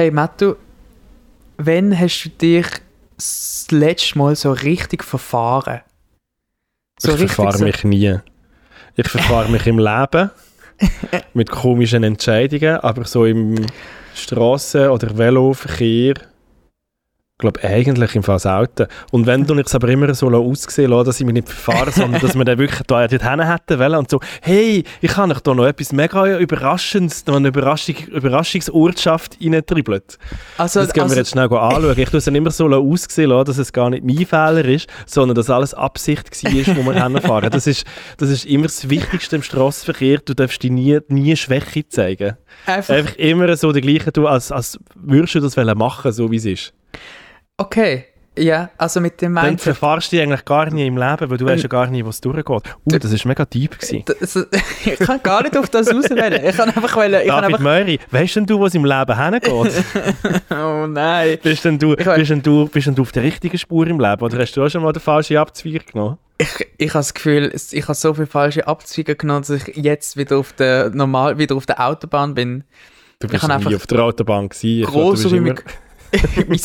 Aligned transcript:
Hey 0.00 0.10
Mattu, 0.10 0.54
wann 1.58 1.98
hast 2.00 2.24
du 2.24 2.30
dich 2.30 2.66
das 3.16 3.66
letzte 3.70 4.18
Mal 4.18 4.34
so 4.34 4.50
richtig 4.50 5.04
verfahren? 5.04 5.82
So 6.98 7.12
ich 7.12 7.30
verfahre 7.30 7.58
so 7.58 7.64
mich 7.64 7.84
nie. 7.84 8.16
Ich 8.96 9.06
verfahre 9.06 9.50
mich 9.50 9.66
im 9.66 9.78
Leben 9.78 10.30
mit 11.34 11.50
komischen 11.50 12.02
Entscheidungen, 12.02 12.76
aber 12.76 13.04
so 13.04 13.26
im 13.26 13.56
Straßen- 14.16 14.88
oder 14.88 15.18
Veloverkehr 15.18 16.14
glaube 17.40 17.62
eigentlich 17.64 18.14
im 18.14 18.22
Fall 18.22 18.38
selten. 18.38 18.86
Und 19.10 19.26
wenn 19.26 19.46
du 19.46 19.54
es 19.58 19.74
aber 19.74 19.88
immer 19.88 20.12
so 20.14 20.28
aussehen 20.28 20.90
lassen, 20.90 21.06
dass 21.06 21.20
ich 21.20 21.26
mich 21.26 21.34
nicht 21.34 21.48
verfahre, 21.48 21.90
sondern 21.90 22.20
dass 22.20 22.34
wir 22.36 22.44
dann 22.44 22.58
wirklich 22.58 22.82
da 22.86 23.06
dorthin 23.06 23.40
hätten 23.40 23.78
wollen 23.78 23.94
und 23.96 24.10
so, 24.10 24.20
hey, 24.42 24.84
ich 25.00 25.16
habe 25.16 25.32
euch 25.32 25.40
da 25.40 25.54
noch 25.54 25.66
etwas 25.66 25.92
mega 25.92 26.38
Überraschendes, 26.38 27.26
noch 27.26 27.36
eine 27.36 27.48
Überraschung, 27.48 27.96
Überraschungsurtschaft 28.08 29.38
reintribbelt. 29.42 30.18
Also, 30.58 30.80
das 30.80 30.92
gehen 30.92 31.04
also, 31.04 31.14
wir 31.14 31.20
jetzt 31.20 31.30
schnell 31.30 31.44
anschauen. 31.44 31.98
Ich 31.98 32.08
tue 32.08 32.18
es 32.18 32.24
dann 32.24 32.34
immer 32.34 32.50
so 32.50 32.66
aussehen 32.68 33.30
lassen, 33.30 33.46
dass 33.46 33.58
es 33.58 33.72
gar 33.72 33.90
nicht 33.90 34.04
mein 34.04 34.26
Fehler 34.26 34.64
ist, 34.64 34.88
sondern 35.06 35.34
dass 35.34 35.50
alles 35.50 35.74
Absicht 35.74 36.30
war, 36.44 36.76
wo 36.76 36.92
wir 36.92 37.04
hinfahren. 37.04 37.50
Das 37.50 37.66
ist, 37.66 37.84
das 38.18 38.30
ist 38.30 38.44
immer 38.46 38.64
das 38.64 38.88
Wichtigste 38.88 39.36
im 39.36 39.42
Straßenverkehr. 39.42 40.18
Du 40.24 40.34
darfst 40.34 40.62
dir 40.62 40.70
nie, 40.70 40.98
nie 41.08 41.36
Schwäche 41.36 41.88
zeigen. 41.88 42.36
Einfach, 42.66 42.94
Einfach 42.94 43.16
immer 43.16 43.56
so 43.56 43.72
die 43.72 43.80
gleiche, 43.80 44.12
du, 44.12 44.26
als, 44.26 44.52
als 44.52 44.78
würdest 44.94 45.34
du 45.34 45.40
das 45.40 45.56
machen, 45.56 46.12
so 46.12 46.30
wie 46.30 46.36
es 46.36 46.44
ist. 46.44 46.72
Okay, 47.60 48.06
ja, 48.38 48.70
also 48.78 49.00
mit 49.00 49.20
dem 49.20 49.32
Mindset... 49.32 49.50
Dann 49.50 49.58
verfahrst 49.58 50.10
du 50.10 50.16
dich 50.16 50.22
eigentlich 50.24 50.46
gar 50.46 50.70
nicht 50.70 50.86
im 50.86 50.96
Leben, 50.96 51.30
weil 51.30 51.36
du 51.36 51.44
weißt 51.44 51.62
ja 51.62 51.68
gar 51.68 51.88
nicht, 51.88 52.06
was 52.06 52.22
durchgeht. 52.22 52.48
Uh, 52.48 52.98
das 52.98 53.12
war 53.12 53.28
mega 53.28 53.44
deep. 53.44 53.76
Das, 54.06 54.36
ich 54.86 54.98
kann 54.98 55.22
gar 55.22 55.42
nicht 55.42 55.58
auf 55.58 55.68
das 55.68 55.88
auswählen. 55.88 56.42
Ich 56.42 56.56
kann 56.56 56.70
einfach... 56.70 56.96
Wollen, 56.96 57.20
ich 57.20 57.28
David 57.28 57.44
einfach... 57.44 57.58
Möri, 57.58 58.00
weißt 58.10 58.36
denn 58.36 58.46
du, 58.46 58.58
was 58.58 58.74
im 58.74 58.86
Leben 58.86 59.14
hingeht? 59.14 59.50
oh 60.50 60.86
nein. 60.86 61.38
Bist 61.42 61.66
denn, 61.66 61.78
du, 61.78 61.94
bist, 61.94 62.30
denn 62.30 62.40
du, 62.40 62.66
bist 62.66 62.86
denn 62.86 62.94
du 62.94 63.02
auf 63.02 63.12
der 63.12 63.24
richtigen 63.24 63.58
Spur 63.58 63.86
im 63.86 64.00
Leben? 64.00 64.22
Oder 64.22 64.38
hast 64.38 64.56
du 64.56 64.64
auch 64.64 64.70
schon 64.70 64.84
mal 64.84 64.92
den 64.94 65.02
falschen 65.02 65.36
Abzweig 65.36 65.88
genommen? 65.92 66.16
Ich, 66.38 66.48
ich 66.78 66.88
habe 66.88 67.00
das 67.00 67.12
Gefühl, 67.12 67.52
ich 67.52 67.82
habe 67.82 67.94
so 67.94 68.14
viele 68.14 68.26
falsche 68.26 68.66
Abzweige 68.66 69.16
genommen, 69.16 69.44
dass 69.46 69.50
ich 69.50 69.76
jetzt 69.76 70.16
wieder 70.16 70.38
auf 70.38 70.54
der, 70.54 70.88
normal, 70.88 71.36
wieder 71.36 71.56
auf 71.56 71.66
der 71.66 71.86
Autobahn 71.86 72.32
bin. 72.32 72.64
Du 73.18 73.28
bist 73.28 73.46
nie 73.46 73.74
auf 73.74 73.86
der 73.86 74.02
Autobahn 74.02 74.48
gewesen. 74.48 74.90
Gross 74.90 75.24
immer... 75.26 75.56
mein, 76.48 76.60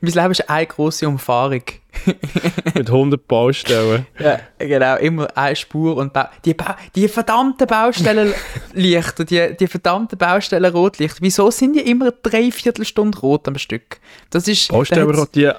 mein 0.00 0.12
Leben 0.12 0.30
ist 0.32 0.50
eine 0.50 0.66
große 0.66 1.06
Umfahrung. 1.06 1.62
Mit 2.74 2.88
100 2.88 3.26
Baustellen. 3.26 4.06
Ja, 4.18 4.40
genau. 4.58 4.96
Immer 4.96 5.36
eine 5.36 5.56
Spur 5.56 5.96
und 5.96 6.12
ba 6.12 6.30
die, 6.44 6.54
ba 6.54 6.76
die 6.94 7.08
verdammten 7.08 7.66
Baustellenlichter, 7.66 9.24
die, 9.24 9.56
die 9.58 9.66
verdammten 9.66 10.16
Baustellenrotlichter. 10.16 11.18
Wieso 11.20 11.50
sind 11.50 11.74
die 11.74 11.90
immer 11.90 12.12
drei 12.12 12.50
Viertelstunden 12.50 13.20
rot 13.20 13.48
am 13.48 13.58
Stück? 13.58 13.98
Das 14.30 14.48
ist... 14.48 14.68
Baustellenrot, 14.68 15.34
die... 15.34 15.50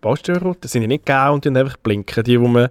Baustellenrot, 0.00 0.58
sind 0.64 0.82
die 0.82 0.88
nicht 0.88 1.06
gau 1.06 1.34
und 1.34 1.44
die 1.44 1.48
einfach 1.48 1.76
blinken. 1.78 2.22
Die, 2.22 2.40
wo 2.40 2.46
man 2.46 2.68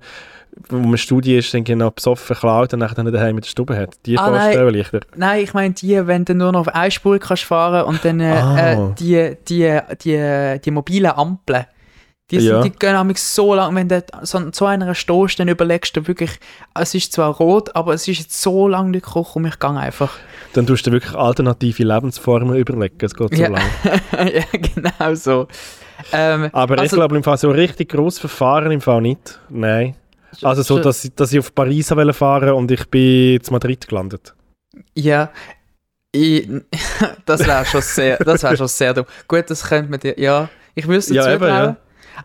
wo 0.69 0.77
man 0.77 0.97
Studie 0.97 1.36
ist, 1.36 1.53
dann 1.53 1.63
genau 1.63 1.91
besoffen 1.91 2.36
klaut 2.36 2.73
und 2.73 2.80
dann 2.80 3.11
daheim 3.11 3.36
mit 3.36 3.45
der 3.45 3.50
Stube 3.50 3.77
hat. 3.77 3.95
Die 4.05 4.17
ah, 4.17 4.25
Fahrstellenlichter. 4.25 5.02
Nein, 5.11 5.19
nein, 5.19 5.44
ich 5.44 5.53
meine 5.53 5.73
die, 5.73 6.08
wenn 6.08 6.25
du 6.25 6.36
nur 6.36 6.52
noch 6.52 6.61
auf 6.61 6.69
eine 6.69 6.91
Spur 6.91 7.19
kannst 7.19 7.44
fahren 7.44 7.86
und 7.86 8.03
dann 8.03 8.19
äh, 8.19 8.31
ah. 8.31 8.72
äh, 8.89 8.95
die, 8.99 9.36
die, 9.47 9.80
die, 10.03 10.59
die 10.64 10.72
mobilen 10.72 11.11
Ampeln. 11.11 11.66
Die, 12.30 12.41
sind, 12.41 12.49
ja. 12.49 12.61
die 12.61 12.72
gehen 12.72 12.94
nämlich 12.94 13.22
so 13.22 13.55
lang, 13.55 13.73
wenn 13.73 13.88
du 13.88 14.03
so, 14.23 14.41
so 14.52 14.66
einer 14.66 14.94
stehst, 14.94 15.39
dann 15.39 15.47
überlegst 15.47 15.95
du 15.95 16.05
wirklich, 16.08 16.31
es 16.73 16.94
ist 16.94 17.14
zwar 17.14 17.33
rot, 17.38 17.73
aber 17.73 17.94
es 17.94 18.05
ist 18.05 18.19
jetzt 18.19 18.42
so 18.42 18.67
lange 18.67 18.89
nicht 18.89 19.05
gekocht 19.05 19.38
und 19.38 19.45
ich 19.45 19.59
gehe 19.59 19.69
einfach. 19.69 20.11
Dann 20.52 20.67
tust 20.67 20.86
du 20.86 20.92
wirklich 20.92 21.16
alternative 21.16 21.83
Lebensformen 21.83 22.58
überlegen, 22.58 22.97
es 22.99 23.16
geht 23.16 23.33
so 23.33 23.42
ja. 23.42 23.47
lang. 23.47 23.64
ja, 24.11 24.44
genau 24.52 25.16
so. 25.16 25.47
Ähm, 26.11 26.49
aber 26.52 26.80
also, 26.80 26.83
ich 26.83 26.92
glaube 26.92 27.16
im 27.16 27.23
Fall 27.23 27.38
so 27.38 27.49
richtig 27.49 27.89
groß 27.89 28.19
Verfahren 28.19 28.71
im 28.71 28.81
Fall 28.81 29.02
nicht. 29.02 29.39
Nein. 29.49 29.95
Also 30.42 30.61
so, 30.61 30.80
dass, 30.80 31.09
dass 31.16 31.33
ich 31.33 31.39
auf 31.39 31.53
Paris 31.53 31.88
fahren 31.88 32.15
wollte 32.20 32.55
und 32.55 32.71
ich 32.71 32.86
bin 32.89 33.42
zu 33.42 33.52
Madrid 33.52 33.88
gelandet. 33.88 34.36
Ja, 34.93 35.32
ich, 36.11 36.49
das 37.26 37.45
wäre 37.45 37.65
schon 37.65 37.82
sehr, 37.82 38.17
das 38.17 38.43
wäre 38.43 38.58
schon 38.58 38.67
sehr 38.67 38.93
dumm. 38.93 39.05
Gut, 39.27 39.49
das 39.49 39.64
könnte 39.64 39.89
man 39.89 39.99
dir, 39.99 40.20
ja, 40.20 40.49
ich 40.76 40.87
wüsste 40.87 41.14
ja, 41.14 41.33
eben, 41.33 41.48
ja. 41.48 41.77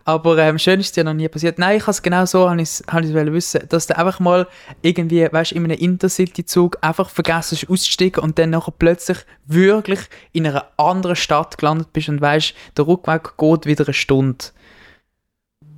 Aber 0.04 0.38
ähm, 0.38 0.58
schön 0.58 0.80
ist 0.80 0.96
dir 0.96 1.04
noch 1.04 1.12
nie 1.12 1.28
passiert. 1.28 1.58
Nein, 1.58 1.76
ich 1.76 1.82
habe 1.82 1.90
es 1.90 2.02
genau 2.02 2.24
so, 2.24 2.48
habe 2.48 2.62
ich 2.62 2.80
es 2.80 2.82
wissen, 3.14 3.68
dass 3.68 3.86
du 3.86 3.96
einfach 3.96 4.20
mal 4.20 4.48
irgendwie, 4.80 5.28
weißt 5.30 5.52
in 5.52 5.64
einem 5.64 5.78
Intercity-Zug 5.78 6.78
einfach 6.80 7.10
vergessen 7.10 7.58
hast 7.58 7.70
auszusteigen 7.70 8.22
und 8.22 8.38
dann 8.38 8.50
nachher 8.50 8.72
plötzlich 8.76 9.18
wirklich 9.46 10.00
in 10.32 10.46
einer 10.46 10.66
anderen 10.78 11.16
Stadt 11.16 11.58
gelandet 11.58 11.92
bist 11.92 12.08
und 12.08 12.20
weißt, 12.20 12.54
der 12.76 12.86
Rückweg 12.86 13.36
geht 13.36 13.66
wieder 13.66 13.84
eine 13.84 13.94
Stunde. 13.94 14.46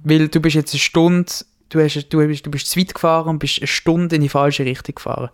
Weil 0.05 0.29
du 0.29 0.41
bist 0.41 0.55
jetzt 0.55 0.75
eine 0.75 0.81
Stunde 0.81 1.33
du, 1.69 1.81
hast, 1.81 2.09
du, 2.09 2.27
bist, 2.27 2.47
du 2.47 2.51
bist 2.51 2.71
zu 2.71 2.81
weit 2.81 2.95
gefahren 2.95 3.29
und 3.29 3.39
bist 3.39 3.59
eine 3.59 3.67
Stunde 3.67 4.17
in 4.17 4.23
die 4.23 4.29
falsche 4.29 4.65
Richtung 4.65 4.95
gefahren. 4.95 5.31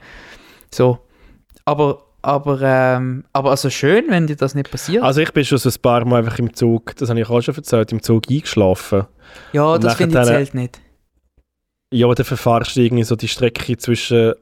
So. 0.73 0.99
Aber, 1.65 2.03
aber, 2.23 2.61
ähm, 2.63 3.25
aber 3.33 3.51
also 3.51 3.71
schön, 3.71 4.05
wenn 4.09 4.27
dir 4.27 4.37
das 4.37 4.55
nicht 4.55 4.71
passiert. 4.71 5.03
Also 5.03 5.21
ich 5.21 5.33
bin 5.33 5.45
schon 5.45 5.59
so 5.59 5.69
ein 5.69 5.83
paar 5.83 6.05
Mal 6.05 6.19
einfach 6.19 6.39
im 6.39 6.55
Zug, 6.55 6.97
das 6.97 7.09
habe 7.09 7.21
ich 7.21 7.29
auch 7.29 7.41
schon 7.41 7.55
erzählt, 7.55 7.93
im 7.93 8.03
Zug 8.03 8.25
eingeschlafen. 8.31 9.07
Ja, 9.53 9.65
und 9.65 9.85
das 9.85 9.95
finde 9.95 10.21
ich 10.21 10.27
zählt 10.27 10.55
nicht. 10.55 10.81
Ja, 11.93 12.13
dann 12.13 12.27
verfahrst 12.27 12.77
du 12.77 12.81
irgendwie 12.81 13.03
so 13.03 13.17
die 13.17 13.29
Strecke 13.29 13.77
zwischen 13.77 14.35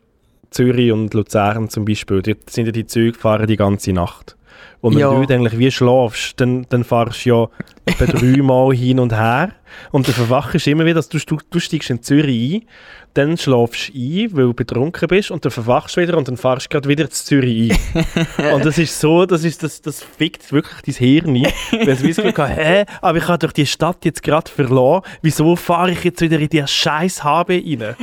Zürich 0.50 0.92
und 0.92 1.14
Luzern 1.14 1.68
zum 1.68 1.84
Beispiel. 1.84 2.22
Dort 2.22 2.50
sind 2.50 2.66
ja 2.66 2.72
die 2.72 2.86
Züge 2.86 3.18
fahren 3.18 3.46
die 3.46 3.56
ganze 3.56 3.92
Nacht. 3.92 4.36
Und 4.80 4.94
wenn 4.94 5.00
ja. 5.00 5.10
du 5.10 5.34
eigentlich 5.34 5.58
wie 5.58 5.70
schlafst, 5.70 6.40
dann, 6.40 6.66
dann 6.68 6.84
fahrst 6.84 7.24
du 7.24 7.30
ja 7.30 7.48
etwa 7.84 8.06
dreimal 8.18 8.74
hin 8.74 9.00
und 9.00 9.12
her. 9.12 9.52
Und 9.90 10.06
du 10.08 10.12
verwachst 10.12 10.66
immer 10.66 10.84
wieder, 10.84 10.96
dass 10.96 11.08
du, 11.08 11.18
du, 11.18 11.38
du 11.50 11.58
steigst 11.58 11.90
in 11.90 12.02
Zürich 12.02 12.54
ein, 12.54 12.68
dann 13.14 13.36
schlafst 13.36 13.88
du 13.88 13.98
ein, 13.98 14.36
weil 14.36 14.44
du 14.44 14.54
betrunken 14.54 15.08
bist, 15.08 15.30
und 15.30 15.44
dann 15.44 15.50
verwachst 15.50 15.96
du 15.96 16.00
wieder 16.00 16.16
und 16.16 16.28
dann 16.28 16.36
fahrst 16.36 16.66
du 16.66 16.68
gerade 16.70 16.88
wieder 16.88 17.10
zu 17.10 17.24
Zürich 17.24 17.72
ein. 17.94 18.54
und 18.54 18.64
das 18.64 18.78
ist 18.78 18.98
so, 18.98 19.26
das, 19.26 19.44
ist, 19.44 19.62
das, 19.62 19.82
das 19.82 20.02
fickt 20.02 20.52
wirklich 20.52 20.82
dein 20.86 20.94
Hirn 20.94 21.36
ein. 21.36 21.52
Wenn 21.70 21.80
du 21.80 21.86
das 21.86 22.02
Gefühl 22.16 22.34
hast, 22.36 22.56
hä, 22.56 22.84
aber 23.00 23.18
ich 23.18 23.28
habe 23.28 23.38
doch 23.46 23.52
die 23.52 23.66
Stadt 23.66 24.04
jetzt 24.04 24.22
gerade 24.22 24.50
verloren, 24.50 25.02
wieso 25.22 25.56
fahre 25.56 25.90
ich 25.90 26.04
jetzt 26.04 26.20
wieder 26.20 26.38
in 26.38 26.48
die 26.48 26.64
scheiß 26.64 27.24
HB 27.24 27.50
rein? 27.50 27.96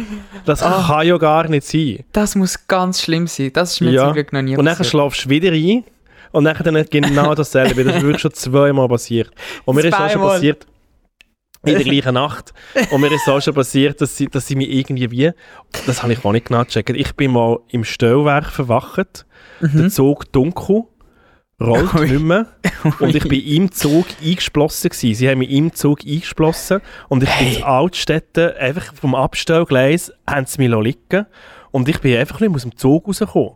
Das 0.44 0.62
oh, 0.62 0.66
kann 0.66 1.08
ja 1.08 1.18
gar 1.18 1.48
nicht 1.48 1.66
sein. 1.66 2.04
Das 2.12 2.36
muss 2.36 2.68
ganz 2.68 3.02
schlimm 3.02 3.28
sein. 3.28 3.52
Das 3.54 3.74
ist 3.74 3.82
mir 3.82 3.92
ja. 3.92 4.06
zum 4.06 4.14
Glück 4.14 4.34
noch 4.34 4.42
nie 4.42 4.58
Und 4.58 4.66
dann 4.66 4.84
schlafst 4.84 5.26
du 5.26 5.30
wieder 5.30 5.52
ein 5.52 5.84
und 6.36 6.44
dann 6.44 6.58
dann 6.58 6.86
genau 6.90 7.34
dasselbe. 7.34 7.84
das 7.84 7.96
ist 7.96 8.02
wirklich 8.02 8.22
schon 8.22 8.34
zweimal 8.34 8.90
passiert. 8.90 9.32
Und 9.64 9.76
mir 9.76 9.86
ist 9.86 9.94
auch 9.94 10.10
schon 10.10 10.22
passiert, 10.22 10.68
in 11.64 11.76
der 11.76 11.84
gleichen 11.84 12.14
Nacht. 12.14 12.54
Und 12.92 13.00
mir 13.00 13.12
ist 13.12 13.28
auch 13.30 13.42
schon 13.42 13.54
passiert, 13.54 14.02
dass 14.02 14.18
sie, 14.18 14.28
dass 14.28 14.46
sie 14.46 14.56
mich 14.56 14.70
irgendwie 14.70 15.10
wie, 15.12 15.32
das 15.88 16.04
habe 16.04 16.12
ich 16.12 16.26
auch 16.26 16.34
nicht 16.34 16.48
genau 16.48 16.66
gecheckt, 16.66 16.90
ich 16.90 17.16
bin 17.16 17.32
mal 17.32 17.60
im 17.70 17.86
Stellwerk 17.86 18.48
verwacht, 18.48 19.26
mhm. 19.62 19.78
der 19.78 19.90
Zug 19.90 20.30
dunkel, 20.34 20.84
rollt 21.62 21.94
Ui. 21.94 22.12
nicht 22.12 22.22
mehr 22.22 22.48
und 23.00 23.16
ich 23.16 23.28
bin 23.28 23.42
im 23.42 23.72
Zug 23.72 24.06
eingeschlossen 24.22 24.90
gewesen. 24.90 25.16
Sie 25.16 25.30
haben 25.30 25.40
mich 25.40 25.52
im 25.52 25.74
Zug 25.74 26.02
eingeschlossen 26.06 26.82
und 27.08 27.24
ich 27.24 27.30
hey. 27.30 27.46
bin 27.46 27.58
in 27.58 27.64
Altstädten, 27.64 28.58
einfach 28.58 28.94
vom 28.94 29.16
Abstellgleis, 29.16 30.12
haben 30.30 30.46
sie 30.48 30.68
mich 30.68 30.84
liegen 30.84 31.28
und 31.72 31.88
ich 31.88 32.02
bin 32.02 32.18
einfach 32.18 32.42
nicht 32.42 32.54
aus 32.54 32.64
dem 32.64 32.76
Zug 32.76 33.08
rausgekommen. 33.08 33.54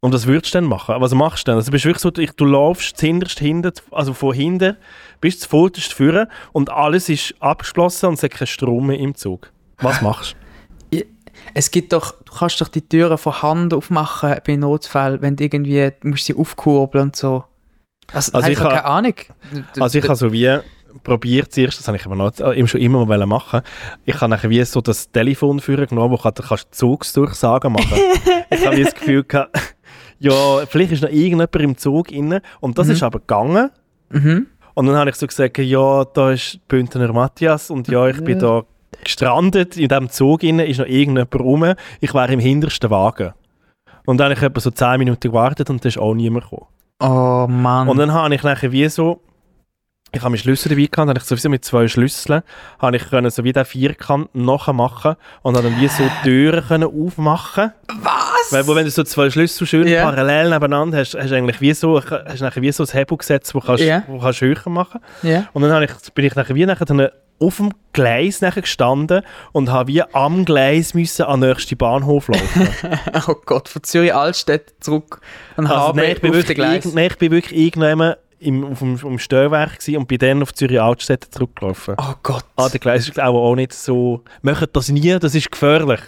Und 0.00 0.14
was 0.14 0.26
würdest 0.26 0.54
du 0.54 0.58
dann 0.58 0.68
machen? 0.68 0.94
Was 0.98 1.12
machst 1.12 1.46
du 1.46 1.50
dann? 1.50 1.56
Also 1.56 1.72
bist 1.72 1.84
du 1.84 1.88
wirklich 1.88 2.02
so, 2.02 2.10
du 2.10 2.44
laufst 2.44 2.96
zuhinterst 2.96 3.40
hinten, 3.40 3.72
also 3.90 4.14
von 4.14 4.32
hinten 4.32 4.76
bis 5.20 5.40
zu 5.40 5.48
vorderst 5.48 5.92
führen 5.92 6.28
und 6.52 6.70
alles 6.70 7.08
ist 7.08 7.34
abgeschlossen 7.40 8.06
und 8.06 8.14
es 8.14 8.22
hat 8.22 8.30
keinen 8.30 8.46
Strom 8.46 8.86
mehr 8.86 8.98
im 8.98 9.14
Zug. 9.16 9.50
Was 9.78 10.00
machst 10.00 10.32
du? 10.32 10.38
Es 11.54 11.70
gibt 11.70 11.92
doch, 11.92 12.12
du 12.24 12.32
kannst 12.32 12.60
doch 12.60 12.68
die 12.68 12.86
Türen 12.86 13.16
von 13.16 13.42
Hand 13.42 13.72
aufmachen 13.72 14.36
bei 14.44 14.56
Notfällen, 14.56 15.22
wenn 15.22 15.36
du 15.36 15.44
irgendwie, 15.44 15.92
du 16.00 16.08
musst 16.08 16.24
sie 16.24 16.34
aufkurbeln 16.34 17.04
und 17.04 17.16
so. 17.16 17.44
Also, 18.12 18.32
also 18.32 18.50
ich 18.50 18.58
habe 18.58 18.70
keine 18.70 18.84
Ahnung. 18.84 19.14
Also 19.78 19.98
ich 19.98 20.04
habe 20.04 20.16
so 20.16 20.32
wie 20.32 20.58
probiert 21.04 21.52
zuerst, 21.52 21.78
das 21.78 21.86
habe 21.86 21.96
ich 21.96 22.04
aber 22.06 22.16
noch, 22.16 22.38
äh, 22.38 22.66
schon 22.66 22.80
immer 22.80 23.06
mal 23.06 23.24
machen 23.26 23.62
Ich 24.04 24.20
habe 24.20 24.28
nachher 24.28 24.50
wie 24.50 24.62
so 24.64 24.80
das 24.80 25.10
Telefon 25.10 25.60
führen 25.60 25.86
genommen, 25.86 26.10
wo 26.12 26.30
du 26.30 26.42
kannst 26.42 26.74
Zugsdurchsagen 26.74 27.72
machen. 27.72 27.98
ich 28.50 28.66
habe 28.66 28.82
das 28.82 28.94
Gefühl 28.94 29.24
gehabt, 29.24 29.56
ja, 30.18 30.66
vielleicht 30.66 30.92
ist 30.92 31.02
noch 31.02 31.10
irgendjemand 31.10 31.54
im 31.56 31.76
Zug 31.76 32.10
inne 32.10 32.42
und 32.60 32.78
das 32.78 32.88
mhm. 32.88 32.92
ist 32.94 33.02
aber 33.02 33.20
gegangen. 33.20 33.70
Mhm. 34.10 34.46
Und 34.74 34.86
dann 34.86 34.96
habe 34.96 35.10
ich 35.10 35.16
so 35.16 35.26
gesagt, 35.26 35.58
ja, 35.58 36.04
da 36.04 36.30
ist 36.30 36.60
Bündner 36.68 37.12
Matthias 37.12 37.70
und 37.70 37.88
ja, 37.88 38.06
ich 38.06 38.22
bin 38.22 38.38
da 38.38 38.62
gestrandet 39.02 39.76
in 39.76 39.88
diesem 39.88 40.08
Zug 40.10 40.42
inne, 40.42 40.66
ist 40.66 40.78
noch 40.78 40.86
irgendjemand 40.86 41.34
rum. 41.34 41.74
Ich 42.00 42.14
wäre 42.14 42.32
im 42.32 42.40
hintersten 42.40 42.90
Wagen. 42.90 43.32
Und 44.06 44.18
dann 44.18 44.26
habe 44.26 44.34
ich 44.34 44.42
etwa 44.42 44.60
so 44.60 44.70
10 44.70 44.98
Minuten 44.98 45.28
gewartet 45.30 45.68
und 45.68 45.84
da 45.84 45.88
ist 45.88 45.98
auch 45.98 46.14
niemand 46.14 46.44
gekommen. 46.44 46.66
Oh 47.00 47.46
Mann. 47.48 47.88
Und 47.88 47.98
dann 47.98 48.12
habe 48.12 48.34
ich 48.34 48.42
nachher 48.42 48.72
wie 48.72 48.88
so 48.88 49.20
ich 50.10 50.20
habe 50.20 50.30
meinen 50.30 50.38
Schlüssel 50.38 50.70
dabei 50.70 50.86
gehabt, 50.86 51.08
habe 51.08 51.18
ich 51.18 51.24
sowieso 51.24 51.50
mit 51.50 51.64
zwei 51.64 51.86
Schlüsseln, 51.86 52.42
habe 52.78 52.96
ich 52.96 53.02
so 53.02 53.44
wie 53.44 53.52
den 53.52 53.64
Vierkant 53.66 54.34
nachher 54.34 54.72
machen 54.72 55.16
und 55.42 55.56
habe 55.56 55.68
dann 55.68 55.80
wie 55.80 55.88
so 55.88 56.02
Türen 56.22 56.66
können 56.66 56.88
aufmachen. 56.88 57.72
Was? 58.02 58.27
Weil 58.50 58.66
wenn 58.76 58.84
du 58.84 58.90
so 58.90 59.04
zwei 59.04 59.30
Schlüssel 59.30 59.66
schön 59.66 59.86
yeah. 59.86 60.04
parallel 60.04 60.50
nebeneinander 60.50 60.98
hast, 60.98 61.14
hast 61.14 61.30
du 61.30 61.36
eigentlich 61.36 61.60
wie 61.60 61.74
so, 61.74 62.00
hast 62.02 62.40
nachher 62.40 62.62
wie 62.62 62.72
so 62.72 62.84
ein 62.84 62.90
Hebel 62.90 63.18
gesetzt, 63.18 63.54
wo 63.54 63.60
kannst, 63.60 63.82
yeah. 63.82 64.02
wo 64.06 64.18
kannst 64.18 64.40
höher 64.40 64.56
machen. 64.66 65.00
Yeah. 65.22 65.48
Und 65.52 65.62
dann 65.62 65.82
ich, 65.82 65.90
bin 66.14 66.24
ich 66.24 66.34
nachher 66.34 66.54
wie 66.54 66.66
nachher 66.66 66.84
dann 66.84 67.08
auf 67.40 67.56
dem 67.56 67.70
Gleis 67.92 68.40
nachher 68.40 68.62
gestanden 68.62 69.22
und 69.52 69.70
habe 69.70 69.88
wie 69.88 70.02
am 70.02 70.44
Gleis 70.44 70.94
müssen 70.94 71.24
an 71.24 71.40
den 71.40 71.50
nächsten 71.50 71.76
Bahnhof 71.76 72.28
laufen. 72.28 72.68
oh 73.28 73.36
Gott, 73.46 73.68
von 73.68 73.82
Zürich 73.82 74.14
Altstadt 74.14 74.62
zurück 74.80 75.20
an 75.56 75.66
also, 75.66 75.92
nein, 75.92 76.12
ich 76.12 76.20
bin 76.20 76.32
wirklich, 76.32 76.56
Gleis. 76.56 76.84
Nein, 76.84 77.08
ich 77.10 77.18
bin 77.18 77.30
wirklich 77.30 77.58
irgendwann 77.58 78.14
im, 78.40 78.64
auf 78.64 78.78
dem, 78.78 78.96
dem 78.96 79.18
Störwerk 79.18 79.78
und 79.88 80.06
bin 80.06 80.18
dann 80.18 80.42
auf 80.42 80.54
Zürich 80.54 80.80
Altstadt 80.80 81.26
zurückgelaufen. 81.30 81.94
Oh 81.98 82.14
Gott. 82.22 82.44
Ah, 82.56 82.68
der 82.68 82.80
Gleis 82.80 83.08
ist 83.08 83.20
auch, 83.20 83.34
auch 83.34 83.54
nicht 83.54 83.72
so... 83.72 84.22
Macht 84.42 84.74
das 84.74 84.88
nie, 84.88 85.18
das 85.18 85.34
ist 85.34 85.50
gefährlich. 85.50 86.00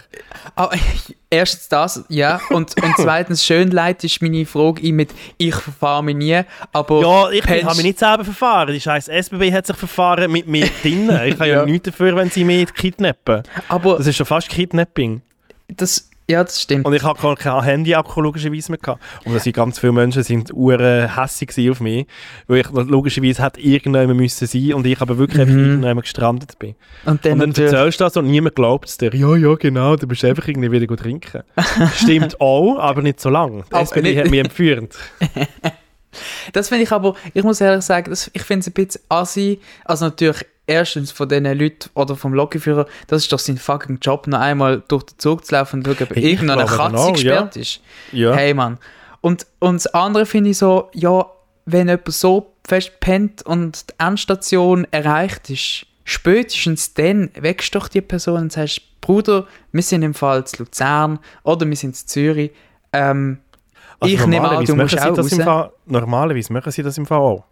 Oh, 0.55 0.67
erstens 1.29 1.67
das, 1.69 2.05
ja. 2.09 2.39
Und, 2.49 2.81
und 2.81 2.93
zweitens, 2.97 3.45
schön 3.45 3.71
leid 3.71 4.03
ist 4.03 4.21
meine 4.21 4.45
Frage 4.45 4.93
mit 4.93 5.09
«Ich 5.37 5.55
verfahre 5.55 6.03
mich 6.03 6.15
nie», 6.15 6.41
aber... 6.71 7.01
Ja, 7.01 7.29
ich 7.31 7.43
habe 7.43 7.75
mich 7.75 7.83
nicht 7.83 7.99
selber 7.99 8.23
verfahren. 8.23 8.73
Die 8.73 8.81
scheiß 8.81 9.07
SBB 9.07 9.51
hat 9.51 9.67
sich 9.67 9.75
verfahren 9.75 10.31
mit 10.31 10.47
mir 10.47 10.69
drinnen. 10.81 11.19
Ich 11.25 11.33
habe 11.35 11.47
ja. 11.49 11.59
ja 11.59 11.65
nichts 11.65 11.85
dafür, 11.85 12.15
wenn 12.15 12.29
sie 12.29 12.43
mich 12.43 12.73
kidnappen. 12.73 13.43
Aber... 13.67 13.97
Das 13.97 14.07
ist 14.07 14.17
schon 14.17 14.25
fast 14.25 14.49
Kidnapping. 14.49 15.21
Das 15.67 16.10
ja, 16.31 16.43
das 16.43 16.61
stimmt. 16.61 16.85
Und 16.85 16.93
ich 16.93 17.03
hatte 17.03 17.35
kein 17.35 17.63
Handy-Akku 17.63 18.21
logischerweise 18.21 18.71
mehr. 18.71 18.79
Gehabt. 18.79 19.01
Und 19.25 19.35
dass 19.35 19.43
ganz 19.53 19.79
viele 19.79 19.91
Menschen 19.91 20.23
sind 20.23 20.53
uren 20.53 21.15
hässig 21.15 21.69
auf 21.69 21.79
mich, 21.79 22.07
weil 22.47 22.61
ich 22.61 22.69
logischerweise 22.71 23.43
hätte 23.43 23.61
irgendjemand 23.61 24.19
müssen 24.19 24.47
sein 24.47 24.73
und 24.73 24.85
ich 24.85 24.99
aber 25.01 25.17
wirklich 25.17 25.37
mhm. 25.37 25.41
einfach 25.41 25.55
irgendjemand 25.55 26.01
gestrandet 26.03 26.59
bin. 26.59 26.75
Und 27.05 27.25
dann, 27.25 27.33
und 27.33 27.57
dann 27.57 27.65
erzählst 27.65 27.99
du 27.99 28.03
das 28.03 28.17
und 28.17 28.27
niemand 28.27 28.55
glaubt 28.55 28.89
es 28.89 28.97
dir. 28.97 29.13
Ja, 29.13 29.35
ja, 29.35 29.55
genau, 29.55 29.95
du 29.95 30.07
bist 30.07 30.23
einfach 30.25 30.47
irgendwie 30.47 30.71
wieder 30.71 30.87
gut 30.87 30.99
trinken. 30.99 31.43
Stimmt 31.95 32.39
auch, 32.41 32.79
aber 32.79 33.01
nicht 33.01 33.19
so 33.19 33.29
lange. 33.29 33.63
Die 33.71 33.75
SPD 33.75 34.19
hat 34.19 34.29
mich 34.29 34.39
entführt. 34.39 34.97
Das 36.53 36.69
finde 36.69 36.83
ich 36.83 36.91
aber, 36.91 37.15
ich 37.33 37.43
muss 37.43 37.61
ehrlich 37.61 37.85
sagen, 37.85 38.09
das, 38.09 38.29
ich 38.33 38.43
finde 38.43 38.61
es 38.61 38.67
ein 38.67 38.73
bisschen 38.73 39.01
assi. 39.09 39.59
Also 39.85 40.05
natürlich 40.05 40.45
erstens 40.67 41.11
von 41.11 41.27
diesen 41.27 41.45
Leuten 41.45 41.89
oder 41.93 42.15
vom 42.15 42.33
Lokführer, 42.33 42.85
das 43.07 43.23
ist 43.23 43.31
doch 43.31 43.39
sein 43.39 43.57
fucking 43.57 43.99
Job, 44.01 44.27
noch 44.27 44.39
einmal 44.39 44.83
durch 44.87 45.03
den 45.03 45.19
Zug 45.19 45.45
zu 45.45 45.55
laufen 45.55 45.79
und 45.79 45.85
schauen, 45.85 46.07
ob 46.07 46.15
hey, 46.15 46.31
irgendeine 46.31 46.65
Katze 46.65 46.91
genau, 46.91 47.11
gesperrt 47.11 47.55
ja. 47.55 47.61
ist. 47.61 47.81
Ja. 48.11 48.33
Hey 48.33 48.53
Mann. 48.53 48.77
Und, 49.21 49.45
und 49.59 49.75
das 49.75 49.87
andere 49.87 50.25
finde 50.25 50.51
ich 50.51 50.57
so, 50.57 50.89
ja, 50.93 51.25
wenn 51.65 51.87
jemand 51.87 52.11
so 52.11 52.53
fest 52.67 52.99
pennt 52.99 53.43
und 53.43 53.89
die 53.89 53.93
Endstation 53.99 54.87
erreicht 54.91 55.49
ist, 55.49 55.85
spätestens 56.03 56.93
dann 56.93 57.29
wächst 57.35 57.75
doch 57.75 57.87
die 57.87 58.01
Person 58.01 58.43
und 58.43 58.51
sagst, 58.51 58.81
Bruder, 59.01 59.47
wir 59.71 59.81
sind 59.81 60.03
im 60.03 60.13
Fall 60.13 60.45
zu 60.45 60.63
Luzern 60.63 61.19
oder 61.43 61.67
wir 61.67 61.75
sind 61.75 61.95
zu 61.95 62.05
Zürich. 62.05 62.51
Ähm, 62.93 63.39
also 63.99 64.13
ich 64.13 64.25
nehme 64.25 64.49
an, 64.49 64.65
du 64.65 64.75
musst 64.75 64.99
auch 64.99 65.17
raus. 65.17 65.33
Fall, 65.33 65.71
Normalerweise 65.85 66.51
machen 66.53 66.71
sie 66.71 66.83
das 66.83 66.97
im 66.97 67.05
Fall 67.05 67.19
auch. 67.19 67.43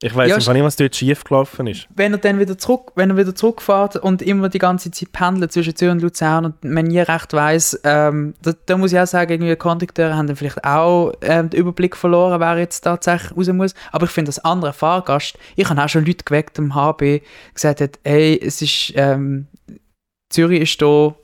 Ich 0.00 0.14
weiß 0.14 0.44
ja, 0.44 0.52
nicht, 0.52 0.62
was 0.62 0.76
dort 0.76 0.94
schief 0.94 1.24
gelaufen 1.24 1.66
ist. 1.66 1.88
Wenn 1.94 2.12
er 2.12 2.18
dann 2.18 2.38
wieder 2.38 2.56
zurück, 2.56 2.92
wenn 2.94 3.10
er 3.10 3.16
wieder 3.16 3.34
zurückfährt 3.34 3.96
und 3.96 4.22
immer 4.22 4.48
die 4.48 4.60
ganze 4.60 4.92
Zeit 4.92 5.10
pendelt 5.10 5.50
zwischen 5.50 5.74
Zürich 5.74 5.92
und 5.92 6.02
Luzern 6.02 6.44
und 6.44 6.64
man 6.64 6.86
nie 6.86 7.00
recht 7.00 7.32
weiß, 7.32 7.80
ähm, 7.82 8.34
da, 8.42 8.52
da, 8.66 8.76
muss 8.76 8.92
ich 8.92 8.98
auch 9.00 9.06
sagen, 9.06 9.32
irgendwie 9.32 9.56
Kondukteure 9.56 10.16
haben 10.16 10.28
dann 10.28 10.36
vielleicht 10.36 10.64
auch 10.64 11.12
ähm, 11.20 11.50
den 11.50 11.58
Überblick 11.60 11.96
verloren, 11.96 12.38
wer 12.38 12.58
jetzt 12.58 12.82
tatsächlich 12.82 13.36
raus 13.36 13.48
muss. 13.48 13.74
Aber 13.90 14.06
ich 14.06 14.12
finde, 14.12 14.28
das 14.28 14.38
andere 14.44 14.72
Fahrgast, 14.72 15.36
ich 15.56 15.68
habe 15.68 15.82
auch 15.82 15.88
schon 15.88 16.04
Leute 16.04 16.24
geweckt 16.24 16.58
am 16.60 16.76
HB, 16.76 17.20
gesagt 17.54 17.80
hat, 17.80 17.98
hey, 18.04 18.40
es 18.40 18.62
ist, 18.62 18.92
ähm, 18.94 19.48
Zürich 20.30 20.60
ist 20.62 20.80
da 20.80 21.14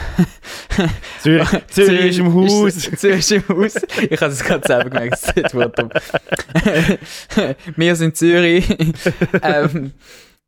Zürich, 1.20 1.48
Zürich 1.68 2.18
im 2.18 2.34
Haus. 2.34 2.90
Zürich 2.96 3.32
im 3.32 3.48
Haus. 3.48 3.74
Ich 4.08 4.20
habe 4.20 4.32
es 4.32 4.42
gerade 4.42 4.66
selber 4.66 4.90
gemerkt, 4.90 5.18
das 5.34 5.54
Wort 5.54 5.76
Wir 7.76 7.96
sind 7.96 8.16
Zürich. 8.16 8.76
ähm, 9.42 9.92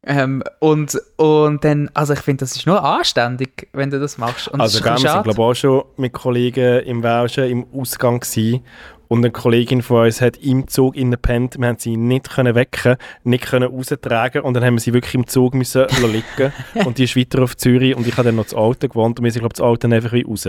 ähm, 0.06 0.42
und, 0.58 1.00
und 1.16 1.64
dann, 1.64 1.90
also 1.94 2.12
ich 2.12 2.20
finde, 2.20 2.44
das 2.44 2.56
ist 2.56 2.66
nur 2.66 2.84
anständig, 2.84 3.68
wenn 3.72 3.90
du 3.90 3.98
das 3.98 4.18
machst. 4.18 4.48
Und 4.48 4.60
also, 4.60 4.84
wir 4.84 4.98
sind, 4.98 5.08
glaube 5.08 5.30
ich, 5.30 5.38
auch 5.38 5.54
schon 5.54 5.84
mit 5.96 6.12
Kollegen 6.12 6.80
im 6.80 7.02
Welschen 7.02 7.44
im 7.44 7.66
Ausgang 7.72 8.20
gewesen. 8.20 8.62
Und 9.08 9.18
eine 9.18 9.30
Kollegin 9.30 9.82
von 9.82 10.04
uns 10.06 10.20
hat 10.20 10.36
im 10.38 10.68
Zug 10.68 10.94
gepennt. 10.94 11.58
Wir 11.58 11.68
haben 11.68 11.78
sie 11.78 11.96
nicht 11.96 12.30
können 12.30 12.54
wecken, 12.54 12.96
nicht 13.22 13.46
können 13.46 13.70
raustragen 13.70 14.42
und 14.42 14.54
dann 14.54 14.64
haben 14.64 14.74
wir 14.74 14.80
sie 14.80 14.92
wirklich 14.92 15.14
im 15.14 15.26
Zug 15.26 15.54
müssen 15.54 15.86
liegen. 16.12 16.52
und 16.84 16.98
die 16.98 17.04
ist 17.04 17.16
weiter 17.16 17.42
auf 17.42 17.56
Zürich 17.56 17.94
und 17.94 18.06
ich 18.06 18.16
habe 18.16 18.26
dann 18.26 18.36
noch 18.36 18.44
das 18.44 18.54
Auto 18.54 18.88
gewohnt 18.88 19.18
und 19.18 19.24
wir 19.24 19.30
sind, 19.32 19.40
glaube 19.40 19.52
ich, 19.52 19.58
das 19.58 19.66
Auto 19.66 19.88
einfach 19.88 20.12
wie 20.12 20.22
raus. 20.22 20.48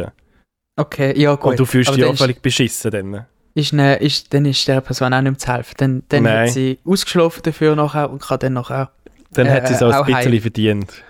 Okay, 0.77 1.19
ja 1.19 1.35
gut. 1.35 1.51
Und 1.51 1.59
du 1.59 1.65
fühlst 1.65 1.95
dich 1.95 2.03
auch 2.03 2.15
völlig 2.15 2.41
beschissen 2.41 2.91
dann. 2.91 3.25
Ist 3.53 3.71
ne, 3.71 3.95
ist, 3.95 4.33
dann 4.33 4.45
ist 4.45 4.67
der 4.67 4.81
Person 4.81 5.13
auch 5.13 5.21
nicht 5.21 5.31
mehr 5.31 5.37
zu 5.37 5.53
helfen. 5.53 5.73
Dann, 5.77 6.03
dann 6.09 6.27
hat 6.27 6.49
sie 6.49 6.79
ausgeschlafen 6.83 7.41
dafür 7.43 7.75
nachher 7.75 8.09
und 8.09 8.21
kann 8.21 8.39
dann 8.39 8.53
nachher 8.53 8.91
Dann 9.31 9.47
äh, 9.47 9.51
hat 9.51 9.67
sie 9.67 9.75
es 9.75 9.81
auch 9.81 9.93
ein 9.93 10.05
bisschen 10.05 10.31
heim. 10.33 10.41
verdient 10.41 11.03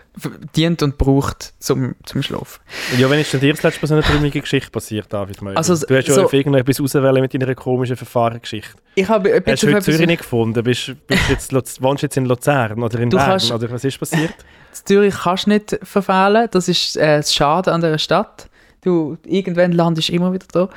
dient 0.55 0.81
und 0.83 0.97
braucht 0.97 1.53
zum, 1.59 1.95
zum 2.05 2.21
Schlafen. 2.21 2.61
Ja, 2.97 3.09
wenn 3.09 3.19
ist 3.19 3.33
denn 3.33 3.41
dir 3.41 3.53
das 3.53 3.63
letzte 3.63 3.81
Mal 3.81 3.87
so 3.87 3.93
eine 3.95 4.03
trümmige 4.03 4.41
Geschichte 4.41 4.71
passiert, 4.71 5.11
David 5.11 5.41
Möller? 5.41 5.57
Also, 5.57 5.73
du 5.73 5.95
hast 5.95 6.07
ja 6.07 6.13
so, 6.13 6.31
irgendetwas 6.31 6.79
auswählen 6.79 7.21
mit 7.21 7.33
deiner 7.33 7.55
komischen 7.55 7.95
Verfahrengeschichte. 7.95 8.73
Ich 8.95 9.07
habe 9.07 9.33
ein 9.33 9.43
Hast 9.45 9.63
du 9.63 9.79
Zürich 9.79 10.07
nicht 10.07 10.21
gefunden? 10.21 10.63
Bist, 10.63 10.95
bist 11.07 11.51
jetzt, 11.51 11.81
wohnst 11.81 12.03
du 12.03 12.05
jetzt 12.05 12.17
in 12.17 12.25
Luzern 12.25 12.81
oder 12.81 12.99
in 12.99 13.09
Bern? 13.09 13.25
Kannst, 13.25 13.51
oder 13.51 13.69
was 13.71 13.83
ist 13.83 13.99
passiert? 13.99 14.33
Zürich 14.85 15.15
kannst 15.15 15.45
du 15.45 15.51
nicht 15.51 15.79
verfehlen, 15.83 16.47
das 16.51 16.67
ist 16.67 16.97
äh, 16.97 17.17
das 17.17 17.33
Schade 17.33 17.71
an 17.71 17.81
der 17.81 17.97
Stadt. 17.97 18.49
Du, 18.81 19.17
irgendwann 19.25 19.71
landest 19.71 20.09
du 20.09 20.13
immer 20.13 20.31
wieder 20.31 20.45
da. 20.51 20.69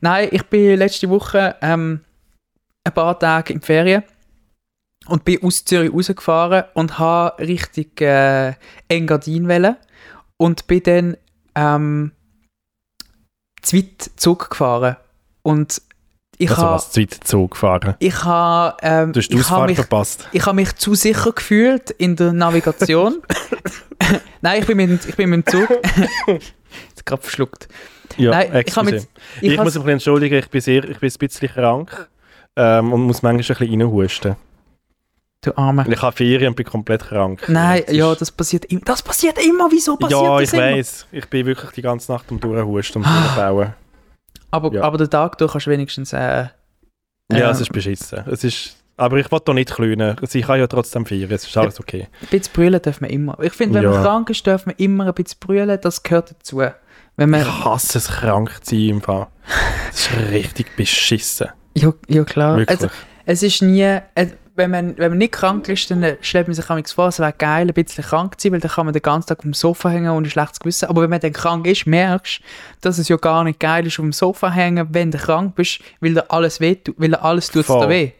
Nein, 0.00 0.28
ich 0.32 0.42
bin 0.44 0.78
letzte 0.78 1.08
Woche 1.08 1.54
ähm, 1.62 2.00
ein 2.84 2.92
paar 2.92 3.18
Tage 3.18 3.52
in 3.52 3.60
Ferien 3.60 4.02
und 5.06 5.24
bin 5.24 5.42
aus 5.42 5.64
Zürich 5.64 5.92
rausgefahren 5.92 6.64
und 6.74 6.98
habe 6.98 7.38
richtig 7.44 8.00
äh, 8.00 8.54
Engadin 8.88 9.48
wählen 9.48 9.76
und 10.36 10.66
bin 10.66 10.82
dann 10.82 11.16
ähm, 11.54 12.12
zweit 13.62 14.10
Zug 14.16 14.50
gefahren 14.50 14.96
und 15.42 15.82
ich 16.38 16.50
also 16.50 16.62
ha, 16.62 16.74
was 16.74 16.90
Zug 17.24 17.52
gefahren? 17.52 17.94
Ich 17.98 18.24
habe 18.24 18.76
ähm, 18.82 19.12
du 19.12 19.20
hast 19.20 19.28
die 19.28 19.38
Ausfahrt 19.38 19.68
mich, 19.68 19.76
verpasst. 19.76 20.28
Ich 20.32 20.44
habe 20.44 20.56
mich 20.56 20.74
zu 20.74 20.94
sicher 20.94 21.32
gefühlt 21.32 21.90
in 21.90 22.16
der 22.16 22.32
Navigation. 22.32 23.22
Nein, 24.40 24.60
ich 24.60 24.66
bin 24.66 24.76
mit, 24.76 25.06
ich 25.06 25.14
bin 25.14 25.30
mit 25.30 25.46
dem 25.46 25.50
Zug. 25.50 25.68
Jetzt 26.88 27.06
gerade 27.06 27.22
verschluckt. 27.22 27.68
Ja, 28.16 28.30
Nein, 28.30 28.64
ich, 28.66 28.82
mit, 28.82 29.08
ich, 29.40 29.52
ich 29.52 29.58
muss 29.58 29.74
mich 29.74 29.86
entschuldigen, 29.86 30.38
ich 30.38 30.48
bin, 30.48 30.60
sehr, 30.60 30.84
ich 30.84 30.98
bin 30.98 31.10
ein 31.10 31.18
bisschen 31.18 31.48
krank 31.48 32.08
ähm, 32.56 32.92
und 32.92 33.02
muss 33.02 33.22
manchmal 33.22 33.32
ein 33.32 33.68
bisschen 33.68 33.80
reinhusten. 33.80 34.36
Du 35.44 35.56
Arme. 35.56 35.84
Ich 35.88 36.00
habe 36.00 36.16
Ferien 36.16 36.50
und 36.50 36.54
bin 36.54 36.64
komplett 36.64 37.02
krank. 37.02 37.42
Nein, 37.48 37.82
das 37.84 37.96
ja, 37.96 38.14
das 38.14 38.30
passiert, 38.30 38.64
immer. 38.66 38.82
das 38.84 39.02
passiert 39.02 39.44
immer. 39.44 39.68
Wieso 39.72 39.96
passiert 39.96 40.22
ja, 40.22 40.38
das 40.38 40.52
immer? 40.52 40.62
Ja, 40.62 40.70
ich 40.70 40.78
weiß. 40.78 41.06
Ich 41.10 41.28
bin 41.28 41.46
wirklich 41.46 41.72
die 41.72 41.82
ganze 41.82 42.12
Nacht 42.12 42.26
am 42.30 42.38
Durchhusten 42.38 43.02
und 43.02 43.08
Durchbauen. 43.10 43.74
aber, 44.52 44.72
ja. 44.72 44.82
aber 44.82 44.98
den 44.98 45.10
Tag 45.10 45.38
durch 45.38 45.50
kannst 45.50 45.66
du 45.66 45.70
wenigstens... 45.72 46.12
Äh, 46.12 46.46
ja, 47.32 47.50
es 47.50 47.60
ist 47.60 47.72
beschissen. 47.72 48.22
Es 48.30 48.44
ist, 48.44 48.76
aber 48.96 49.16
ich 49.16 49.32
will 49.32 49.40
doch 49.44 49.54
nicht 49.54 49.74
klönen. 49.74 50.16
Also 50.20 50.38
ich 50.38 50.46
kann 50.46 50.60
ja 50.60 50.68
trotzdem 50.68 51.06
feiern. 51.06 51.30
Es 51.32 51.44
ist 51.44 51.56
alles 51.56 51.80
okay. 51.80 52.06
Ein 52.20 52.28
bisschen 52.28 52.52
brüllen 52.52 52.80
dürfen 52.80 53.08
wir 53.08 53.10
immer. 53.10 53.36
Ich 53.40 53.54
finde, 53.54 53.76
wenn 53.76 53.84
ja. 53.84 53.90
man 53.90 54.02
krank 54.02 54.30
ist, 54.30 54.46
dürfen 54.46 54.74
wir 54.76 54.78
immer 54.78 55.06
ein 55.06 55.14
bisschen 55.14 55.40
brüllen. 55.40 55.76
Das 55.80 56.04
gehört 56.04 56.30
dazu. 56.30 56.58
Wenn 57.16 57.30
man 57.30 57.40
ich 57.40 57.64
hasse 57.64 57.98
es, 57.98 58.08
krank 58.08 58.64
zu 58.64 58.76
sein 58.76 58.88
im 58.88 59.02
Fall. 59.02 59.26
Das 59.90 60.00
ist 60.02 60.30
richtig 60.30 60.76
beschissen. 60.76 61.48
Ja, 61.74 61.92
ja 62.06 62.22
klar. 62.22 62.62
Also, 62.68 62.88
es 63.24 63.42
ist 63.42 63.60
nie... 63.62 63.98
Äh, 64.52 64.56
wenn 64.56 64.70
man, 64.70 64.98
wenn 64.98 65.10
man 65.12 65.18
nicht 65.18 65.32
krank 65.32 65.68
ist, 65.68 65.90
dann 65.90 66.16
stellt 66.20 66.48
man 66.48 66.54
sich 66.54 66.64
vor, 66.94 67.08
es 67.08 67.18
wäre 67.18 67.32
geil, 67.36 67.68
ein 67.68 67.74
bisschen 67.74 68.04
krank 68.04 68.40
zu 68.40 68.48
sein, 68.48 68.52
weil 68.52 68.60
dann 68.60 68.70
kann 68.70 68.86
man 68.86 68.92
den 68.92 69.02
ganzen 69.02 69.28
Tag 69.28 69.38
auf 69.38 69.42
dem 69.42 69.54
Sofa 69.54 69.88
hängen 69.88 70.10
und 70.10 70.26
ein 70.26 70.30
schlechtes 70.30 70.60
Gewissen. 70.60 70.88
Aber 70.88 71.02
wenn 71.02 71.10
man 71.10 71.20
dann 71.20 71.32
krank 71.32 71.66
ist, 71.66 71.86
merkst 71.86 72.40
du, 72.40 72.44
dass 72.80 72.98
es 72.98 73.08
ja 73.08 73.16
gar 73.16 73.44
nicht 73.44 73.60
geil 73.60 73.86
ist, 73.86 73.98
auf 73.98 74.04
dem 74.04 74.12
Sofa 74.12 74.50
hängen, 74.50 74.88
wenn 74.90 75.10
du 75.10 75.18
krank 75.18 75.54
bist, 75.54 75.80
weil 76.00 76.14
dir 76.14 76.30
alles 76.30 76.60
weh 76.60 76.74
tut, 76.74 76.94
weil 76.98 77.10
dir 77.10 77.22
alles 77.22 77.50
tut 77.50 77.68
dir 77.68 77.88
weh. 77.88 78.12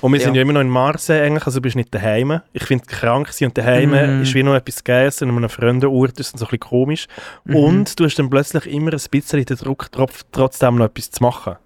Und 0.00 0.12
wir 0.12 0.20
ja. 0.20 0.26
sind 0.26 0.34
ja 0.34 0.42
immer 0.42 0.52
noch 0.52 0.60
in 0.60 0.68
Marseille 0.68 1.24
eigentlich, 1.24 1.46
also 1.46 1.58
du 1.58 1.62
bist 1.62 1.76
nicht 1.76 1.94
daheim. 1.94 2.40
Ich 2.52 2.64
finde, 2.64 2.84
krank 2.84 3.28
sein 3.32 3.48
und 3.48 3.58
daheim 3.58 3.90
mm. 3.90 4.22
ist 4.22 4.34
wie 4.34 4.42
noch 4.42 4.54
etwas 4.54 4.84
Geiles, 4.84 5.22
an 5.22 5.30
einem 5.30 5.48
fremden 5.48 5.86
Ort 5.86 6.20
ist 6.20 6.38
so 6.38 6.44
ein 6.44 6.50
bisschen 6.50 6.60
komisch. 6.60 7.06
Mm. 7.44 7.56
Und 7.56 7.98
du 7.98 8.04
hast 8.04 8.16
dann 8.16 8.28
plötzlich 8.28 8.66
immer 8.66 8.92
ein 8.92 9.00
bisschen 9.10 9.44
den 9.44 9.56
Druck, 9.56 9.88
trotzdem 10.32 10.76
noch 10.76 10.86
etwas 10.86 11.10
zu 11.10 11.22
machen. 11.22 11.56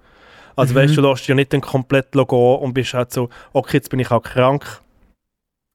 Also 0.56 0.74
mhm. 0.74 0.78
weißt 0.78 0.96
du, 0.96 1.02
du 1.02 1.08
lässt 1.08 1.26
ja 1.28 1.34
nicht 1.34 1.52
dann 1.52 1.60
komplett 1.60 2.12
gehen 2.12 2.26
und 2.28 2.74
bist 2.74 2.94
halt 2.94 3.12
so, 3.12 3.28
okay, 3.52 3.78
jetzt 3.78 3.90
bin 3.90 4.00
ich 4.00 4.10
auch 4.10 4.22
krank. 4.22 4.80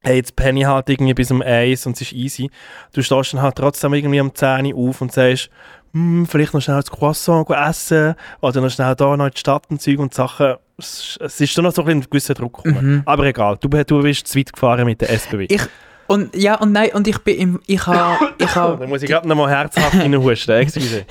Hey, 0.04 0.18
jetzt 0.18 0.36
penne 0.36 0.60
ich 0.60 0.66
halt 0.66 0.88
irgendwie 0.90 1.16
bis 1.16 1.32
um 1.32 1.42
eins 1.42 1.86
und 1.88 1.96
es 1.96 2.02
ist 2.02 2.14
easy. 2.14 2.52
Du 2.94 3.02
stehst 3.02 3.34
dann 3.34 3.42
halt 3.42 3.56
trotzdem 3.56 3.94
irgendwie 3.94 4.22
um 4.22 4.34
10 4.34 4.74
Uhr 4.74 4.90
auf 4.90 5.02
und 5.02 5.12
sagst, 5.12 5.50
hm, 5.94 6.28
vielleicht 6.28 6.54
noch 6.54 6.62
schnell 6.62 6.76
das 6.76 6.92
Croissant 6.92 7.50
essen 7.50 8.16
oder 8.42 8.62
noch 8.62 8.70
schnell 8.70 8.96
da 8.96 9.18
noch 9.18 9.26
in 9.26 9.32
die 9.32 9.40
Stadt 9.40 9.64
und 9.70 9.82
Zeug 9.82 9.98
und 10.00 10.14
Sachen. 10.14 10.56
Es, 10.78 11.18
ist 11.18 11.58
dann 11.58 11.64
noch 11.64 11.74
so 11.74 11.84
ein, 11.86 12.02
gewisser 12.02 12.34
Druck 12.34 12.64
gekommen. 12.64 12.96
Mhm. 12.98 13.02
Aber 13.06 13.24
egal, 13.24 13.58
du, 13.60 13.70
du 13.70 14.02
bist 14.02 14.28
zu 14.28 14.38
weit 14.38 14.52
gefahren 14.52 14.86
mit 14.86 15.00
der 15.00 15.10
SBW. 15.10 15.48
Ich, 15.50 15.62
Und 16.08 16.36
ja, 16.36 16.56
und 16.56 16.72
nein, 16.72 16.92
und 16.94 17.08
ich 17.08 17.18
bin 17.20 17.38
im, 17.38 17.62
ich 17.66 17.86
habe, 17.88 18.34
ich 18.38 18.56
habe... 18.56 18.78
da 18.80 18.88
muss 18.88 19.02
ich 19.02 19.10
gerade 19.10 19.28
nochmal 19.28 19.50
herzhaft 19.50 19.96
reinhusten, 19.96 20.56
excuse. 20.56 21.06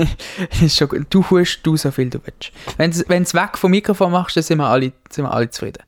ist 0.62 0.76
schon 0.76 0.88
gut. 0.88 1.06
Du 1.10 1.28
hust 1.30 1.60
du 1.62 1.76
so 1.76 1.90
viel 1.90 2.10
du 2.10 2.18
willst. 2.24 2.52
Wenn 2.76 2.90
du 2.90 3.22
es 3.22 3.34
weg 3.34 3.56
vom 3.56 3.70
Mikrofon 3.70 4.12
machst, 4.12 4.36
dann 4.36 4.42
sind 4.42 4.58
wir 4.58 4.66
alle, 4.66 4.92
sind 5.08 5.24
wir 5.24 5.32
alle 5.32 5.50
zufrieden. 5.50 5.82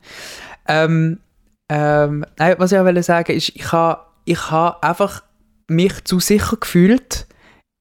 Ähm, 0.68 1.18
ähm, 1.68 2.24
nein, 2.38 2.54
was 2.58 2.72
ich 2.72 2.78
auch 2.78 2.84
will 2.84 3.02
sagen 3.02 3.32
ist, 3.32 3.50
ich 3.54 3.72
habe 3.72 4.02
ich 4.24 4.50
ha 4.50 4.78
einfach 4.80 5.22
mich 5.68 6.04
zu 6.04 6.20
sicher 6.20 6.56
gefühlt 6.56 7.26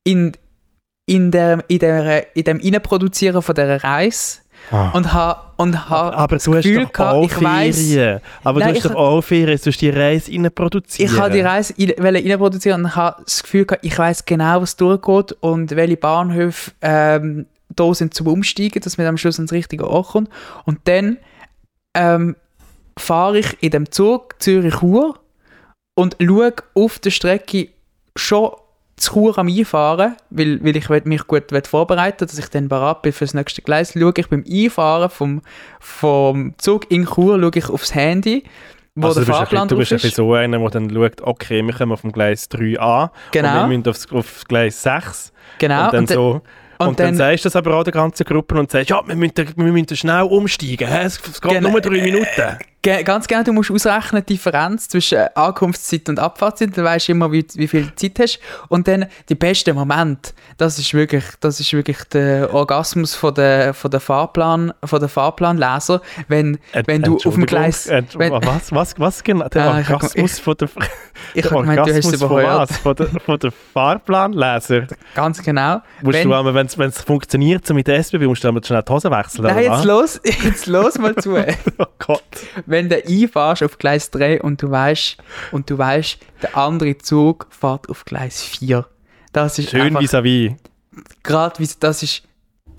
in, 0.04 0.32
in, 1.06 1.32
der, 1.32 1.64
in, 1.68 1.80
der, 1.80 2.36
in 2.36 2.44
dem 2.44 2.60
Innenproduzieren 2.60 3.42
von 3.42 3.56
dieser 3.56 3.84
Reise 3.84 4.40
Ah. 4.70 4.90
Und 4.92 5.12
habe 5.14 5.42
und 5.58 5.90
ha 5.90 6.12
aber 6.12 6.38
du 6.38 6.56
hast 6.56 6.64
Gefühl 6.64 6.88
gehabt, 6.88 7.00
auch 7.00 7.30
Ferien. 7.30 8.20
Aber 8.44 8.60
nein, 8.60 8.74
du 8.74 8.76
hast 8.80 8.86
doch 8.86 8.96
auch 8.96 9.22
Ferien, 9.22 9.60
du 9.62 9.70
hast 9.70 9.82
die 9.82 9.90
Reise 9.90 10.32
rein 10.32 10.50
produzieren. 10.54 11.12
Ich 11.12 11.20
habe 11.20 11.32
die 11.32 11.42
Reise 11.42 11.74
rein 11.78 12.38
produzieren 12.38 12.86
und 12.86 12.96
habe 12.96 13.22
das 13.24 13.44
Gefühl 13.44 13.66
gehabt, 13.66 13.86
ich 13.86 13.98
weiß 13.98 14.26
genau, 14.26 14.62
was 14.62 14.76
durchgeht 14.76 15.34
und 15.42 15.72
welche 15.76 15.98
Bahnhöfe 15.98 16.72
ähm, 16.82 17.46
da 17.76 17.94
sind 17.94 18.14
zum 18.14 18.28
Umsteigen, 18.28 18.82
dass 18.82 18.98
man 18.98 19.08
am 19.08 19.18
Schluss 19.18 19.38
ans 19.38 19.52
richtige 19.52 19.88
Ort 19.88 20.08
kommt. 20.10 20.30
Und 20.66 20.80
dann 20.86 21.18
ähm, 21.96 22.36
fahre 22.98 23.40
ich 23.40 23.62
in 23.62 23.72
dem 23.72 23.92
Zug 23.92 24.36
Zürich-Chur 24.40 25.20
und 25.96 26.18
schaue 26.22 26.54
auf 26.74 27.00
der 27.00 27.12
Strecke 27.12 27.70
schon 28.16 28.52
zu 29.02 29.14
Chur 29.14 29.38
am 29.38 29.48
Einfahren, 29.48 30.16
weil, 30.30 30.64
weil 30.64 30.76
ich 30.76 30.90
mich 31.06 31.28
gut 31.28 31.68
vorbereiten 31.68 32.26
dass 32.26 32.38
ich 32.38 32.48
dann 32.50 32.68
bereit 32.68 33.02
bin 33.02 33.12
für 33.12 33.26
das 33.26 33.34
nächste 33.34 33.62
Gleis, 33.62 33.94
schaue 33.94 34.14
ich 34.16 34.28
beim 34.28 34.44
Einfahren 34.50 35.10
vom, 35.10 35.42
vom 35.80 36.54
Zug 36.58 36.90
in 36.92 37.06
Chur 37.06 37.40
schaue 37.40 37.52
ich 37.56 37.70
aufs 37.70 37.96
Handy, 37.96 38.44
wo 38.96 39.08
also 39.08 39.22
der 39.22 39.28
du 39.28 39.34
Fahrplan 39.34 39.68
bist, 39.68 39.92
Du 39.92 39.96
bist 39.96 40.06
ein 40.06 40.12
so 40.12 40.34
einer, 40.34 40.60
der 40.60 40.70
dann 40.70 40.90
schaut, 40.90 41.22
okay, 41.22 41.62
wir 41.64 41.74
kommen 41.74 41.92
auf 41.92 42.02
dem 42.02 42.12
Gleis 42.12 42.50
3a 42.50 43.10
genau. 43.32 43.50
und 43.50 43.70
wir 43.70 43.78
müssen 43.78 43.90
aufs, 43.90 44.12
auf 44.12 44.44
Gleis 44.48 44.82
6 44.84 45.34
genau. 45.60 45.86
und 45.86 45.94
dann 45.94 46.00
und 46.02 46.10
so 46.10 46.42
und, 46.82 46.88
und 46.88 47.00
dann, 47.00 47.08
dann, 47.08 47.16
sagst 47.16 47.46
du 47.46 47.48
das 47.48 47.56
aber 47.56 47.76
auch 47.76 47.84
der 47.84 47.94
ganzen 47.94 48.24
Gruppe 48.26 48.58
und 48.58 48.72
sagst, 48.72 48.90
ja, 48.90 49.02
wir 49.06 49.16
müssen, 49.16 49.36
wir 49.38 49.72
müssen 49.72 49.96
schnell 49.96 50.24
umsteigen, 50.24 50.90
es, 50.90 51.22
geht 51.40 51.62
nur 51.62 51.80
drei 51.80 52.02
Minuten. 52.02 52.58
Ge 52.84 53.04
ganz 53.04 53.28
genau, 53.28 53.44
du 53.44 53.54
musst 53.54 53.70
ausrechnen 53.70 54.24
die 54.28 54.34
Differenz 54.34 54.90
zwischen 54.90 55.20
Ankunftszeit 55.36 56.10
und 56.10 56.18
Abfahrtszeit, 56.18 56.76
dann 56.76 56.86
weißt 56.86 57.10
du 57.10 57.12
immer, 57.12 57.32
wie, 57.32 57.46
wie 57.54 57.68
viel 57.68 57.94
Zeit 57.94 58.18
hast. 58.20 58.40
Und 58.70 58.88
dann 58.88 59.06
die 59.30 59.36
besten 59.36 59.76
Moment, 59.76 60.34
das 60.58 60.80
ist 60.80 60.92
wirklich, 60.96 61.24
das 61.42 61.60
ist 61.60 61.74
wirklich 61.74 62.04
der 62.06 62.52
Orgasmus 62.52 63.14
von 63.14 63.36
der, 63.36 63.76
von 63.76 63.92
der 63.92 64.00
Fahrplan, 64.00 64.74
von 64.84 65.00
der 65.00 65.10
Fahrplanleser, 65.10 66.02
wenn, 66.28 66.56
äh, 66.72 66.82
wenn 66.88 67.04
du 67.04 67.18
auf 67.18 67.36
dem 67.36 67.46
Gleis... 67.46 67.86
Äh, 67.86 68.02
wenn, 68.16 68.32
was, 68.32 68.72
was, 68.72 69.00
was 69.00 69.24
genau? 69.24 69.48
Der 69.50 69.64
ah, 69.64 69.78
Orgasmus 69.78 70.38
ich, 70.38 70.42
von 70.42 70.56
der... 70.58 70.70
Ich 71.36 71.46
habe 71.46 71.62
gemeint, 71.62 71.88
du 71.88 71.94
hast 71.94 72.14
es 72.14 72.22
überhört. 72.22 72.72
Von, 72.72 72.96
der, 72.96 73.08
von 73.08 73.38
der 73.38 73.52
Fahrplanleser? 73.52 74.88
Ganz 75.14 75.44
genau. 75.44 75.82
Musst 76.02 76.18
wenn, 76.18 76.30
du, 76.30 76.54
wenn 76.78 76.90
es 76.90 77.02
funktioniert, 77.02 77.68
so 77.68 77.76
mit 77.76 77.86
der 77.86 77.98
SBB, 77.98 78.26
musst 78.26 78.44
du 78.44 78.52
dann 78.52 78.64
schnell 78.64 78.82
die 78.82 78.92
Hose 78.92 79.12
wechseln. 79.12 79.46
Nein, 79.46 79.66
jetzt 79.66 79.86
los, 79.86 80.20
jetzt 80.44 80.66
los 80.66 80.98
mal 80.98 81.16
zu. 81.16 81.38
oh 81.78 81.86
Gott 82.00 82.24
wenn 82.72 82.90
du 82.90 83.04
einfahrst 83.06 83.64
auf 83.64 83.78
Gleis 83.78 84.10
3 84.12 84.42
und 84.42 84.62
du 84.62 84.72
weißt, 84.72 85.18
und 85.52 85.70
du 85.70 85.78
weißt, 85.78 86.18
der 86.42 86.58
andere 86.58 86.98
Zug 86.98 87.48
fährt 87.50 87.90
auf 87.90 88.06
Gleis 88.06 88.42
4. 88.44 88.86
Das 89.34 89.60
ist 89.60 89.70
Schön 89.70 89.96
vis-à-vis. 89.96 90.56
Gerade 91.24 91.60
wie 91.60 91.70
das 91.80 92.04
ist 92.04 92.24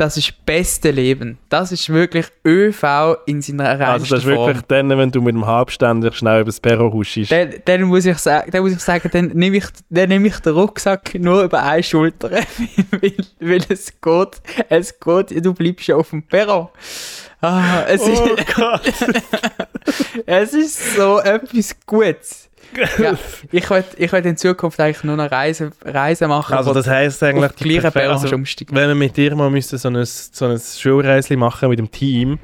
das 0.02 0.16
ist 0.16 0.30
das 0.30 0.36
beste 0.44 0.90
Leben. 0.90 1.38
Das 1.48 1.70
ist 1.70 1.88
wirklich 1.88 2.26
ÖV 2.44 3.18
in 3.26 3.40
seiner 3.40 3.78
reinsten 3.78 3.84
Also 3.84 4.14
das 4.16 4.24
ist 4.24 4.26
wirklich 4.26 4.60
dann, 4.62 4.88
wenn 4.88 5.12
du 5.12 5.22
mit 5.22 5.32
dem 5.32 5.46
Halbständer 5.46 6.12
schnell 6.12 6.40
über 6.40 6.46
das 6.46 6.58
Perro 6.58 6.92
huschst. 6.92 7.30
Dann, 7.30 7.54
dann, 7.64 7.82
muss 7.82 8.04
ich 8.04 8.18
sagen, 8.18 8.50
dann 8.50 8.62
muss 8.62 8.72
ich 8.72 8.80
sagen, 8.80 9.08
dann 9.12 9.26
nehme 9.28 9.58
ich, 9.58 9.66
dann 9.90 10.08
nehme 10.08 10.26
ich 10.26 10.40
den 10.40 10.54
Rucksack 10.54 11.14
nur 11.14 11.44
über 11.44 11.62
eine 11.62 11.84
Schulter, 11.84 12.30
weil, 12.90 13.14
weil 13.38 13.60
es 13.68 13.92
geht, 14.00 14.42
es 14.68 14.98
geht, 14.98 15.44
du 15.44 15.54
bleibst 15.54 15.86
ja 15.86 15.94
auf 15.94 16.10
dem 16.10 16.24
Perro. 16.24 16.72
Ah, 17.40 17.84
es, 17.86 18.00
oh 18.02 18.08
ist, 18.08 18.22
es 20.26 20.52
ist 20.52 20.96
so 20.96 21.20
etwas 21.20 21.76
Gutes. 21.86 22.48
Ja, 22.98 23.18
ich 23.50 23.70
will, 23.70 23.84
ich 23.96 24.12
will 24.12 24.26
in 24.26 24.36
Zukunft 24.36 24.80
eigentlich 24.80 25.04
nur 25.04 25.16
noch 25.16 25.30
Reisen, 25.30 25.72
Reisen 25.84 26.28
machen. 26.28 26.54
Also 26.54 26.72
das 26.72 26.86
heisst 26.86 27.22
eigentlich, 27.22 27.52
die 27.52 27.64
gleiche 27.64 28.08
also, 28.08 28.30
wenn 28.30 28.88
wir 28.88 28.94
mit 28.94 29.16
dir 29.16 29.34
mal 29.34 29.50
müssen 29.50 29.78
so 29.78 29.88
ein, 29.88 30.04
so 30.04 30.46
ein 30.46 30.58
Schulreisli 30.58 31.36
machen 31.36 31.68
mit 31.68 31.78
dem 31.78 31.90
Team, 31.90 32.38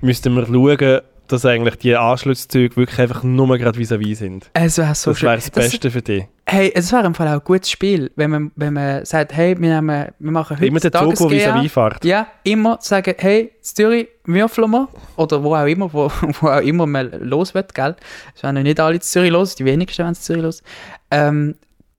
müssten 0.00 0.34
wir 0.34 0.46
schauen, 0.46 1.00
dass 1.28 1.46
eigentlich 1.46 1.76
die 1.76 1.96
Anschlusszüge 1.96 2.76
wirklich 2.76 2.98
einfach 2.98 3.22
nur 3.22 3.56
gerade 3.58 3.78
vis-à-vis 3.78 4.18
sind. 4.18 4.50
Es 4.52 4.78
wäre 4.78 4.94
so 4.94 5.12
Das 5.12 5.22
wäre 5.22 5.36
das 5.36 5.50
Beste 5.50 5.90
für 5.90 6.02
dich. 6.02 6.26
Hey, 6.44 6.72
es 6.74 6.92
wäre 6.92 7.06
im 7.06 7.14
Fall 7.14 7.28
auch 7.28 7.34
ein 7.34 7.44
gutes 7.44 7.70
Spiel, 7.70 8.10
wenn 8.16 8.30
man, 8.30 8.52
wenn 8.56 8.74
man 8.74 9.04
sagt, 9.04 9.32
hey, 9.32 9.58
wir, 9.58 9.74
nehmen, 9.74 10.08
wir 10.18 10.30
machen 10.30 10.56
heute 10.56 10.66
Immer 10.66 10.80
der 10.80 10.92
Zug, 10.92 11.14
der 11.14 11.28
vis-à-vis 11.28 11.72
fährt. 11.72 12.04
Ja, 12.04 12.26
immer 12.42 12.78
sagen, 12.80 13.14
hey, 13.16 13.52
Zürich 13.60 14.08
würfeln 14.24 14.70
wir, 14.70 14.88
oder 15.16 15.42
wo 15.42 15.54
auch 15.54 15.66
immer, 15.66 15.92
wo, 15.92 16.10
wo 16.40 16.48
auch 16.48 16.60
immer 16.60 16.86
man 16.86 17.10
los 17.20 17.54
wird, 17.54 17.74
gell? 17.74 17.96
Es 18.34 18.42
werden 18.42 18.62
nicht 18.62 18.80
alle 18.80 18.96
in 18.96 19.00
Zürich 19.00 19.30
los, 19.30 19.54
die 19.54 19.64
wenigsten 19.64 19.98
werden 19.98 20.14
in 20.14 20.20
Zürich 20.20 20.42
los. 20.42 20.62
Ähm, 21.10 21.54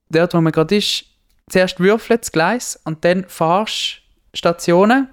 dort, 0.09 0.33
wo 0.33 0.41
man 0.41 0.51
gerade 0.51 0.75
ist, 0.75 1.05
zuerst 1.49 1.79
würfeln 1.79 2.19
das 2.19 2.31
Gleis 2.31 2.79
und 2.83 3.03
dann 3.05 3.25
fahrst 3.27 4.01
Stationen, 4.33 5.07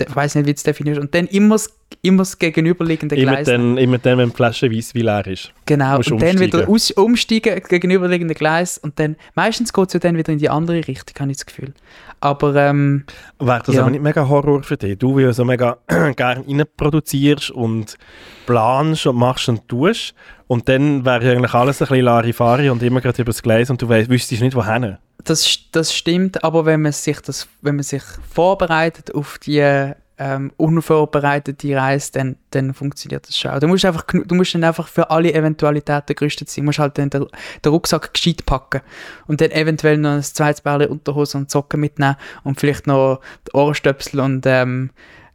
ich 0.00 0.16
weiß 0.16 0.36
nicht, 0.36 0.46
wie 0.46 0.52
es 0.52 0.62
definiert 0.62 0.98
und 0.98 1.14
dann 1.14 1.26
immer 1.26 1.56
das, 1.56 1.75
immer 2.02 2.18
das 2.18 2.38
gegenüberliegende 2.38 3.16
Gleis. 3.16 3.48
Immer 3.48 3.58
dann, 3.58 3.78
immer 3.78 3.98
dann, 3.98 4.18
wenn 4.18 4.30
die 4.30 4.34
Flasche 4.34 4.70
wie 4.70 4.82
leer 4.94 5.26
ist. 5.26 5.52
Genau, 5.66 5.96
und 5.96 6.22
dann 6.22 6.38
wieder 6.38 6.68
aus, 6.68 6.90
umsteigen, 6.92 7.60
gegenüberliegende 7.68 8.34
Gleis 8.34 8.78
und 8.78 8.98
dann, 8.98 9.16
meistens 9.34 9.72
geht 9.72 9.88
es 9.88 9.94
ja 9.94 10.00
dann 10.00 10.16
wieder 10.16 10.32
in 10.32 10.38
die 10.38 10.48
andere 10.48 10.86
Richtung, 10.86 11.14
habe 11.20 11.30
ich 11.30 11.38
das 11.38 11.46
Gefühl. 11.46 11.74
Aber, 12.20 12.54
ähm, 12.56 13.04
Wäre 13.38 13.62
das 13.64 13.74
ja. 13.74 13.82
aber 13.82 13.90
nicht 13.90 14.02
mega 14.02 14.28
Horror 14.28 14.62
für 14.62 14.76
dich? 14.76 14.98
Du, 14.98 15.16
wie 15.16 15.32
so 15.32 15.44
mega 15.44 15.78
gerne 16.16 16.64
produzierst 16.64 17.50
und 17.50 17.98
planst 18.46 19.06
und 19.06 19.16
machst 19.16 19.48
und 19.48 19.68
tust 19.68 20.14
und 20.46 20.68
dann 20.68 21.04
wäre 21.04 21.32
eigentlich 21.32 21.54
alles 21.54 21.82
ein 21.82 21.88
bisschen 21.88 22.04
Larifari 22.04 22.70
und 22.70 22.82
immer 22.82 23.00
gerade 23.00 23.22
über 23.22 23.30
das 23.30 23.42
Gleis 23.42 23.70
und 23.70 23.82
du 23.82 23.88
weißt, 23.88 24.08
wüsstest 24.08 24.42
nicht, 24.42 24.56
wohin 24.56 24.98
das, 25.24 25.58
das 25.72 25.92
stimmt, 25.92 26.44
aber 26.44 26.66
wenn 26.66 26.82
man 26.82 26.92
sich 26.92 27.20
das, 27.20 27.48
wenn 27.60 27.76
man 27.76 27.82
sich 27.82 28.02
vorbereitet 28.32 29.14
auf 29.14 29.38
die 29.38 29.92
ähm, 30.18 30.52
unvorbereitete 30.56 31.76
Reise, 31.76 32.12
dann, 32.12 32.36
dann 32.50 32.72
funktioniert 32.72 33.28
das 33.28 33.36
schon. 33.36 33.58
Du 33.60 33.68
musst, 33.68 33.84
einfach, 33.84 34.04
du 34.06 34.34
musst 34.34 34.54
dann 34.54 34.64
einfach 34.64 34.88
für 34.88 35.10
alle 35.10 35.32
Eventualitäten 35.32 36.16
gerüstet 36.16 36.48
sein. 36.48 36.62
Du 36.62 36.66
musst 36.66 36.78
halt 36.78 36.96
dann 36.98 37.10
den, 37.10 37.26
den 37.64 37.72
Rucksack 37.72 38.14
gescheit 38.14 38.46
packen 38.46 38.80
und 39.26 39.40
dann 39.40 39.50
eventuell 39.50 39.98
noch 39.98 40.12
ein 40.12 40.22
zweites 40.22 40.62
Bärchen 40.62 40.90
Unterhose 40.90 41.36
und 41.36 41.50
Socken 41.50 41.80
mitnehmen 41.80 42.16
und 42.44 42.58
vielleicht 42.58 42.86
noch 42.86 43.20
Ohrstöpsel 43.52 44.20
und 44.20 44.46
ähm, 44.46 44.90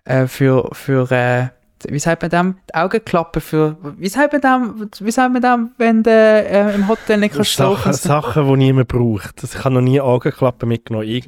äh, 0.06 0.26
für, 0.26 0.70
für 0.74 1.12
äh, 1.12 1.48
wie 1.88 2.00
sagt 2.00 2.22
man 2.22 2.30
dem, 2.30 2.56
die 2.70 2.76
Augenklappe 2.76 3.42
für, 3.42 3.78
wie 3.98 4.08
sagt 4.08 4.34
man 4.34 4.42
dem, 4.42 4.90
wie 5.00 5.12
sagt 5.12 5.34
man 5.34 5.42
dem, 5.42 5.72
wenn 5.78 6.04
du 6.04 6.12
äh, 6.12 6.76
im 6.76 6.88
Hotel 6.88 7.18
nicht 7.18 7.36
kannst 7.36 7.56
Sachen, 7.56 7.94
Sachen, 7.94 8.48
die 8.48 8.58
niemand 8.58 8.88
braucht. 8.88 9.42
Das, 9.42 9.56
ich 9.56 9.64
habe 9.64 9.76
noch 9.76 9.82
nie 9.82 10.00
Augenklappen 10.00 10.68
mitgenommen. 10.70 11.08
Ich, 11.08 11.26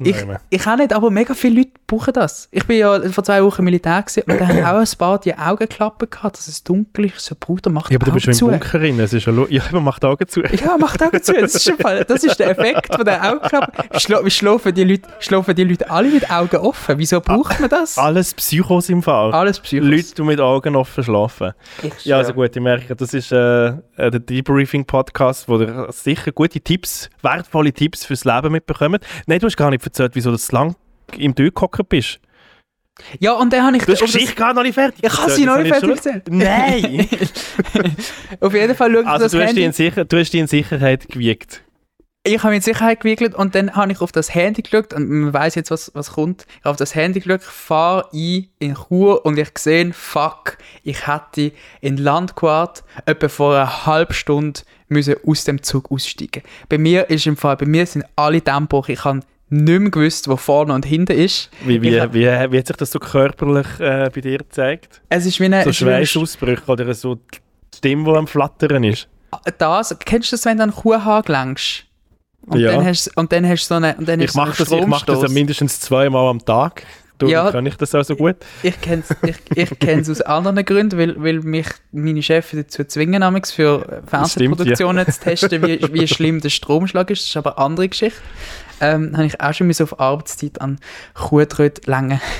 ich 0.50 0.66
auch 0.66 0.76
nicht, 0.76 0.92
aber 0.92 1.10
mega 1.10 1.34
viele 1.34 1.60
Leute 1.60 1.72
brauchen 1.86 2.12
das. 2.12 2.48
Ich 2.50 2.66
bin 2.66 2.78
ja 2.78 3.00
vor 3.10 3.24
zwei 3.24 3.42
Wochen 3.42 3.64
Militär 3.64 4.02
gewesen, 4.02 4.22
und 4.26 4.40
da 4.40 4.48
haben 4.48 4.64
auch 4.64 4.80
ein 4.80 4.98
paar 4.98 5.18
die 5.18 5.36
Augenklappen 5.36 6.08
gehabt, 6.08 6.38
dass 6.38 6.48
es 6.48 6.64
dunkel 6.64 7.06
ist, 7.06 7.20
so 7.20 7.34
Bruder 7.38 7.70
macht 7.70 7.90
Ja, 7.90 7.98
aber 7.98 8.06
du 8.06 8.12
bist 8.12 8.26
im 8.26 8.48
Bunker 8.48 8.78
drin, 8.78 8.98
es 9.00 9.12
ist 9.12 9.26
ja, 9.26 9.32
ja, 9.48 9.62
man 9.72 9.84
macht 9.84 10.04
Augen 10.04 10.26
zu. 10.26 10.42
Ja, 10.42 10.76
macht 10.78 11.02
Augen 11.02 11.22
zu, 11.22 11.32
das 11.32 11.54
ist, 11.54 11.70
Fall, 11.80 12.04
das 12.04 12.24
ist 12.24 12.38
der 12.38 12.50
Effekt 12.50 12.94
von 12.94 13.04
der 13.04 13.22
Augenklappe. 13.30 14.00
Schla 14.00 14.30
schlafen, 14.30 14.74
die 14.74 14.84
Leute, 14.84 15.08
schlafen 15.20 15.54
die 15.54 15.64
Leute 15.64 15.90
alle 15.90 16.08
mit 16.08 16.30
Augen 16.30 16.56
offen, 16.56 16.98
wieso 16.98 17.20
braucht 17.20 17.60
man 17.60 17.68
das? 17.68 17.98
Alles 17.98 18.34
Psychos 18.34 18.88
im 18.88 19.02
Fall. 19.02 19.32
Alles 19.32 19.60
Psychos. 19.60 19.88
Leute, 19.88 20.14
die 20.14 20.22
mit 20.22 20.40
Augen 20.40 20.76
offen 20.76 21.04
schlafen. 21.04 21.52
Ja, 22.04 22.18
also 22.18 22.32
gut, 22.32 22.54
ich 22.54 22.62
merke, 22.62 22.96
das 22.96 23.14
ist 23.14 23.32
äh, 23.32 23.68
äh, 23.68 23.74
der 23.96 24.20
Debriefing-Podcast, 24.20 25.48
wo 25.48 25.60
ihr 25.60 25.88
sicher 25.90 26.32
gute 26.32 26.60
Tipps, 26.60 27.10
wertvolle 27.22 27.72
Tipps 27.72 28.04
fürs 28.04 28.24
Leben 28.24 28.52
mitbekommt. 28.52 29.04
Nein, 29.26 29.38
du 29.38 29.46
hast 29.46 29.56
gar 29.56 29.70
nicht 29.70 29.84
erzählt, 29.84 30.12
wieso 30.14 30.30
du 30.30 30.36
so 30.36 30.56
lange 30.56 30.74
im 31.16 31.34
Tür 31.34 31.50
gehockt 31.50 31.88
bist. 31.88 32.20
Ja, 33.18 33.32
und 33.32 33.52
dann 33.52 33.66
habe 33.66 33.76
ich... 33.76 33.84
Du 33.84 33.92
hast 33.92 34.00
die 34.00 34.04
Geschichte 34.04 34.34
gar 34.36 34.54
noch 34.54 34.62
nicht 34.62 34.74
fertig 34.74 35.02
Ich 35.02 35.18
habe 35.18 35.30
sie 35.30 35.44
noch 35.44 35.58
nicht 35.58 35.68
fertig 35.68 35.90
erzählt. 35.90 36.28
Nein! 36.30 37.08
Auf 38.40 38.54
jeden 38.54 38.74
Fall 38.76 38.92
schaut 38.92 39.06
also 39.06 39.24
das 39.24 39.32
du 39.32 39.40
hast, 39.40 39.48
Handy. 39.48 39.72
Sicher, 39.72 40.04
du 40.04 40.16
hast 40.16 40.30
die 40.30 40.38
in 40.38 40.46
Sicherheit 40.46 41.08
gewiegt 41.08 41.64
ich 42.26 42.38
habe 42.38 42.54
mich 42.54 42.66
in 42.66 42.72
Sicherheit 42.72 43.00
gewickelt 43.00 43.34
und 43.34 43.54
dann 43.54 43.76
habe 43.76 43.92
ich 43.92 44.00
auf 44.00 44.10
das 44.10 44.34
Handy 44.34 44.62
geschaut 44.62 44.94
und 44.94 45.08
man 45.08 45.34
weiß 45.34 45.56
jetzt, 45.56 45.70
was, 45.70 45.90
was 45.94 46.12
kommt. 46.12 46.46
Ich 46.48 46.64
habe 46.64 46.70
auf 46.70 46.76
das 46.78 46.94
Handy 46.94 47.20
geschaut, 47.20 47.42
fahre 47.42 48.08
ein 48.14 48.48
in 48.58 48.74
Chur 48.74 49.26
und 49.26 49.38
ich 49.38 49.50
sehe, 49.58 49.92
fuck, 49.92 50.56
ich 50.82 51.06
hätte 51.06 51.52
in 51.82 51.98
Landquart 51.98 52.82
etwa 53.04 53.28
vor 53.28 53.54
einer 53.54 53.86
halben 53.86 54.14
Stunde 54.14 54.60
müssen 54.88 55.16
aus 55.26 55.44
dem 55.44 55.62
Zug 55.62 55.92
aussteigen. 55.92 56.42
Bei 56.70 56.78
mir 56.78 57.10
ist 57.10 57.26
im 57.26 57.36
Fall, 57.36 57.58
bei 57.58 57.66
mir 57.66 57.84
sind 57.84 58.06
alle 58.16 58.40
Tempo, 58.40 58.82
ich 58.88 59.04
habe 59.04 59.20
nicht 59.50 59.80
mehr 59.80 59.90
gewusst, 59.90 60.28
wo 60.28 60.36
vorne 60.36 60.72
und 60.72 60.84
hinten 60.86 61.16
ist. 61.16 61.50
Wie, 61.64 61.80
wie, 61.82 62.00
hab, 62.00 62.14
wie, 62.14 62.24
wie, 62.24 62.58
hat 62.58 62.66
sich 62.66 62.76
das 62.76 62.90
so 62.90 62.98
körperlich 62.98 63.66
äh, 63.78 64.10
bei 64.14 64.20
dir 64.20 64.38
gezeigt? 64.38 65.02
Es 65.08 65.26
ist 65.26 65.38
wie 65.40 65.44
eine... 65.44 65.64
So 65.64 65.72
Schweißausbrüche 65.72 66.66
oder 66.66 66.92
so 66.94 67.16
die 67.16 67.38
Stimme, 67.76 68.10
die 68.10 68.16
am 68.16 68.26
Flattern 68.26 68.84
ist? 68.84 69.08
das, 69.58 69.96
kennst 70.04 70.32
du 70.32 70.36
das, 70.36 70.44
wenn 70.44 70.58
du 70.58 70.62
einen 70.64 70.72
Kuhhahn 70.72 71.24
längst? 71.26 71.84
Und, 72.46 72.58
Ja. 72.60 72.72
dann 72.72 72.84
hast, 72.84 73.16
und 73.16 73.32
dann 73.32 73.48
hast 73.48 73.64
du 73.64 73.68
so 73.68 73.74
eine, 73.74 73.94
und 73.96 74.08
dann 74.08 74.20
Ich 74.20 74.32
so 74.32 74.38
mache 74.38 74.50
einen 74.50 74.56
das, 74.58 74.70
ich 74.70 74.86
mach 74.86 75.02
das 75.02 75.22
ja 75.22 75.28
mindestens 75.28 75.80
zweimal 75.80 76.28
am 76.28 76.44
Tag. 76.44 76.84
Du 77.18 77.28
Ja. 77.28 77.50
kann 77.50 77.64
ich 77.64 77.76
das 77.76 77.94
auch 77.94 78.02
so 78.02 78.16
gut. 78.16 78.36
Ich 78.62 78.80
kenne 78.80 79.02
es 79.08 79.16
ich, 79.22 79.56
ich 79.56 79.78
kenn's 79.78 80.10
aus 80.10 80.20
anderen 80.20 80.64
Gründen, 80.64 80.98
weil, 80.98 81.22
weil 81.22 81.40
mich 81.40 81.68
meine 81.92 82.22
Chefin 82.22 82.60
dazu 82.60 82.84
zwingen, 82.84 83.22
für 83.44 84.02
Fernsehproduktionen 84.06 85.06
zu 85.06 85.20
testen, 85.20 85.62
wie, 85.62 85.80
wie 85.92 86.08
schlimm 86.08 86.40
der 86.40 86.50
Stromschlag 86.50 87.10
ist. 87.10 87.22
Das 87.22 87.28
ist 87.30 87.36
aber 87.36 87.56
eine 87.56 87.66
andere 87.66 87.88
Geschichte. 87.88 88.20
Ähm, 88.80 89.16
habe 89.16 89.26
ich 89.26 89.40
auch 89.40 89.52
schon 89.52 89.70
auf 89.70 90.00
Arbeitszeit 90.00 90.60
an 90.60 90.78
Kuhtröt 91.14 91.86
längen. 91.86 92.20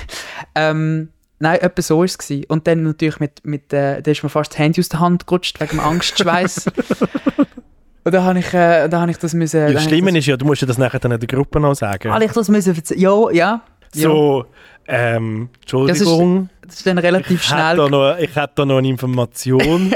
Ähm, 0.57 1.09
nein, 1.41 1.59
etwa 1.61 1.83
so 1.83 1.99
war 1.99 2.05
es. 2.05 2.19
Und 2.47 2.67
dann 2.69 2.85
natürlich 2.85 3.19
mit, 3.19 3.45
mit 3.45 3.73
äh, 3.73 4.03
da 4.03 4.11
ist 4.11 4.23
mir 4.23 4.29
fast 4.29 4.53
das 4.53 4.59
Handy 4.59 4.81
aus 4.81 4.89
der 4.89 5.01
Hand 5.01 5.27
gerutscht, 5.27 5.59
wegen 5.61 5.79
dem 5.79 5.81
Angstschweiß. 5.81 6.67
Und 8.05 8.13
da 8.13 8.23
habe 8.23 8.39
ich, 8.39 8.53
äh, 8.53 8.89
da 8.89 9.01
habe 9.01 9.11
ich 9.11 9.17
das 9.17 9.33
müssen... 9.33 9.69
ich 9.69 9.81
Schlimme 9.81 10.13
das, 10.13 10.21
ist 10.21 10.27
ja, 10.27 10.37
du 10.37 10.45
musst 10.45 10.61
ja 10.61 10.69
das 10.69 10.79
nachher 10.79 11.01
dann 11.01 11.13
in 11.13 11.21
der 11.21 11.27
Gruppe 11.27 11.59
noch 11.59 11.75
sagen. 11.75 12.13
Habe 12.13 12.25
ich 12.25 12.33
das 12.33 12.49
müssen? 12.49 12.81
Ja, 12.97 13.31
ja. 13.31 13.33
ja. 13.33 13.63
So, 13.95 14.45
ähm, 14.87 15.49
Entschuldigung, 15.61 16.51
Das 16.75 16.81
ist 16.81 16.87
dann 16.89 16.99
relativ 16.99 17.41
ich, 17.41 17.51
hätte 17.53 17.61
schnell 17.61 17.77
da 17.77 17.89
noch, 17.89 18.19
ich 18.19 18.35
hätte 18.35 18.53
da 18.57 18.65
noch 18.65 18.79
eine 18.79 18.89
Information. 18.89 19.95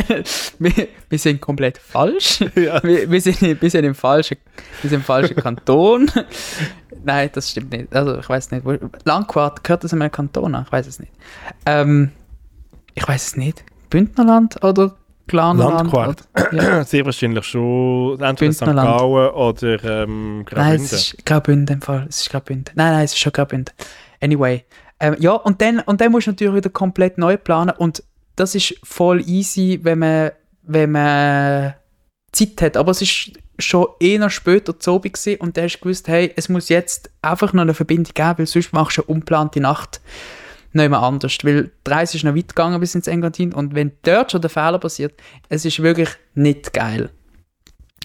wir, 0.58 0.88
wir 1.10 1.18
sind 1.18 1.38
komplett 1.38 1.76
falsch. 1.76 2.40
ja. 2.54 2.82
Wir, 2.82 3.10
wir, 3.10 3.20
sind, 3.20 3.60
wir, 3.60 3.70
sind 3.70 3.84
im 3.84 3.94
falschen, 3.94 4.38
wir 4.80 4.88
sind 4.88 5.00
im 5.00 5.04
falschen 5.04 5.36
Kanton. 5.36 6.10
Nein, 7.04 7.28
das 7.34 7.50
stimmt 7.50 7.72
nicht. 7.72 7.94
Also 7.94 8.18
ich 8.20 8.26
weiß 8.26 8.52
nicht. 8.52 8.64
wo- 8.64 8.78
Langquart, 9.04 9.62
gehört 9.64 9.84
das 9.84 9.92
in 9.92 10.00
einem 10.00 10.10
Kanton 10.10 10.54
an? 10.54 10.62
Ich 10.66 10.72
weiß 10.72 10.86
es 10.86 10.98
nicht. 10.98 11.12
Ähm, 11.66 12.10
ich 12.94 13.06
weiß 13.06 13.26
es 13.26 13.36
nicht. 13.36 13.62
Bündnerland 13.90 14.64
oder 14.64 14.94
Glarnerland? 15.26 15.92
Landquart. 15.92 16.22
Oder- 16.52 16.54
Ja. 16.54 16.84
Sehr 16.86 17.04
wahrscheinlich 17.04 17.44
schon 17.44 18.18
entweder 18.18 18.52
St. 18.54 18.64
Bündnerland. 18.64 18.98
Gallen 18.98 19.30
oder 19.34 19.84
ähm, 20.04 20.36
Nein, 20.36 20.44
Graubünden. 20.46 20.84
es 20.86 20.92
ist 20.94 21.26
Graubünden 21.26 21.74
im 21.76 21.82
Fall. 21.82 22.06
Es 22.08 22.22
ist 22.22 22.30
Graubünden. 22.30 22.72
Nein, 22.76 22.92
nein, 22.94 23.04
es 23.04 23.12
ist 23.12 23.18
schon 23.18 23.32
Graubünden. 23.32 23.74
Anyway. 24.22 24.64
Ähm, 25.00 25.16
ja, 25.18 25.32
und 25.32 25.60
dann, 25.60 25.80
und 25.80 26.00
dann 26.00 26.12
musst 26.12 26.26
du 26.26 26.30
natürlich 26.30 26.54
wieder 26.54 26.70
komplett 26.70 27.18
neu 27.18 27.36
planen 27.36 27.74
und 27.76 28.02
das 28.36 28.54
ist 28.54 28.74
voll 28.82 29.20
easy, 29.28 29.80
wenn 29.82 30.00
man, 30.00 30.30
wenn 30.62 30.92
man 30.92 31.74
Zeit 32.32 32.62
hat. 32.62 32.76
Aber 32.76 32.90
es 32.90 33.02
ist 33.02 33.32
schon 33.58 33.86
eher 34.00 34.28
später 34.30 34.78
zu 34.78 35.00
gewesen 35.00 35.36
und 35.40 35.56
dann 35.56 35.64
hast 35.64 35.76
du 35.76 35.80
gewusst, 35.82 36.08
hey, 36.08 36.32
es 36.36 36.48
muss 36.48 36.68
jetzt 36.68 37.10
einfach 37.22 37.52
noch 37.52 37.62
eine 37.62 37.74
Verbindung 37.74 38.12
geben, 38.14 38.38
weil 38.38 38.46
sonst 38.46 38.72
machst 38.72 38.98
du 38.98 39.02
eine 39.02 39.14
unplante 39.14 39.60
Nacht 39.60 40.00
nicht 40.72 40.90
mehr 40.90 41.00
anders. 41.00 41.38
Weil 41.42 41.70
die 41.86 41.90
Reise 41.90 42.16
ist 42.16 42.24
noch 42.24 42.34
weit 42.34 42.48
gegangen 42.48 42.80
bis 42.80 42.94
ins 42.94 43.06
Engadin 43.06 43.52
und 43.52 43.74
wenn 43.74 43.92
dort 44.02 44.32
schon 44.32 44.40
der 44.40 44.50
Fehler 44.50 44.78
passiert, 44.78 45.14
es 45.48 45.64
ist 45.64 45.82
wirklich 45.82 46.10
nicht 46.34 46.72
geil. 46.72 47.10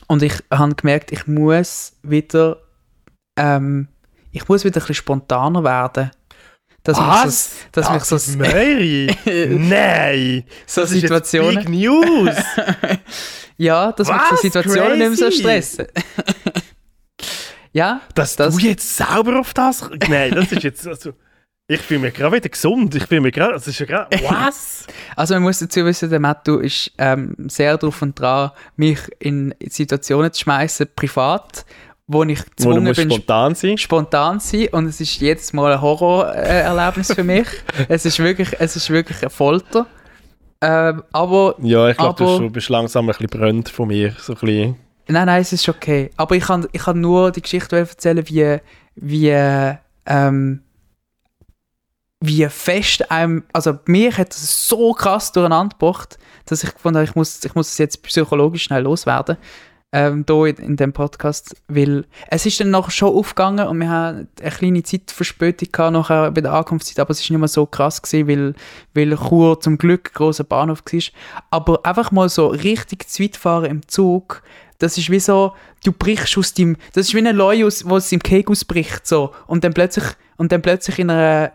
Und 0.08 0.24
ich 0.24 0.34
habe 0.52 0.76
gemerkt, 0.76 1.12
ich 1.12 1.28
muss 1.28 1.94
wieder, 2.04 2.58
ähm, 3.38 3.88
ich 4.32 4.48
muss 4.48 4.64
wieder 4.64 4.78
ein 4.78 4.82
bisschen 4.82 4.96
spontaner 4.96 5.64
werden. 5.64 6.12
Dass 6.84 6.98
Was? 6.98 7.52
so, 7.52 7.58
dass 7.74 7.92
mich 7.92 8.04
so, 8.04 8.38
Mary? 8.38 9.08
Nein! 9.26 10.44
so 10.66 10.82
Das 10.82 10.92
ist 10.92 11.02
Situationen, 11.02 11.66
Big 11.66 11.70
News! 11.70 12.36
ja, 13.58 13.92
dass 13.92 14.08
mich 14.08 14.22
so? 14.30 14.36
Situationen 14.38 14.98
nicht 14.98 15.10
mehr 15.10 15.18
so 15.18 15.26
Crazy. 15.26 15.40
stressen. 15.42 15.88
ja, 17.74 18.02
Dass 18.16 18.36
Das- 18.36 18.56
du 18.56 18.62
jetzt 18.66 18.96
selber 18.98 19.40
auf 19.40 19.54
das... 19.54 19.90
Nein, 20.08 20.32
das 20.32 20.52
ist 20.52 20.64
jetzt... 20.64 20.88
Also, 20.88 21.14
ich 21.68 21.82
fühle 21.82 22.00
mich 22.00 22.14
gerade 22.16 22.36
wieder 22.38 22.50
gesund. 22.50 22.96
Ich 22.96 23.06
fühle 23.06 23.22
mich 23.22 23.34
gerade... 23.34 23.54
Das 23.54 23.68
ist 23.68 23.78
ja 23.78 23.86
gerade... 23.86 24.10
Was? 24.24 24.88
also 25.16 25.36
man 25.36 25.44
muss 25.44 25.60
dazu 25.60 25.86
wissen, 25.86 26.10
der 26.10 26.20
Mattu 26.20 26.58
ist 26.58 26.92
ähm, 26.98 27.36
sehr 27.48 27.78
drauf 27.78 28.02
und 28.02 28.20
dran, 28.20 28.52
mich 28.76 29.00
in 29.20 29.54
Situationen 29.68 30.34
zu 30.34 30.42
schmeißen, 30.42 30.88
privat, 30.96 31.66
wo 32.12 32.24
ich 32.24 32.40
Wo 32.40 32.44
gezwungen 32.50 32.84
musst 32.84 32.96
bin, 32.96 33.12
spontan 33.12 33.56
sein. 33.56 33.78
spontan 33.78 34.40
sein 34.40 34.68
und 34.72 34.88
es 34.88 35.00
ist 35.00 35.22
jedes 35.22 35.54
Mal 35.54 35.74
ein 35.74 35.82
Horrorerlebnis 35.82 37.14
für 37.14 37.24
mich. 37.24 37.48
es 37.88 38.04
ist 38.04 38.18
wirklich, 38.18 38.50
es 38.58 38.76
ist 38.76 38.90
wirklich 38.90 39.22
eine 39.22 39.30
Folter. 39.30 39.86
Ähm, 40.60 41.04
aber 41.12 41.56
Ja, 41.62 41.88
ich 41.88 41.98
glaube, 41.98 42.24
du 42.24 42.50
bist 42.50 42.68
langsam 42.70 43.06
ein 43.06 43.10
bisschen 43.10 43.28
brennt 43.28 43.70
von 43.70 43.90
mir. 43.90 44.16
So 44.20 44.34
ein 44.34 44.40
bisschen... 44.40 44.76
nein, 45.08 45.28
nein, 45.28 45.42
es 45.42 45.54
ist 45.54 45.70
okay. 45.70 46.10
Aber 46.18 46.36
ich 46.36 46.46
kann, 46.46 46.68
ich 46.72 46.82
kann 46.82 47.00
nur 47.00 47.32
die 47.32 47.44
Geschichte 47.44 47.78
erzählen, 47.78 48.28
wie, 48.28 48.58
wie, 48.96 49.30
ähm, 50.08 50.64
wie 52.22 52.46
fest 52.48 53.12
einem, 53.12 53.44
also 53.54 53.78
mich 53.86 54.18
hat 54.18 54.34
es 54.34 54.68
so 54.68 54.94
krass 54.94 55.32
durcheinander 55.32 55.78
gebracht, 55.78 56.18
dass 56.46 56.64
ich 56.64 56.74
gefunden 56.74 56.98
habe, 56.98 57.08
ich 57.08 57.14
muss, 57.14 57.46
ich 57.46 57.54
muss 57.54 57.68
es 57.68 57.78
jetzt 57.78 58.02
psychologisch 58.02 58.64
schnell 58.64 58.82
loswerden. 58.82 59.38
Ähm, 59.92 60.24
hier 60.28 60.46
in, 60.46 60.56
in 60.58 60.76
dem 60.76 60.94
Podcast, 60.94 61.56
weil 61.68 62.06
es 62.30 62.46
ist 62.46 62.60
dann 62.60 62.70
nachher 62.70 62.92
schon 62.92 63.16
aufgegangen 63.16 63.68
und 63.68 63.80
wir 63.80 63.90
haben 63.90 64.28
eine 64.40 64.52
kleine 64.52 64.84
Zeitverspätung 64.84 65.70
gehabt 65.72 65.94
nachher 65.94 66.30
bei 66.30 66.42
der 66.42 66.54
Ankunftszeit, 66.54 67.00
aber 67.00 67.10
es 67.10 67.22
ist 67.22 67.30
nicht 67.32 67.40
mehr 67.40 67.48
so 67.48 67.66
krass 67.66 68.00
gewesen, 68.00 68.28
weil, 68.28 68.54
weil 68.94 69.18
Chur 69.18 69.60
zum 69.60 69.80
Glück 69.80 70.12
ein 70.12 70.14
grosser 70.14 70.44
Bahnhof 70.44 70.84
war. 70.86 71.02
Aber 71.50 71.84
einfach 71.84 72.12
mal 72.12 72.30
so 72.30 72.48
richtig 72.48 73.10
zu 73.10 73.24
weit 73.24 73.36
fahren 73.36 73.66
im 73.66 73.88
Zug, 73.88 74.44
das 74.78 74.98
ist 74.98 75.10
wie 75.10 75.20
so, 75.20 75.54
du 75.84 75.92
brichst 75.92 76.38
aus 76.38 76.54
dem, 76.54 76.78
das 76.94 77.08
ist 77.08 77.16
wie 77.16 77.28
ein 77.28 77.36
Leu, 77.36 77.64
wo 77.86 77.96
aus 77.96 78.10
dem 78.10 78.22
Keg 78.22 78.50
ausbricht, 78.50 79.08
so. 79.08 79.34
Und 79.48 79.64
dann 79.64 79.74
plötzlich, 79.74 80.06
und 80.38 80.52
dann 80.52 80.62
plötzlich 80.62 81.00
in 81.00 81.10
einer, 81.10 81.52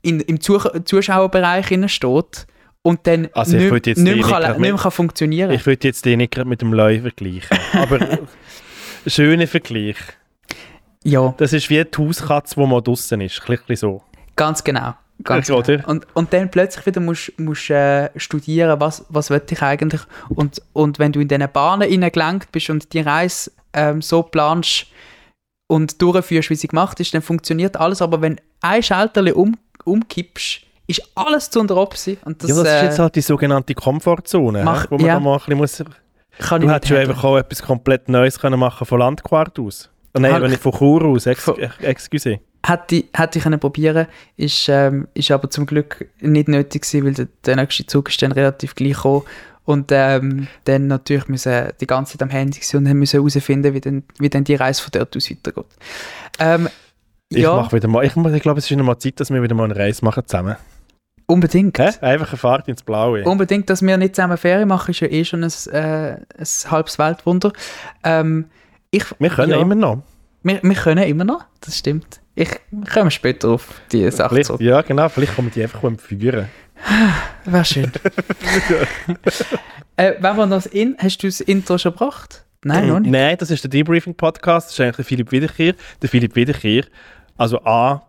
in, 0.00 0.20
im 0.20 0.40
Zu 0.40 0.58
Zuschauerbereich 0.58 1.66
steht 1.90 2.46
und 2.82 3.06
dann 3.06 3.28
Also 3.32 3.56
ich 3.56 3.70
nicht, 3.70 3.86
nicht, 3.86 3.96
mehr, 3.98 4.14
nicht 4.16 4.22
kann, 4.22 4.30
gerade 4.42 4.48
nicht 4.52 4.60
mehr 4.60 4.72
mit- 4.72 4.92
funktionieren 4.92 5.50
Ich 5.52 5.66
würde 5.66 5.86
jetzt 5.88 6.04
den 6.04 6.18
nicht 6.18 6.36
mit 6.44 6.60
dem 6.60 6.72
Leu 6.72 7.00
vergleichen. 7.00 7.58
Aber... 7.74 8.18
Schöner 9.06 9.46
Vergleich. 9.48 9.96
Ja, 11.04 11.34
Das 11.38 11.52
ist 11.52 11.68
wie 11.70 11.84
die 11.84 11.98
Hauskatze, 11.98 12.54
die 12.56 12.66
mal 12.66 12.80
draußen 12.80 13.20
ist. 13.20 13.40
Ein 13.40 13.58
bisschen 13.66 13.76
so. 13.76 14.02
ganz 14.36 14.62
genau. 14.62 14.94
Ganz 15.24 15.48
Ja, 15.48 15.60
genau. 15.60 15.88
Und, 15.88 16.06
und 16.14 16.32
dann 16.32 16.50
plötzlich 16.50 16.86
wieder 16.86 17.00
musst 17.00 17.32
du 17.36 17.52
äh, 17.72 18.10
studieren, 18.16 18.80
was, 18.80 19.04
was 19.08 19.30
will 19.30 19.42
ich 19.48 19.62
eigentlich. 19.62 20.00
Und, 20.28 20.62
und 20.72 20.98
wenn 20.98 21.12
du 21.12 21.20
in 21.20 21.28
diesen 21.28 21.48
Bahnen 21.52 21.88
hineingelenkt 21.88 22.50
bist 22.52 22.70
und 22.70 22.92
die 22.92 23.00
Reise 23.00 23.50
ähm, 23.72 24.02
so 24.02 24.22
planst 24.22 24.86
und 25.68 26.00
durchführst, 26.02 26.50
wie 26.50 26.54
sie 26.56 26.68
gemacht 26.68 26.98
ist, 27.00 27.14
dann 27.14 27.22
funktioniert 27.22 27.76
alles. 27.76 28.02
Aber 28.02 28.20
wenn 28.20 28.40
ein 28.60 28.82
Schalterchen 28.82 29.34
um, 29.34 29.56
umkippst, 29.84 30.62
ist 30.86 31.02
alles 31.14 31.48
zu 31.50 31.60
unter 31.60 31.76
Opsi. 31.76 32.18
Und 32.24 32.42
das, 32.42 32.50
ja, 32.50 32.56
das 32.56 32.64
ist 32.64 32.70
äh, 32.80 32.84
jetzt 32.84 32.98
halt 32.98 33.14
die 33.16 33.20
sogenannte 33.20 33.74
Komfortzone, 33.74 34.64
mach- 34.64 34.90
wo 34.90 34.96
man 34.98 35.06
ja. 35.06 35.14
da 35.14 35.20
mal 35.20 35.34
ein 35.34 35.38
bisschen 35.38 35.56
muss... 35.58 35.84
kann 36.38 36.60
Du 36.60 36.70
hättest 36.70 36.90
handeln. 36.92 37.10
einfach 37.10 37.24
auch 37.24 37.36
etwas 37.36 37.62
komplett 37.62 38.08
Neues 38.08 38.38
können 38.38 38.58
machen 38.58 38.86
von 38.86 38.98
Landquart 38.98 39.58
aus. 39.58 39.90
Oh, 40.14 40.18
nein, 40.20 40.42
wenn 40.42 40.52
ich 40.52 40.58
von 40.58 40.72
Chur 40.72 41.04
aus, 41.04 41.26
ex 41.26 41.44
Von- 41.44 41.58
excuse. 41.80 42.40
Hätte 42.64 42.96
ich, 42.96 43.06
hätte 43.14 43.38
ich 43.38 43.42
können 43.44 43.58
probieren 43.58 44.06
ist, 44.36 44.68
ähm, 44.68 45.08
ist 45.14 45.30
aber 45.30 45.50
zum 45.50 45.66
Glück 45.66 46.08
nicht 46.20 46.48
nötig 46.48 46.82
gewesen, 46.82 47.06
weil 47.06 47.14
der, 47.14 47.28
der 47.44 47.56
nächste 47.56 47.86
Zug 47.86 48.08
ist 48.08 48.22
dann 48.22 48.32
relativ 48.32 48.74
gleich 48.74 48.92
gekommen. 48.94 49.22
Und 49.64 49.90
ähm, 49.92 50.48
dann 50.64 50.88
natürlich 50.88 51.28
müssen 51.28 51.68
die 51.80 51.86
ganze 51.86 52.12
Zeit 52.12 52.22
am 52.22 52.30
Handy 52.30 52.60
sein 52.62 52.84
und 52.86 52.92
müssen 52.94 53.18
herausfinden, 53.20 53.74
wie 53.74 53.80
denn, 53.80 54.04
wie 54.18 54.28
denn 54.28 54.44
die 54.44 54.54
Reise 54.56 54.82
von 54.82 54.90
dort 54.92 55.16
aus 55.16 55.30
weitergeht. 55.30 55.64
Ähm, 56.38 56.68
Ich 57.28 57.38
ja, 57.38 57.54
mache 57.56 57.74
wieder 57.76 57.88
mal, 57.88 58.04
ich, 58.04 58.14
ich 58.16 58.42
glaube, 58.42 58.58
es 58.58 58.64
ist 58.66 58.70
wieder 58.70 58.82
mal 58.82 58.98
Zeit, 58.98 59.18
dass 59.20 59.30
wir 59.30 59.42
wieder 59.42 59.54
mal 59.54 59.64
eine 59.64 59.76
Reise 59.76 60.04
machen 60.04 60.24
zusammen. 60.26 60.56
Unbedingt. 61.26 61.78
Hä? 61.78 61.90
Einfach 62.00 62.30
eine 62.30 62.38
Fahrt 62.38 62.68
ins 62.68 62.82
Blaue. 62.82 63.24
Unbedingt, 63.24 63.70
dass 63.70 63.82
wir 63.82 63.96
nicht 63.96 64.16
zusammen 64.16 64.36
Ferien 64.36 64.68
machen, 64.68 64.90
ist 64.90 65.00
ja 65.00 65.08
eh 65.08 65.24
schon 65.24 65.44
ein, 65.44 65.52
äh, 65.72 66.12
ein 66.12 66.70
halbes 66.70 66.98
Weltwunder. 66.98 67.52
Ähm, 68.04 68.46
ich, 68.90 69.04
wir 69.18 69.30
können 69.30 69.52
ja, 69.52 69.60
immer 69.60 69.74
noch. 69.74 70.02
Wir, 70.42 70.60
wir 70.62 70.74
können 70.74 71.04
immer 71.04 71.24
noch, 71.24 71.44
das 71.60 71.78
stimmt. 71.78 72.20
Ich 72.34 72.50
wir 72.70 72.90
kommen 72.90 73.10
später 73.10 73.50
auf 73.50 73.68
die 73.92 74.10
Sache 74.10 74.40
zurück. 74.40 74.60
ja, 74.60 74.80
genau, 74.82 75.08
vielleicht 75.08 75.36
kommen 75.36 75.50
die 75.54 75.62
einfach 75.62 75.82
führen. 75.98 76.48
Wäre 77.44 77.64
schön. 77.64 77.92
äh, 79.96 80.14
wenn 80.18 80.36
wir 80.36 80.46
noch 80.46 80.56
das 80.56 80.66
In 80.66 80.96
hast 80.98 81.18
du 81.22 81.26
das 81.26 81.40
Intro 81.40 81.78
schon 81.78 81.92
gebracht? 81.92 82.44
Nein, 82.64 82.88
noch 82.88 83.00
nicht. 83.00 83.10
Nein, 83.10 83.36
das 83.38 83.50
ist 83.50 83.64
der 83.64 83.70
Debriefing-Podcast, 83.70 84.68
das 84.68 84.74
ist 84.74 84.80
eigentlich 84.80 84.96
der 84.96 85.04
Philipp 85.04 85.32
Wiederkehr. 85.32 85.74
Der 86.00 86.08
Philipp 86.08 86.36
Wiederkehr, 86.36 86.84
also 87.36 87.60
A, 87.64 88.02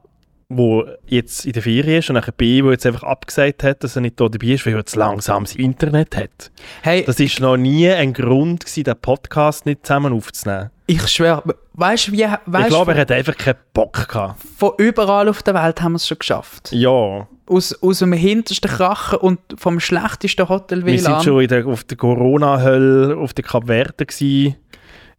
wo 0.58 0.86
jetzt 1.08 1.46
in 1.46 1.54
der 1.54 1.62
Ferien 1.62 2.00
ist 2.00 2.10
und 2.10 2.16
nachher 2.16 2.32
B, 2.32 2.64
wo 2.64 2.72
jetzt 2.72 2.86
einfach 2.86 3.04
abgesagt 3.04 3.64
hat, 3.64 3.84
dass 3.84 3.96
er 3.96 4.02
nicht 4.02 4.20
da 4.20 4.28
dabei 4.30 4.48
ist, 4.48 4.66
weil 4.66 4.74
er 4.74 4.80
jetzt 4.80 4.96
langsames 4.96 5.56
Internet 5.56 6.16
hat. 6.16 6.52
Hey, 6.82 7.04
Das 7.06 7.20
ist 7.20 7.40
noch 7.40 7.58
nie 7.58 7.90
ein 7.90 8.14
Grund 8.14 8.62
gewesen, 8.66 8.84
den 8.84 8.96
Podcast 9.02 9.66
nicht 9.66 9.86
zusammen 9.86 10.14
aufzunehmen. 10.14 10.70
ich 10.88 11.08
schwöre, 11.08 11.44
weißt 11.74 12.08
du, 12.08 12.12
wie, 12.14 12.24
ich 12.24 12.30
weißt, 12.46 12.70
glaube, 12.70 12.86
von, 12.86 12.96
er 12.96 13.02
hat 13.02 13.12
einfach 13.12 13.38
keinen 13.38 13.58
Bock 13.74 14.08
gehabt. 14.08 14.42
von 14.58 14.72
überall 14.78 15.30
auf 15.30 15.42
der 15.44 15.54
Welt 15.56 15.82
haben 15.82 15.94
wir 15.94 15.98
es 15.98 16.08
schon 16.08 16.20
geschafft. 16.20 16.72
Ja, 16.72 17.28
Aus, 17.48 17.74
aus 17.82 18.00
dem 18.00 18.14
hintersten 18.14 18.70
Krachen 18.70 19.20
und 19.20 19.40
vom 19.58 19.80
schlechtesten 19.80 20.48
Hotel 20.50 20.86
wir 20.86 20.98
sind 21.00 21.12
WLAN. 21.12 21.24
schon 21.24 21.42
in 21.42 21.48
der, 21.48 21.66
auf 21.68 21.84
der 21.84 21.98
Corona-Hölle 21.98 23.18
auf 23.18 23.34
der 23.34 23.44
Kap 23.44 23.68
Verde 23.68 24.06
gewesen. 24.06 24.56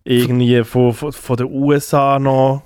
Irgendwie 0.06 0.62
von, 0.64 0.92
von, 0.92 1.12
von 1.12 1.36
den 1.38 1.46
USA 1.46 2.18
noch, 2.18 2.62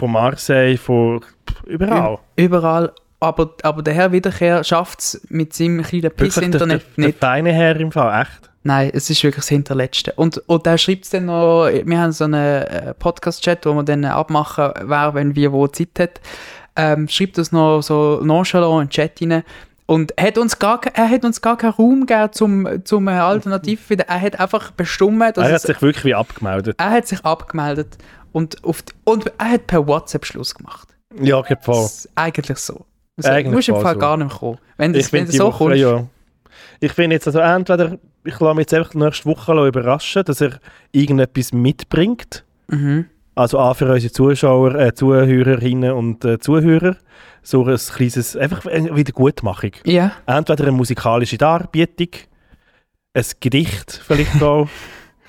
von 0.00 0.12
Marseille, 0.12 0.78
von 0.78 1.20
überall. 1.66 2.18
Überall. 2.36 2.92
Aber, 3.20 3.54
aber 3.62 3.82
der 3.82 3.92
Herr 3.92 4.12
Wiederkehr 4.12 4.64
schafft 4.64 5.00
es 5.00 5.20
mit 5.28 5.52
seinem 5.52 5.82
kleinen 5.82 6.02
der, 6.02 6.10
der, 6.10 6.24
Piss-Internet 6.24 6.82
der 6.96 7.06
nicht. 7.06 7.18
feine 7.18 7.52
Herr 7.52 7.76
im 7.76 7.92
Fall, 7.92 8.22
echt. 8.22 8.50
Nein, 8.62 8.90
es 8.94 9.10
ist 9.10 9.22
wirklich 9.22 9.42
das 9.44 9.48
Hinterletzte. 9.48 10.12
Und, 10.16 10.38
und 10.46 10.66
da 10.66 10.78
schreibt 10.78 11.04
es 11.04 11.10
dann 11.10 11.26
noch, 11.26 11.68
wir 11.68 11.98
haben 11.98 12.12
so 12.12 12.24
einen 12.24 12.62
äh, 12.62 12.94
Podcast-Chat, 12.94 13.66
wo 13.66 13.74
wir 13.74 13.82
dann 13.82 14.06
abmachen, 14.06 14.72
wer, 14.84 15.14
wenn, 15.14 15.36
wie, 15.36 15.52
wo 15.52 15.66
Zeit 15.68 15.98
hat. 15.98 16.20
Ähm, 16.76 17.08
schreibt 17.08 17.36
das 17.36 17.52
noch 17.52 17.82
so 17.82 18.20
nonchalant 18.22 18.82
in 18.82 18.86
den 18.86 18.90
Chat 18.90 19.20
rein. 19.20 19.42
Und 19.84 20.16
er 20.16 20.28
hat 20.28 20.38
uns 20.38 20.58
gar, 20.58 20.80
er 20.94 21.10
hat 21.10 21.24
uns 21.24 21.42
gar 21.42 21.58
keinen 21.58 21.72
Raum 21.72 22.06
gegeben 22.06 22.32
zum, 22.32 22.84
zum 22.84 23.08
Alternativ 23.08 23.80
finden. 23.86 24.04
Er 24.08 24.20
hat 24.20 24.38
einfach 24.38 24.70
bestimmt, 24.70 25.36
dass 25.36 25.48
Er 25.48 25.54
hat 25.54 25.62
sich 25.62 25.82
wirklich 25.82 26.04
wie 26.04 26.14
abgemeldet. 26.14 26.76
Er 26.78 26.90
hat 26.90 27.06
sich 27.06 27.24
abgemeldet 27.24 27.98
und, 28.32 28.62
auf 28.64 28.82
die, 28.82 28.92
und 29.04 29.32
er 29.38 29.52
hat 29.52 29.66
per 29.66 29.86
WhatsApp 29.86 30.24
Schluss 30.24 30.54
gemacht. 30.54 30.88
Ja, 31.20 31.40
geht 31.42 31.62
voll. 31.62 31.88
Eigentlich 32.14 32.58
so. 32.58 32.86
Also, 33.16 33.30
eigentlich 33.30 33.44
du 33.46 33.50
musst 33.52 33.68
im 33.68 33.80
Fall 33.80 33.94
so. 33.94 34.00
gar 34.00 34.16
nicht 34.16 34.28
mehr 34.28 34.36
kommen. 34.36 34.58
Wenn, 34.76 34.92
das, 34.92 35.12
wenn 35.12 35.26
du 35.26 35.32
so 35.32 35.46
Woche, 35.46 35.58
kommst. 35.64 35.78
Ja. 35.78 36.06
Ich 36.80 36.92
finde 36.92 37.16
jetzt 37.16 37.26
also 37.26 37.40
entweder, 37.40 37.98
ich 38.24 38.40
lasse 38.40 38.54
mich 38.54 38.62
jetzt 38.62 38.74
einfach 38.74 38.94
nächste 38.94 39.26
Woche 39.26 39.66
überraschen, 39.66 40.24
dass 40.24 40.40
er 40.40 40.60
irgendetwas 40.92 41.52
mitbringt. 41.52 42.44
Mhm. 42.68 43.06
Also 43.34 43.58
auch 43.58 43.76
für 43.76 43.90
unsere 43.90 44.12
Zuschauer, 44.12 44.74
äh, 44.74 44.94
Zuhörerinnen 44.94 45.92
und 45.92 46.24
äh, 46.24 46.38
Zuhörer 46.38 46.96
so 47.42 47.64
ein 47.64 47.76
kleines, 47.76 48.36
einfach 48.36 48.64
wieder 48.64 49.12
Gutmachung. 49.12 49.72
Ja. 49.84 50.12
Entweder 50.26 50.64
eine 50.64 50.72
musikalische 50.72 51.38
Darbietung, 51.38 52.08
ein 53.14 53.24
Gedicht 53.40 54.00
vielleicht 54.04 54.42
auch. 54.42 54.68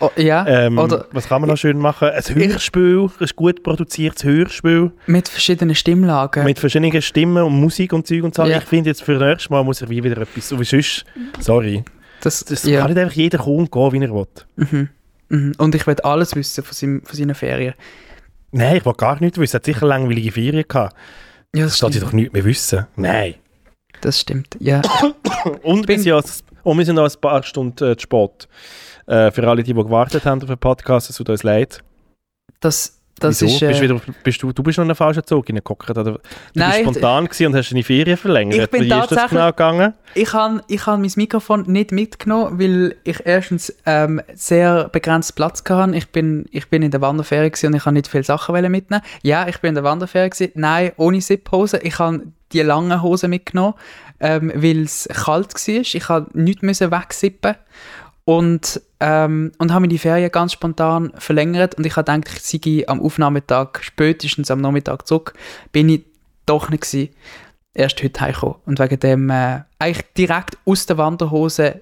Oh, 0.01 0.09
ja, 0.17 0.45
ähm, 0.47 0.79
oder 0.79 1.05
was 1.11 1.27
kann 1.27 1.41
man 1.41 1.49
noch 1.49 1.57
schön 1.57 1.77
machen? 1.77 2.09
Ein 2.09 2.23
Hörspiel, 2.23 3.07
ein 3.19 3.29
gut 3.35 3.61
produziertes 3.61 4.23
Hörspiel. 4.23 4.91
Mit 5.05 5.29
verschiedenen 5.29 5.75
Stimmlagen. 5.75 6.43
Mit 6.43 6.57
verschiedenen 6.57 7.01
Stimmen 7.01 7.43
und 7.43 7.59
Musik 7.59 7.93
und 7.93 8.07
Zeug 8.07 8.23
und 8.23 8.33
so. 8.33 8.43
Ja. 8.43 8.57
Ich 8.57 8.63
finde 8.63 8.89
jetzt 8.89 9.03
für 9.03 9.19
das 9.19 9.21
nächste 9.21 9.51
Mal 9.51 9.63
muss 9.63 9.81
ich 9.81 9.89
wieder 9.89 10.17
etwas, 10.17 10.49
so 10.49 10.59
wie 10.59 10.63
sonst, 10.63 11.05
sorry. 11.39 11.83
Das, 12.21 12.43
das 12.43 12.63
ja. 12.63 12.81
kann 12.81 12.91
nicht 12.91 12.99
einfach 12.99 13.15
jeder 13.15 13.37
kommen 13.37 13.59
und 13.59 13.71
gehen, 13.71 13.91
wie 13.91 14.03
er 14.03 14.13
will. 14.13 14.27
Mhm. 14.55 14.89
Mhm. 15.29 15.53
Und 15.57 15.75
ich 15.75 15.85
will 15.85 15.95
alles 16.03 16.35
wissen 16.35 16.63
von, 16.63 16.73
seinem, 16.73 17.01
von 17.03 17.15
seinen 17.15 17.35
Ferien. 17.35 17.75
Nein, 18.51 18.77
ich 18.77 18.85
will 18.85 18.93
gar 18.93 19.19
nichts 19.21 19.37
wissen. 19.37 19.55
Er 19.55 19.59
hat 19.59 19.65
sicher 19.65 19.85
langweilige 19.85 20.31
Ferien 20.31 20.65
gehabt. 20.67 20.95
Ja, 21.55 21.65
das, 21.65 21.77
das 21.77 21.89
steht 21.89 22.03
doch 22.03 22.11
nichts 22.11 22.33
mehr 22.33 22.43
wissen. 22.43 22.87
Nein. 22.95 23.35
Das 24.01 24.19
stimmt, 24.19 24.57
ja. 24.59 24.81
und, 25.63 25.87
wir 25.87 25.99
sind, 25.99 26.95
noch 26.95 27.03
ein 27.03 27.21
paar 27.21 27.43
Stunden 27.43 27.91
äh, 27.91 27.95
zu 27.95 28.03
spät. 28.03 28.47
Äh, 29.11 29.29
für 29.31 29.45
alle, 29.45 29.61
die, 29.61 29.73
die 29.73 29.83
gewartet 29.83 30.25
haben 30.25 30.41
auf 30.41 30.47
den 30.47 30.57
Podcast, 30.57 31.09
es 31.09 31.17
tut 31.17 31.29
uns 31.29 31.43
leid. 31.43 31.83
Das, 32.61 33.01
das 33.19 33.41
Wieso? 33.41 33.53
Ist, 33.53 33.61
äh, 33.61 33.67
bist, 33.67 33.81
wieder, 33.81 34.01
bist 34.23 34.41
du, 34.41 34.53
du 34.53 34.63
bist 34.63 34.77
noch 34.77 34.85
in 34.85 34.89
einen 34.89 34.95
falschen 34.95 35.25
Zug 35.25 35.49
reingehockt? 35.49 35.89
Du 35.89 36.17
Nein, 36.53 36.69
bist 36.69 36.79
spontan 36.79 37.27
ich, 37.29 37.45
und 37.45 37.53
hast 37.53 37.71
deine 37.71 37.83
Ferien 37.83 38.15
verlängert. 38.15 38.57
Ich 38.57 38.69
bin 38.69 38.83
Wie 38.83 38.93
ist 38.93 39.11
das 39.11 39.29
genau 39.29 39.47
gegangen? 39.47 39.95
Ich 40.15 40.31
habe 40.31 40.61
ich 40.69 40.87
hab 40.87 40.97
mein 40.97 41.11
Mikrofon 41.17 41.63
nicht 41.63 41.91
mitgenommen, 41.91 42.57
weil 42.57 42.95
ich 43.03 43.17
erstens 43.25 43.75
ähm, 43.85 44.21
sehr 44.33 44.87
begrenzt 44.87 45.35
Platz 45.35 45.61
hatte. 45.67 45.93
Ich 45.93 46.07
bin, 46.07 46.45
ich 46.51 46.69
bin 46.69 46.81
in 46.81 46.91
der 46.91 47.01
Wanderferie 47.01 47.51
und 47.65 47.75
ich 47.75 47.85
habe 47.85 47.91
nicht 47.91 48.07
viele 48.07 48.23
Sachen 48.23 48.71
mitnehmen. 48.71 49.03
Ja, 49.23 49.45
ich 49.45 49.57
bin 49.57 49.69
in 49.69 49.75
der 49.75 49.83
Wanderferie. 49.83 50.51
Nein, 50.55 50.93
ohne 50.95 51.19
Zip-Hose. 51.19 51.79
Ich 51.83 51.99
habe 51.99 52.27
die 52.53 52.61
langen 52.61 53.01
Hosen 53.01 53.29
mitgenommen, 53.29 53.73
ähm, 54.21 54.53
weil 54.55 54.83
es 54.83 55.09
kalt 55.11 55.53
war. 55.53 55.81
Ich 55.81 56.07
musste 56.07 56.27
nichts 56.33 56.81
wegsippen 56.81 57.55
und, 58.25 58.81
ähm, 58.99 59.51
und 59.57 59.73
habe 59.73 59.87
die 59.87 59.97
Ferien 59.97 60.31
ganz 60.31 60.53
spontan 60.53 61.11
verlängert 61.17 61.75
und 61.75 61.85
ich 61.85 61.95
habe 61.95 62.11
gedacht, 62.11 62.37
ich 62.37 62.61
sei 62.63 62.87
am 62.87 63.01
Aufnahmetag, 63.01 63.79
spätestens 63.81 64.51
am 64.51 64.61
Nachmittag 64.61 65.07
zurück, 65.07 65.33
bin 65.71 65.89
ich 65.89 66.05
doch 66.45 66.69
nicht 66.69 66.83
gewesen. 66.83 67.09
Erst 67.73 68.03
heute 68.03 68.19
heimgekommen. 68.19 68.57
Und 68.65 68.79
wegen 68.79 68.99
dem 68.99 69.29
äh, 69.29 69.61
eigentlich 69.79 70.05
direkt 70.17 70.57
aus 70.65 70.85
der 70.85 70.97
Wanderhose 70.97 71.81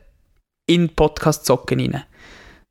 in 0.67 0.89
Podcast-Zocken 0.89 1.79
rein. 1.79 2.03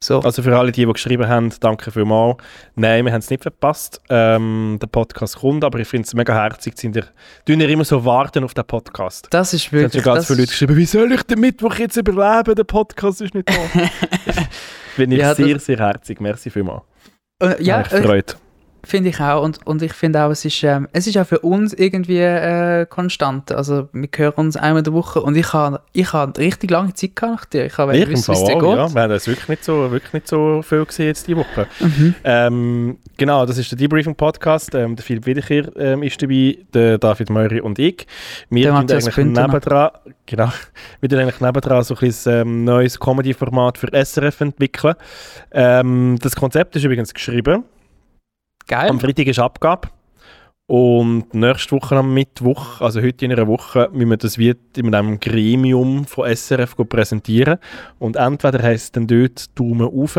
So. 0.02 0.20
Also 0.20 0.42
für 0.42 0.56
alle, 0.56 0.70
die, 0.70 0.86
die 0.86 0.92
geschrieben 0.92 1.26
haben, 1.26 1.52
danke 1.58 1.90
vielmals. 1.90 2.36
Nein, 2.76 3.04
wir 3.04 3.12
haben 3.12 3.18
es 3.18 3.30
nicht 3.30 3.42
verpasst. 3.42 4.00
Ähm, 4.08 4.78
der 4.80 4.86
Podcast 4.86 5.38
kommt, 5.38 5.64
aber 5.64 5.80
ich 5.80 5.88
finde 5.88 6.06
es 6.06 6.14
mega 6.14 6.34
herzig, 6.34 6.78
sind 6.78 6.94
ihr, 6.94 7.04
tun 7.44 7.60
ihr 7.60 7.68
immer 7.68 7.84
so 7.84 8.04
warten 8.04 8.44
auf 8.44 8.54
den 8.54 8.64
Podcast. 8.64 9.26
Das 9.30 9.52
ist 9.52 9.72
wirklich... 9.72 9.94
Es 9.94 9.94
haben 9.94 10.04
schon 10.04 10.14
ganz 10.14 10.26
viele 10.28 10.38
Leute 10.38 10.50
geschrieben, 10.50 10.76
wie 10.76 10.84
soll 10.84 11.12
ich 11.12 11.22
den 11.24 11.40
Mittwoch 11.40 11.74
jetzt 11.74 11.96
überleben? 11.96 12.54
Der 12.54 12.64
Podcast 12.64 13.22
ist 13.22 13.34
nicht 13.34 13.48
da. 13.48 13.54
finde 14.94 15.16
ich 15.16 15.22
ja, 15.22 15.34
sehr, 15.34 15.58
sehr 15.58 15.78
herzig. 15.78 16.20
Merci 16.20 16.50
vielmals. 16.50 16.82
Äh, 17.42 17.60
ja, 17.60 17.80
ich 17.80 17.88
freut. 17.88 18.32
Äh, 18.32 18.47
Finde 18.84 19.10
ich 19.10 19.20
auch. 19.20 19.42
Und, 19.42 19.66
und 19.66 19.82
ich 19.82 19.92
finde 19.92 20.22
auch, 20.22 20.30
es 20.30 20.44
ist, 20.44 20.62
ähm, 20.62 20.88
es 20.92 21.06
ist 21.06 21.18
auch 21.18 21.26
für 21.26 21.40
uns 21.40 21.72
irgendwie 21.72 22.18
äh, 22.18 22.86
konstant. 22.86 23.50
Also 23.50 23.88
wir 23.92 24.08
hören 24.14 24.34
uns 24.36 24.56
einmal 24.56 24.78
in 24.78 24.84
der 24.84 24.92
Woche 24.92 25.20
und 25.20 25.36
ich 25.36 25.52
habe 25.52 25.80
ich 25.92 26.12
hab 26.12 26.38
richtig 26.38 26.70
lange 26.70 26.94
Zeit 26.94 27.16
gehabt 27.16 27.38
nach 27.38 27.44
dir. 27.44 27.66
Ich 27.66 27.76
habe 27.76 27.92
gewusst, 27.92 28.28
wie 28.28 28.32
es 28.32 28.40
Ja, 28.48 28.94
wir 28.94 29.02
haben 29.02 29.10
es 29.10 29.26
wirklich 29.26 29.48
nicht 29.48 29.64
so, 29.64 29.90
wirklich 29.90 30.12
nicht 30.12 30.28
so 30.28 30.62
viel 30.62 30.84
gesehen 30.84 31.06
jetzt 31.06 31.26
diese 31.26 31.38
Woche. 31.38 31.66
Mhm. 31.80 32.14
Ähm, 32.24 32.98
genau, 33.16 33.46
das 33.46 33.58
ist 33.58 33.70
der 33.72 33.78
Debriefing 33.78 34.14
Podcast. 34.14 34.74
Ähm, 34.74 34.94
der 34.94 35.04
Philipp 35.04 35.26
Wiederkehr 35.26 35.70
ähm, 35.76 36.02
ist 36.02 36.22
dabei, 36.22 36.58
der 36.72 36.98
David 36.98 37.30
Möri 37.30 37.60
und 37.60 37.78
ich. 37.78 38.06
Wir 38.48 38.68
tun 38.68 38.90
eigentlich 38.90 39.16
nebendran, 39.16 39.90
genau, 40.24 40.52
wir 41.00 41.08
tun 41.08 41.18
eigentlich 41.18 41.40
nebendran 41.40 41.82
so 41.82 41.96
ein 42.00 42.14
ähm, 42.26 42.64
neues 42.64 42.98
Comedy-Format 42.98 43.78
für 43.78 43.88
SRF 43.92 44.40
entwickeln. 44.40 44.94
Ähm, 45.50 46.16
das 46.22 46.36
Konzept 46.36 46.76
ist 46.76 46.84
übrigens 46.84 47.12
geschrieben 47.12 47.64
Geil. 48.68 48.90
Am 48.90 49.00
Freitag 49.00 49.26
ist 49.26 49.38
Abgabe. 49.38 49.88
Und 50.66 51.32
nächste 51.32 51.74
Woche 51.74 51.96
am 51.96 52.12
Mittwoch, 52.12 52.82
also 52.82 53.00
heute 53.00 53.24
in 53.24 53.32
einer 53.32 53.46
Woche, 53.46 53.88
müssen 53.90 54.10
wir 54.10 54.16
das 54.18 54.36
wird 54.36 54.76
in 54.76 54.94
einem 54.94 55.18
Gremium 55.18 56.04
von 56.04 56.28
SRF 56.28 56.76
präsentieren. 56.76 57.58
Und 57.98 58.16
entweder 58.16 58.62
heisst 58.62 58.84
es 58.84 58.92
dann 58.92 59.06
dort 59.06 59.58
Daumen 59.58 59.88
auf 59.88 60.18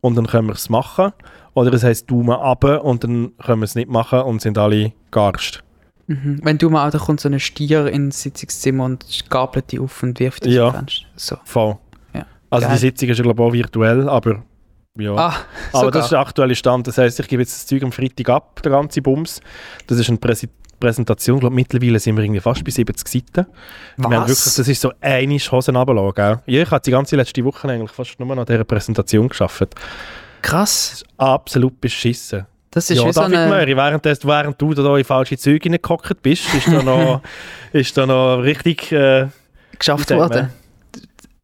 und 0.00 0.16
dann 0.16 0.26
können 0.26 0.48
wir 0.48 0.54
es 0.54 0.68
machen. 0.68 1.12
Oder 1.54 1.72
es 1.72 1.84
heisst 1.84 2.10
Daumen 2.10 2.32
ab 2.32 2.64
und 2.64 3.04
dann 3.04 3.30
können 3.38 3.60
wir 3.60 3.64
es 3.64 3.76
nicht 3.76 3.88
machen 3.88 4.22
und 4.22 4.42
sind 4.42 4.58
alle 4.58 4.92
garst. 5.12 5.62
Mhm. 6.08 6.40
Wenn 6.42 6.58
du 6.58 6.70
mal 6.70 6.90
dann 6.90 7.00
kommt 7.00 7.20
so 7.20 7.28
ein 7.28 7.38
Stier 7.38 7.86
ins 7.86 8.22
Sitzungszimmer 8.22 8.84
und 8.84 9.30
gabelt 9.30 9.70
die 9.70 9.78
auf 9.78 10.02
und 10.02 10.18
wirft 10.18 10.44
die 10.44 10.50
ja, 10.50 10.72
Fenster. 10.72 11.06
So. 11.14 11.36
voll. 11.44 11.76
Ja. 12.14 12.26
Also 12.50 12.66
Geil. 12.66 12.76
die 12.76 12.80
Sitzung 12.80 13.08
ist 13.10 13.18
ja 13.18 13.22
glaube 13.22 13.42
ich 13.42 13.48
auch 13.48 13.52
virtuell, 13.52 14.08
aber 14.08 14.42
ja. 14.98 15.14
Ah, 15.14 15.34
Aber 15.72 15.90
das 15.90 16.06
ist 16.06 16.12
der 16.12 16.20
aktuelle 16.20 16.54
Stand. 16.54 16.86
Das 16.86 16.98
heißt, 16.98 17.20
ich 17.20 17.28
gebe 17.28 17.42
jetzt 17.42 17.54
das 17.54 17.66
Zeug 17.66 17.82
am 17.82 17.92
Freitag 17.92 18.28
ab, 18.30 18.62
der 18.62 18.72
ganze 18.72 19.02
Bums. 19.02 19.40
Das 19.86 19.98
ist 19.98 20.08
eine 20.08 20.18
Präsi 20.18 20.48
Präsentation. 20.78 21.38
Ich 21.38 21.40
glaube, 21.40 21.56
mittlerweile 21.56 21.98
sind 21.98 22.16
wir 22.16 22.22
irgendwie 22.22 22.40
fast 22.40 22.64
bei 22.64 22.70
70 22.70 23.08
Seiten. 23.08 23.46
Was? 23.96 24.10
Wir 24.10 24.16
haben 24.16 24.28
wirklich, 24.28 24.54
das 24.54 24.58
ist 24.58 24.80
so 24.80 24.92
eine 25.00 25.36
Hosen 25.36 25.74
runterlassen, 25.74 26.40
Ja, 26.46 26.62
ich 26.62 26.70
habe 26.70 26.80
die 26.80 26.90
ganze 26.92 27.16
letzte 27.16 27.44
Woche 27.44 27.68
eigentlich 27.68 27.90
fast 27.90 28.18
nur 28.20 28.28
noch 28.28 28.42
an 28.42 28.46
dieser 28.46 28.62
Präsentation 28.62 29.28
geschafft. 29.28 29.74
Krass. 30.40 30.90
Das 30.90 31.02
ist 31.02 31.06
absolut 31.16 31.80
beschissen. 31.80 32.46
Das 32.70 32.90
ist 32.90 32.98
ja, 32.98 33.08
wie 33.08 33.12
so 33.12 33.22
eine... 33.22 33.48
Möri, 33.48 33.76
während, 33.76 34.04
während 34.04 34.60
du 34.60 34.74
da 34.74 34.96
in 34.96 35.04
falsche 35.04 35.36
Züge 35.36 35.64
hineingehockt 35.64 36.22
bist, 36.22 36.54
ist 36.54 36.68
da 36.68 36.82
noch, 36.82 37.22
ist 37.72 37.96
da 37.96 38.06
noch 38.06 38.36
richtig... 38.38 38.92
Äh, 38.92 39.28
Geschafft 39.78 40.10
worden 40.10 40.50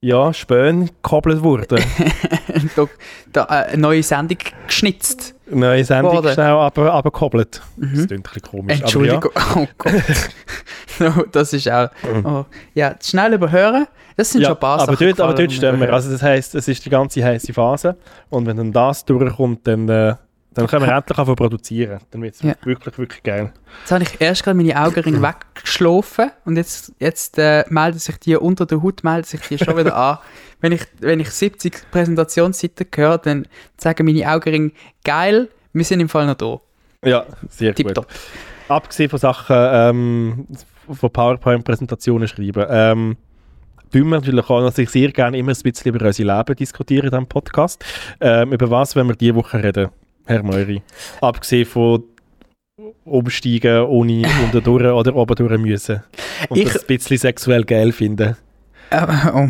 ja, 0.05 0.35
Späne 0.35 0.87
gekoppelt 0.87 1.43
wurden. 1.43 1.83
da, 2.77 2.87
da, 3.33 3.45
äh, 3.45 3.73
eine 3.73 3.79
neue 3.83 4.03
Sendung 4.03 4.37
geschnitzt. 4.67 5.35
Eine 5.51 5.61
neue 5.61 5.85
Sendung 5.85 6.13
worden. 6.13 6.35
schnell 6.35 6.47
aber, 6.47 6.93
aber 6.93 7.11
gekoppelt. 7.11 7.63
Mhm. 7.77 7.97
Das 7.97 8.07
klingt 8.07 8.13
ein 8.13 8.23
bisschen 8.23 8.43
komisch. 8.43 8.81
Entschuldigung, 8.81 9.31
ja. 9.35 9.43
oh 9.57 9.67
Gott. 9.79 9.95
no, 10.99 11.25
das 11.33 11.55
ist 11.55 11.71
auch... 11.71 11.89
Mhm. 12.03 12.27
Oh. 12.27 12.45
Ja, 12.75 12.95
schnell 13.03 13.33
überhören, 13.33 13.87
das 14.17 14.31
sind 14.31 14.43
ja, 14.43 14.49
schon 14.49 14.57
ein 14.57 14.61
paar 14.61 14.81
aber 14.81 14.95
Dort, 14.95 15.21
aber 15.21 15.35
dort 15.35 15.53
stehen 15.53 15.81
wir. 15.81 15.93
Also 15.93 16.11
das 16.11 16.23
heisst, 16.23 16.55
es 16.55 16.69
ist 16.69 16.85
die 16.85 16.91
ganze 16.91 17.25
heiße 17.25 17.55
Phase 17.55 17.97
und 18.29 18.47
wenn 18.47 18.59
dann 18.59 18.73
das 18.73 19.05
durchkommt, 19.07 19.67
dann... 19.67 19.89
Äh, 19.89 20.15
dann 20.55 20.67
können 20.67 20.87
wir 20.87 20.93
endlich 20.95 21.19
anfangen 21.19 21.37
produzieren. 21.37 22.01
Dann 22.11 22.23
wird 22.23 22.35
es 22.35 22.43
ja. 22.43 22.55
wirklich, 22.65 22.97
wirklich 22.97 23.23
geil. 23.23 23.53
Jetzt 23.81 23.93
habe 23.93 24.05
ich 24.05 24.21
erst 24.21 24.45
gerade 24.45 24.57
meine 24.57 24.81
Augenringe 24.81 25.21
weggeschlafen 25.55 26.31
und 26.45 26.57
jetzt, 26.57 26.93
jetzt 26.99 27.39
äh, 27.39 27.65
melden 27.69 27.99
sich 27.99 28.17
die 28.19 28.37
unter 28.37 28.67
der 28.67 28.83
Haut 28.83 29.05
melden 29.05 29.25
sich 29.25 29.41
die 29.41 29.59
schon 29.59 29.77
wieder 29.77 29.97
an. 29.97 30.19
Wenn 30.61 30.73
ich, 30.73 30.83
wenn 31.01 31.21
ich 31.21 31.31
70 31.31 31.91
Präsentationsseiten 31.91 32.87
höre, 32.95 33.19
dann 33.19 33.47
sagen 33.77 34.07
meine 34.07 34.31
Augenringe, 34.31 34.73
geil, 35.05 35.49
wir 35.73 35.85
sind 35.85 36.01
im 36.01 36.09
Fall 36.09 36.27
noch 36.27 36.35
da. 36.35 36.61
Ja, 37.05 37.27
sehr 37.49 37.75
Tipptopp. 37.75 38.07
gut. 38.07 38.17
Abgesehen 38.69 39.11
von 39.11 39.19
Sachen, 39.19 39.57
ähm, 39.59 40.47
von 40.91 41.11
PowerPoint-Präsentationen 41.11 42.29
schreiben, 42.29 42.65
ähm, 42.69 43.17
tun 43.93 44.09
wir 44.09 44.21
natürlich 44.21 44.49
auch 44.49 44.61
dass 44.63 44.79
ich 44.79 44.91
sehr 44.91 45.13
gerne 45.13 45.37
immer 45.39 45.53
ein 45.53 45.63
bisschen 45.63 45.95
über 45.95 46.07
unser 46.07 46.25
Leben 46.25 46.57
diskutieren 46.57 47.05
in 47.05 47.11
diesem 47.11 47.27
Podcast. 47.27 47.85
Ähm, 48.21 48.53
über 48.53 48.71
was 48.71 48.97
wenn 48.97 49.07
wir 49.07 49.17
diese 49.17 49.35
Woche 49.35 49.63
reden? 49.63 49.91
Herr 50.27 50.43
Meury. 50.43 50.83
Abgesehen 51.21 51.67
von 51.67 52.05
umsteigen 53.05 53.83
ohne 53.83 54.23
durch 54.53 54.85
oder 54.85 55.15
oben 55.15 55.37
durch 55.37 55.59
müssen. 55.61 56.03
Und 56.49 56.59
ich, 56.59 56.73
das 56.73 56.83
ein 56.83 56.87
bisschen 56.87 57.19
sexuell 57.19 57.65
geil 57.65 57.93
finden. 57.93 58.37
Äh, 58.91 59.07
oh. 59.33 59.49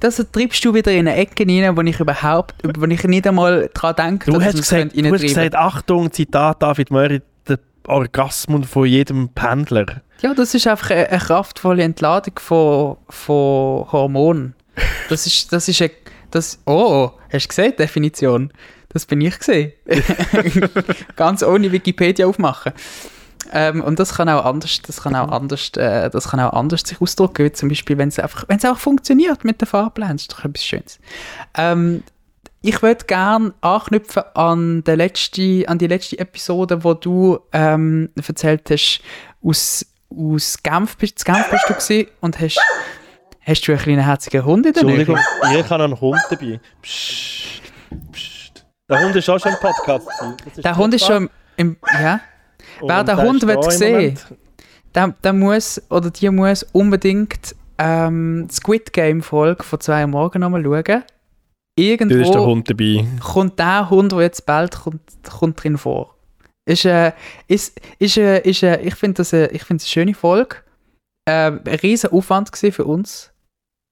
Das 0.00 0.24
treibst 0.32 0.64
du 0.64 0.74
wieder 0.74 0.92
in 0.92 1.08
eine 1.08 1.16
Ecke 1.16 1.44
rein, 1.46 1.76
wo 1.76 1.80
ich 1.82 1.98
überhaupt, 1.98 2.54
wo 2.62 2.86
ich 2.86 3.04
nicht 3.04 3.26
einmal 3.26 3.68
daran 3.74 3.96
denke, 3.96 4.30
du 4.30 4.38
dass 4.38 4.44
hast 4.46 4.56
gesagt, 4.56 4.96
Du 4.96 5.12
hast 5.12 5.22
gesagt, 5.22 5.54
Achtung, 5.54 6.12
Zitat 6.12 6.62
David 6.62 6.90
Meury, 6.90 7.22
der 7.48 7.58
Orgasmus 7.86 8.66
von 8.66 8.86
jedem 8.86 9.28
Pendler. 9.30 10.02
Ja, 10.20 10.34
das 10.34 10.54
ist 10.54 10.66
einfach 10.66 10.90
eine, 10.90 11.08
eine 11.08 11.18
kraftvolle 11.18 11.82
Entladung 11.82 12.38
von, 12.38 12.96
von 13.08 13.90
Hormonen. 13.90 14.54
Das 15.08 15.26
ist, 15.26 15.52
das 15.52 15.68
ist 15.68 15.80
eine, 15.80 15.90
das, 16.30 16.60
oh, 16.66 17.10
hast 17.32 17.44
du 17.44 17.48
gesehen, 17.48 17.74
Definition? 17.76 18.52
Das 18.98 19.06
bin 19.06 19.20
ich 19.20 19.38
gesehen. 19.38 19.72
Ganz 21.14 21.44
ohne 21.44 21.70
Wikipedia 21.70 22.26
aufmachen. 22.26 22.72
Ähm, 23.52 23.80
und 23.80 24.00
das 24.00 24.16
kann 24.16 24.28
auch 24.28 24.44
anders, 24.44 24.82
das 24.84 25.00
kann 25.04 25.14
auch 25.14 25.30
anders, 25.30 25.70
äh, 25.76 26.10
das 26.10 26.30
kann 26.30 26.40
auch 26.40 26.52
anders 26.52 26.80
sich 26.84 27.00
ausdrücken, 27.00 27.54
zum 27.54 27.68
Beispiel, 27.68 27.96
wenn 27.96 28.08
es 28.08 28.18
einfach, 28.18 28.46
wenn 28.48 28.56
es 28.58 28.64
auch 28.64 28.76
funktioniert 28.76 29.44
mit 29.44 29.60
den 29.60 29.66
Fahrplänen, 29.66 30.16
das 30.16 30.22
ist 30.22 30.32
doch 30.32 30.44
etwas 30.44 30.64
Schönes. 30.64 30.98
Ähm, 31.56 32.02
ich 32.60 32.82
würde 32.82 33.04
gerne 33.04 33.54
anknüpfen 33.60 34.24
an, 34.34 34.82
die 34.82 34.90
letzte, 34.90 35.68
an 35.68 35.78
die 35.78 35.86
letzte 35.86 36.18
Episode, 36.18 36.82
wo 36.82 36.94
du 36.94 37.38
ähm, 37.52 38.10
erzählt 38.16 38.68
hast, 38.68 39.00
aus, 39.44 39.86
aus 40.10 40.60
Genf 40.60 40.96
bist, 40.96 41.24
Genf 41.24 41.48
bist 41.52 41.66
du 41.68 41.74
gewesen 41.74 42.10
und 42.20 42.40
hast, 42.40 42.58
hast 43.42 43.60
du 43.62 43.70
einen 43.70 43.80
kleinen 43.80 44.04
herzigen 44.04 44.44
Hund 44.44 44.66
in 44.66 44.72
der 44.72 44.82
Nähe? 44.82 44.98
Entschuldigung, 44.98 45.24
ich 45.56 45.70
habe 45.70 45.84
einen 45.84 46.00
Hund 46.00 46.18
dabei. 46.28 46.58
Psst, 46.82 47.62
psst. 48.10 48.37
Der 48.88 49.04
Hund 49.04 49.16
ist 49.16 49.28
auch 49.28 49.38
schon 49.38 49.52
im 49.52 49.58
Podcast. 49.60 50.08
Der 50.56 50.76
Hund 50.76 50.94
ist 50.94 51.04
schon 51.04 51.28
im, 51.56 51.76
ja. 51.92 52.20
Wer 52.80 53.04
den 53.04 53.16
Hund 53.18 53.46
wird 53.46 53.72
sehen, 53.72 54.18
der, 54.94 55.08
der 55.22 55.32
muss, 55.32 55.80
oder 55.90 56.10
die 56.10 56.30
muss 56.30 56.62
unbedingt 56.72 57.54
ähm, 57.76 58.48
Squid 58.50 58.92
Game 58.92 59.22
Folge 59.22 59.62
von 59.62 59.80
zwei 59.80 60.02
Uhr 60.02 60.08
morgen 60.08 60.40
nochmal 60.40 60.62
schauen 60.62 61.04
irgendwo 61.76 62.16
ist 62.16 62.34
der 62.34 62.42
Hund 62.42 62.68
dabei. 62.68 63.06
kommt 63.20 63.58
der 63.58 63.88
Hund, 63.90 64.12
der 64.12 64.20
jetzt 64.22 64.46
bald 64.46 64.74
kommt, 64.74 65.00
kommt 65.28 65.62
drin 65.62 65.78
vor. 65.78 66.16
Ist, 66.66 66.84
äh, 66.84 67.12
ist, 67.46 67.80
ist, 67.98 68.16
äh, 68.16 68.40
ist, 68.40 68.62
äh, 68.62 68.80
ich 68.80 68.94
finde 68.94 69.18
das 69.18 69.32
äh, 69.32 69.46
ich 69.52 69.62
find 69.62 69.80
eine 69.80 69.88
schöne 69.88 70.14
Folge. 70.14 70.56
Äh, 71.24 71.52
ein 71.52 71.78
riesen 71.82 72.10
Aufwand 72.10 72.54
für 72.56 72.84
uns. 72.84 73.32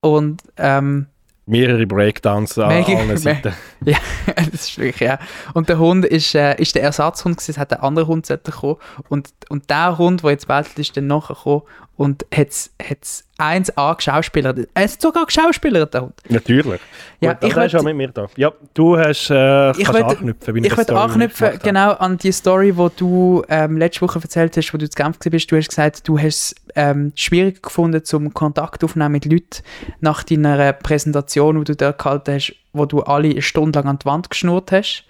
Und 0.03 0.43
ähm, 0.57 1.07
mehrere 1.47 1.87
Breakdowns 1.87 2.59
an 2.59 2.69
Mega, 2.69 2.99
allen 2.99 3.17
Seiten. 3.17 3.55
ja, 3.85 3.99
das 4.37 4.69
ist 4.69 4.79
wirklich, 4.79 5.09
ja. 5.09 5.19
Und 5.55 5.69
der 5.69 5.79
Hund 5.79 6.05
ist, 6.05 6.35
äh, 6.35 6.61
ist 6.61 6.75
der 6.75 6.83
Ersatzhund 6.83 7.37
gewesen, 7.37 7.53
es 7.53 7.59
hat 7.59 7.73
ein 7.73 7.81
anderer 7.81 8.09
Hund 8.09 8.29
kommen 8.51 8.77
und, 9.09 9.31
und 9.49 9.71
der 9.71 9.97
Hund, 9.97 10.23
der 10.23 10.31
jetzt 10.33 10.49
bald 10.49 10.77
ist, 10.79 10.97
dann 10.97 11.07
nachher 11.07 11.35
gekommen 11.35 11.63
und 11.97 12.27
hat 12.35 12.49
es 12.51 13.25
1A 13.39 13.97
geschauspielert. 13.97 14.69
Es 14.75 14.95
hat 14.95 15.03
sogar 15.03 15.27
geschauspielert, 15.27 15.95
der 15.95 16.03
Hund. 16.03 16.15
Natürlich. 16.29 16.81
Ja, 17.21 17.33
Gut, 17.33 17.49
ich 17.49 17.57
will, 17.57 17.77
auch 17.77 17.83
mit 17.83 17.97
mir 17.97 18.09
da. 18.09 18.27
Ja, 18.37 18.53
du 18.75 18.99
hast 18.99 19.31
äh, 19.31 19.71
ich 19.73 19.93
will, 19.93 20.03
anknüpfen. 20.03 20.57
Ich 20.65 20.77
will 20.77 20.91
anknüpfen 20.95 21.59
genau 21.63 21.93
an 21.93 22.19
die 22.19 22.33
Story, 22.33 22.73
die 22.73 22.89
du 22.97 23.43
ähm, 23.49 23.79
letzte 23.79 24.03
Woche 24.03 24.21
erzählt 24.21 24.57
hast, 24.57 24.75
wo 24.75 24.79
du 24.79 24.89
zu 24.91 24.97
Genf 24.97 25.19
bist. 25.19 25.51
Du 25.51 25.57
hast 25.57 25.69
gesagt, 25.69 26.07
du 26.07 26.19
hast 26.19 26.55
ähm, 26.77 27.13
schwierig 27.15 27.63
gefunden, 27.63 28.05
zum 28.05 28.33
Kontakt 28.35 28.85
aufnehmen 28.85 29.13
mit 29.13 29.25
Leuten 29.25 29.63
nach 30.01 30.23
deiner 30.23 30.73
Präsentation, 30.73 31.59
die 31.59 31.65
du 31.65 31.77
da 31.77 31.93
gehalten 31.93 32.35
hast, 32.35 32.55
wo 32.73 32.85
du 32.87 33.03
alle 33.03 33.31
eine 33.31 33.43
Stunde 33.43 33.79
lang 33.79 33.89
an 33.89 33.99
die 33.99 34.07
Wand 34.07 34.31
geschnurrt 34.31 34.73
hast. 34.73 35.05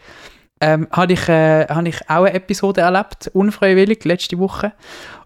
Ähm, 0.60 0.88
habe 0.90 1.12
ich, 1.12 1.28
äh, 1.28 1.66
hab 1.66 1.84
ich 1.84 2.08
auch 2.08 2.24
eine 2.24 2.32
Episode 2.32 2.80
erlebt, 2.80 3.30
unfreiwillig, 3.34 4.04
letzte 4.04 4.38
Woche. 4.38 4.72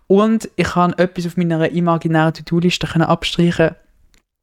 Und 0.09 0.51
ich 0.57 0.75
habe 0.75 0.99
etwas 0.99 1.27
auf 1.27 1.37
meiner 1.37 1.71
imaginären 1.71 2.35
To-Do-Liste 2.35 2.89
abstreichen 3.07 3.77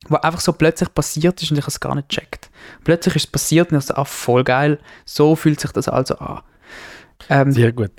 was 0.10 0.24
einfach 0.24 0.40
so 0.40 0.54
plötzlich 0.54 0.94
passiert 0.94 1.42
ist 1.42 1.52
und 1.52 1.58
ich 1.58 1.64
habe 1.64 1.72
es 1.72 1.80
gar 1.80 1.96
nicht 1.96 2.10
gecheckt. 2.10 2.50
Plötzlich 2.84 3.16
ist 3.16 3.26
es 3.26 3.32
passiert 3.32 3.72
und 3.72 3.80
ich 3.80 3.86
dachte, 3.86 4.00
ah, 4.00 4.06
voll 4.06 4.44
geil, 4.44 4.80
so 5.06 5.36
fühlt 5.36 5.60
sich 5.60 5.72
das 5.72 5.90
also 5.90 6.18
an. 6.20 6.42
Ähm, 7.30 7.52
Sehr 7.52 7.72
gut. 7.72 7.92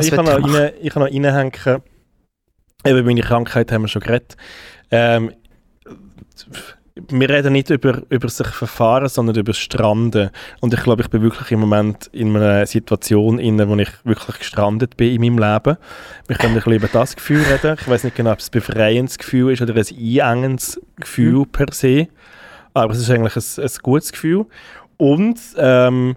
ich 0.00 0.10
kann, 0.10 0.24
noch 0.24 0.54
rein, 0.54 0.72
ich 0.80 0.92
kann 0.92 1.02
noch 1.02 1.10
reinhängen, 1.10 1.80
über 2.86 3.02
meine 3.02 3.22
Krankheit 3.22 3.72
haben 3.72 3.82
wir 3.82 3.88
schon 3.88 4.02
geredet. 4.02 4.36
Ähm, 4.90 5.32
wir 7.10 7.28
reden 7.28 7.52
nicht 7.52 7.68
über, 7.68 8.02
über 8.08 8.28
sich 8.28 8.46
verfahren, 8.46 9.08
sondern 9.08 9.36
über 9.36 9.52
das 9.52 9.58
Stranden. 9.58 10.30
Und 10.60 10.72
ich 10.72 10.82
glaube, 10.82 11.02
ich 11.02 11.10
bin 11.10 11.20
wirklich 11.20 11.50
im 11.50 11.60
Moment 11.60 12.08
in 12.12 12.34
einer 12.34 12.64
Situation, 12.66 13.38
in 13.38 13.58
der 13.58 13.68
ich 13.78 13.90
wirklich 14.04 14.38
gestrandet 14.38 14.96
bin 14.96 15.14
in 15.14 15.20
meinem 15.20 15.38
Leben. 15.38 15.76
Wir 16.26 16.36
können 16.36 16.52
ein 16.52 16.54
bisschen 16.54 16.72
über 16.72 16.88
das 16.88 17.14
Gefühl 17.14 17.42
reden. 17.42 17.76
Ich 17.78 17.88
weiß 17.88 18.04
nicht 18.04 18.16
genau, 18.16 18.32
ob 18.32 18.38
es 18.38 18.48
ein 18.48 18.52
befreiendes 18.52 19.18
Gefühl 19.18 19.52
ist 19.52 19.60
oder 19.60 19.74
ein 19.74 20.20
einengendes 20.20 20.80
Gefühl 20.96 21.40
mhm. 21.40 21.48
per 21.48 21.72
se. 21.72 22.08
Aber 22.72 22.92
es 22.92 23.00
ist 23.00 23.10
eigentlich 23.10 23.36
ein, 23.36 23.64
ein 23.64 23.72
gutes 23.82 24.12
Gefühl. 24.12 24.46
Und 24.96 25.38
ähm, 25.58 26.16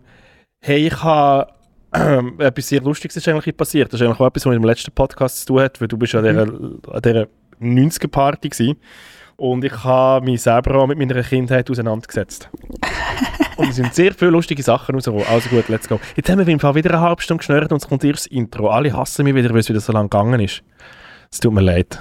hey, 0.62 0.88
ich 0.88 1.04
habe 1.04 1.52
äh, 1.94 2.22
etwas 2.44 2.68
sehr 2.68 2.82
Lustiges 2.82 3.18
ist 3.18 3.28
eigentlich 3.28 3.56
passiert. 3.56 3.92
Das 3.92 4.00
ist 4.00 4.06
eigentlich 4.06 4.20
auch 4.20 4.28
etwas, 4.28 4.46
was 4.46 4.52
mit 4.52 4.62
dem 4.62 4.66
letzten 4.66 4.92
Podcast 4.92 5.42
zu 5.42 5.48
tun 5.48 5.62
hat, 5.62 5.80
weil 5.82 5.88
du 5.88 5.98
bist 5.98 6.16
an 6.16 6.24
dieser, 6.24 6.46
mhm. 6.46 6.82
dieser 7.04 7.28
90er-Party 7.62 8.50
gewesen. 8.50 8.78
Und 9.38 9.64
ich 9.64 9.84
habe 9.86 10.26
mich 10.26 10.42
selber 10.42 10.76
auch 10.76 10.88
mit 10.88 10.98
meiner 10.98 11.24
Kindheit 11.24 11.70
auseinandergesetzt. 11.72 12.50
und 13.58 13.70
es 13.70 13.78
sind 13.78 13.94
sehr 13.94 14.14
viele 14.14 14.32
lustige 14.32 14.62
Sachen 14.62 14.96
rausgekommen. 14.96 15.26
Also 15.28 15.50
gut, 15.50 15.70
let's 15.70 15.88
go. 15.88 16.00
Jetzt 16.16 16.30
haben 16.30 16.40
wir 16.40 16.48
im 16.48 16.60
Fall 16.60 16.76
wieder 16.76 16.92
eine 16.92 17.00
halbe 17.00 17.22
Stunde 17.22 17.40
geschnürt 17.40 17.72
und 17.72 17.82
es 17.82 17.88
kommt 17.88 18.04
erst 18.04 18.26
das 18.26 18.32
Intro. 18.32 18.70
Alle 18.70 18.92
hassen 18.92 19.24
mich 19.24 19.36
wieder, 19.36 19.50
weil 19.52 19.60
es 19.60 19.70
wieder 19.70 19.80
so 19.80 19.94
lange 19.94 20.10
gegangen 20.10 20.42
ist. 20.42 20.62
Es 21.32 21.40
tut 21.40 21.54
mir 21.54 21.62
leid. 21.62 22.00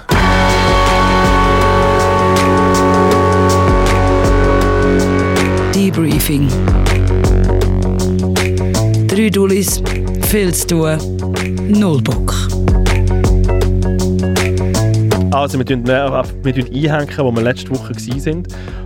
Debriefing. 5.73 6.49
Drei 9.19 9.29
Dullis, 9.29 9.83
viel 10.29 10.53
zu 10.53 10.67
tun, 10.67 10.97
null 11.67 12.01
Bock. 12.01 12.33
Also 15.31 15.57
wir 15.57 15.65
tun, 15.65 15.83
einhängen, 15.89 17.17
wo 17.17 17.29
wir 17.29 17.41
letzte 17.41 17.69
Woche 17.71 17.93
waren. 17.93 18.43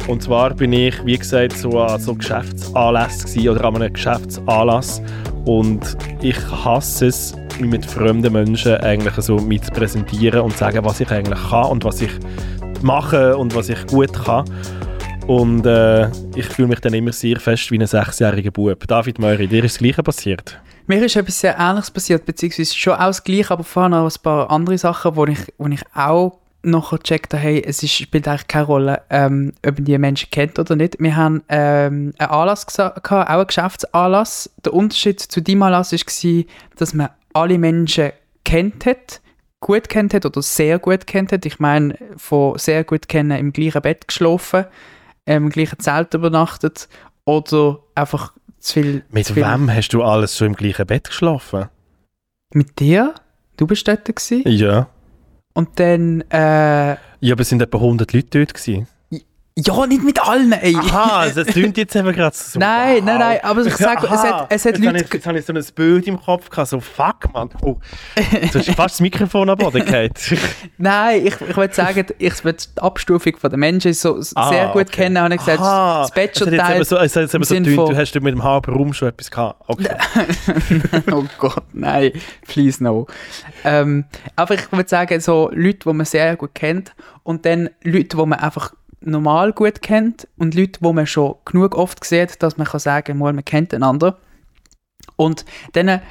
Und 0.07 0.23
zwar 0.23 0.55
bin 0.55 0.73
ich, 0.73 0.95
wie 1.05 1.19
gesagt, 1.19 1.55
so 1.55 1.79
an 1.79 2.01
so 2.01 2.15
Geschäftsanlässen 2.15 3.47
oder 3.47 3.63
an 3.63 3.75
einem 3.75 3.93
Geschäftsanlass. 3.93 5.03
Und 5.45 5.95
ich 6.23 6.39
hasse 6.65 7.05
es, 7.09 7.35
mich 7.59 7.69
mit 7.69 7.85
fremden 7.85 8.33
Menschen 8.33 8.77
eigentlich 8.77 9.13
so 9.17 9.37
mit 9.37 9.71
präsentieren 9.71 10.41
und 10.41 10.53
zu 10.53 10.57
sagen, 10.57 10.83
was 10.83 10.99
ich 10.99 11.11
eigentlich 11.11 11.47
kann 11.47 11.67
und 11.67 11.85
was 11.85 12.01
ich 12.01 12.11
mache 12.81 13.37
und 13.37 13.53
was 13.53 13.69
ich 13.69 13.85
gut 13.85 14.11
kann. 14.13 14.45
Und 15.27 15.65
äh, 15.65 16.09
ich 16.35 16.45
fühle 16.47 16.67
mich 16.67 16.79
dann 16.81 16.93
immer 16.93 17.13
sehr 17.13 17.39
fest 17.39 17.71
wie 17.71 17.79
ein 17.79 17.87
sechsjähriger 17.87 18.51
Bub. 18.51 18.85
David 18.87 19.19
Möri, 19.19 19.47
dir 19.47 19.63
ist 19.63 19.75
das 19.75 19.79
Gleiche 19.79 20.03
passiert? 20.03 20.59
Mir 20.85 21.03
ist 21.03 21.15
etwas 21.15 21.39
sehr 21.39 21.57
Ähnliches 21.57 21.91
passiert, 21.91 22.25
beziehungsweise 22.25 22.75
schon 22.75 22.93
auch 22.93 23.07
das 23.07 23.23
Gleiche, 23.23 23.51
aber 23.51 23.63
vorher 23.63 23.89
noch 23.89 24.05
ein 24.05 24.21
paar 24.21 24.51
andere 24.51 24.77
Sachen, 24.77 25.15
wo 25.15 25.25
ich, 25.25 25.39
wo 25.57 25.67
ich 25.67 25.81
auch 25.95 26.39
nachher 26.61 26.97
gecheckt 26.97 27.33
habe, 27.33 27.43
hey, 27.43 27.63
es 27.65 27.83
ist, 27.83 27.93
spielt 27.93 28.27
eigentlich 28.27 28.47
keine 28.47 28.65
Rolle, 28.65 29.01
ähm, 29.09 29.53
ob 29.65 29.75
man 29.75 29.85
die 29.85 29.97
Menschen 29.97 30.29
kennt 30.29 30.59
oder 30.59 30.75
nicht. 30.75 30.99
Wir 30.99 31.15
haben 31.15 31.41
ähm, 31.47 32.13
einen 32.17 32.29
Anlass 32.29 32.65
gehabt, 32.65 33.09
auch 33.09 33.27
einen 33.27 33.47
Geschäftsanlass. 33.47 34.49
Der 34.65 34.73
Unterschied 34.73 35.21
zu 35.21 35.41
diesem 35.41 35.63
Anlass 35.63 35.93
war, 35.93 36.43
dass 36.77 36.93
man 36.93 37.09
alle 37.33 37.57
Menschen 37.57 38.11
kennt 38.43 38.85
hat, 38.85 39.21
gut 39.61 39.87
kennt 39.87 40.13
hat 40.13 40.25
oder 40.25 40.41
sehr 40.41 40.79
gut 40.79 41.07
kennt 41.07 41.31
hat. 41.31 41.45
Ich 41.45 41.59
meine, 41.59 41.97
von 42.17 42.57
sehr 42.57 42.83
gut 42.83 43.07
kennen 43.07 43.37
im 43.37 43.53
gleichen 43.53 43.81
Bett 43.81 44.07
geschlafen, 44.07 44.65
im 45.25 45.49
gleichen 45.49 45.79
Zelt 45.79 46.13
übernachtet 46.13 46.89
oder 47.25 47.79
einfach 47.95 48.33
zu 48.59 48.73
viel. 48.73 49.03
Mit 49.09 49.25
zu 49.25 49.33
viel 49.33 49.43
wem 49.43 49.73
hast 49.73 49.89
du 49.89 50.03
alles 50.03 50.35
so 50.35 50.45
im 50.45 50.55
gleichen 50.55 50.85
Bett 50.85 51.05
geschlafen? 51.05 51.69
Mit 52.53 52.79
dir? 52.79 53.15
Du 53.57 53.67
bist 53.67 53.87
dort 53.87 54.05
gewesen? 54.05 54.43
Ja. 54.45 54.87
Und 55.53 55.79
dann. 55.79 56.21
Äh, 56.29 56.95
ja, 57.19 57.33
aber 57.33 57.41
es 57.41 57.49
sind 57.49 57.61
etwa 57.61 57.77
100 57.77 58.13
Leute 58.13 58.39
dort 58.39 58.53
gewesen. 58.53 58.87
Ja, 59.55 59.85
nicht 59.85 60.03
mit 60.03 60.19
allen, 60.19 60.51
ey. 60.51 60.75
Aha, 60.75 61.27
das 61.29 61.45
klingt 61.45 61.77
jetzt 61.77 61.95
eben 61.95 62.11
gerade 62.11 62.35
so. 62.35 62.57
Nein, 62.57 62.97
wow. 62.97 63.05
nein, 63.05 63.19
nein, 63.19 63.39
aber 63.43 63.63
ich 63.63 63.75
sage, 63.75 64.07
es 64.07 64.23
hat, 64.23 64.47
es 64.49 64.65
hat 64.65 64.71
jetzt 64.71 64.83
Leute... 64.83 64.87
Habe 64.87 64.97
ich, 64.97 65.13
jetzt 65.13 65.27
habe 65.27 65.37
ich 65.37 65.45
so 65.45 65.53
ein 65.53 65.63
Bild 65.75 66.07
im 66.07 66.19
Kopf 66.19 66.49
gehabt, 66.49 66.69
so 66.69 66.79
fuck, 66.79 67.31
man. 67.31 67.51
Oh. 67.61 67.77
Du 68.15 68.59
hast 68.59 68.71
fast 68.71 68.95
das 68.95 68.99
Mikrofon 68.99 69.51
am 69.51 69.57
Boden 69.59 69.85
gehabt. 69.85 70.33
nein, 70.79 71.27
ich, 71.27 71.39
ich 71.39 71.55
würde 71.55 71.71
sagen, 71.71 72.03
ich 72.17 72.43
würde 72.43 72.63
die 72.75 72.81
Abstufung 72.81 73.33
der 73.43 73.57
Menschen 73.57 73.93
so 73.93 74.19
ah, 74.33 74.49
sehr 74.49 74.67
gut 74.69 74.87
okay. 74.87 75.03
kennen, 75.03 75.19
habe 75.19 75.35
ich 75.35 75.39
gesagt, 75.39 75.59
Aha. 75.59 76.01
das 76.01 76.11
Bachelor-Teil... 76.11 76.83
So, 76.83 76.97
es 76.97 77.15
hat 77.15 77.29
so 77.29 77.43
so 77.43 77.59
du 77.59 77.95
hast 77.95 78.15
mit 78.15 78.33
dem 78.33 78.43
halben 78.43 78.73
Raum 78.73 78.91
schon 78.91 79.09
etwas 79.09 79.29
gehabt. 79.29 79.61
Okay. 79.67 79.95
oh 81.11 81.25
Gott, 81.37 81.63
nein, 81.73 82.11
please 82.47 82.83
no. 82.83 83.05
Ähm, 83.63 84.05
aber 84.35 84.55
ich 84.55 84.71
würde 84.71 84.89
sagen, 84.89 85.19
so 85.19 85.51
Leute, 85.53 85.79
die 85.85 85.93
man 85.93 86.07
sehr 86.07 86.35
gut 86.37 86.55
kennt 86.55 86.93
und 87.21 87.45
dann 87.45 87.69
Leute, 87.83 88.17
die 88.17 88.25
man 88.25 88.39
einfach 88.39 88.73
normal 89.05 89.53
gut 89.53 89.81
kennt 89.81 90.27
und 90.37 90.55
Leute, 90.55 90.79
die 90.81 90.93
man 90.93 91.07
schon 91.07 91.35
genug 91.45 91.75
oft 91.75 92.03
sieht, 92.03 92.41
dass 92.41 92.57
man 92.57 92.67
kann 92.67 92.79
sagen 92.79 93.19
kann, 93.19 93.35
man 93.35 93.45
kennt 93.45 93.73
einander. 93.73 94.17
Und 95.15 95.45
dann 95.73 96.01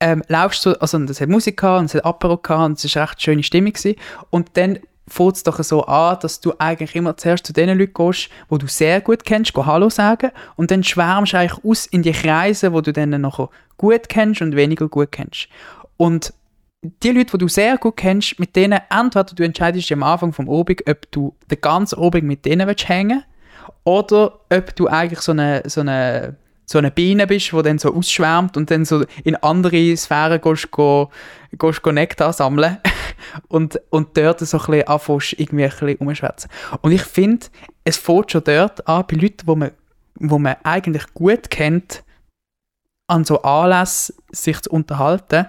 ähm, 0.00 0.22
laufst 0.28 0.66
du, 0.66 0.80
also 0.80 0.98
es 0.98 1.20
hat 1.20 1.28
Musik 1.28 1.58
gehabt 1.58 1.80
und 1.80 1.86
es 1.86 1.94
hat 1.94 2.04
Apero 2.04 2.36
gehabt 2.36 2.64
und 2.64 2.84
es 2.84 2.94
war 2.94 3.02
eine 3.02 3.10
recht 3.10 3.22
schöne 3.22 3.42
Stimmung 3.42 3.72
gewesen. 3.72 3.98
Und 4.30 4.50
dann 4.54 4.78
fängt 5.08 5.36
es 5.36 5.42
doch 5.42 5.62
so 5.62 5.84
an, 5.84 6.18
dass 6.20 6.40
du 6.40 6.52
eigentlich 6.58 6.94
immer 6.94 7.16
zuerst 7.16 7.46
zu 7.46 7.52
den 7.52 7.78
Leuten 7.78 7.92
gehst, 7.94 8.30
die 8.50 8.58
du 8.58 8.66
sehr 8.66 9.00
gut 9.00 9.24
kennst, 9.24 9.52
go 9.52 9.66
Hallo 9.66 9.90
sagen 9.90 10.30
und 10.56 10.70
dann 10.70 10.82
schwärmst 10.82 11.32
du 11.32 11.38
eigentlich 11.38 11.64
aus 11.64 11.86
in 11.86 12.02
die 12.02 12.12
Kreise, 12.12 12.72
wo 12.72 12.80
du 12.80 12.92
dann 12.92 13.20
noch 13.20 13.50
gut 13.76 14.08
kennst 14.08 14.40
und 14.40 14.56
weniger 14.56 14.88
gut 14.88 15.12
kennst. 15.12 15.48
Und 15.96 16.32
die 16.84 17.10
Leute, 17.10 17.32
die 17.32 17.38
du 17.38 17.48
sehr 17.48 17.78
gut 17.78 17.96
kennst, 17.96 18.38
mit 18.38 18.54
denen 18.54 18.80
entweder 18.90 19.24
du 19.24 19.42
entscheidest 19.42 19.90
am 19.92 20.02
Anfang 20.02 20.32
vom 20.32 20.48
Obig, 20.48 20.84
ob 20.88 21.10
du 21.10 21.34
den 21.50 21.60
ganzen 21.60 21.98
Obig 21.98 22.24
mit 22.24 22.44
denen 22.44 22.68
willst 22.68 22.88
hängen 22.88 23.24
oder 23.84 24.40
ob 24.50 24.76
du 24.76 24.88
eigentlich 24.88 25.20
so 25.20 25.32
eine, 25.32 25.62
so 25.66 25.80
eine, 25.80 26.36
so 26.66 26.78
eine 26.78 26.90
Biene 26.90 27.26
bist, 27.26 27.52
die 27.52 27.62
dann 27.62 27.78
so 27.78 27.94
ausschwärmt 27.94 28.56
und 28.56 28.70
dann 28.70 28.84
so 28.84 29.04
in 29.24 29.36
andere 29.36 29.96
Sphären 29.96 30.40
gehst, 30.40 30.70
go, 30.70 31.10
gehst 31.52 31.84
Nektar 31.86 32.32
sammeln 32.32 32.78
und, 33.48 33.80
und 33.90 34.16
dort 34.16 34.40
so 34.40 34.58
ein 34.58 34.66
bisschen 34.66 34.88
anfängst, 34.88 35.32
irgendwie 35.38 35.64
ein 35.64 35.70
bisschen 35.70 35.96
umschwätzen. 35.96 36.50
Und 36.82 36.92
ich 36.92 37.02
finde, 37.02 37.46
es 37.84 37.96
fängt 37.96 38.32
schon 38.32 38.44
dort 38.44 38.86
an, 38.86 39.04
bei 39.08 39.16
Leuten, 39.16 39.46
wo 39.46 39.56
man, 39.56 39.70
wo 40.16 40.38
man 40.38 40.56
eigentlich 40.64 41.12
gut 41.14 41.50
kennt, 41.50 42.04
an 43.06 43.24
so 43.24 43.42
Anlässen 43.42 44.16
sich 44.30 44.60
zu 44.60 44.70
unterhalten, 44.70 45.46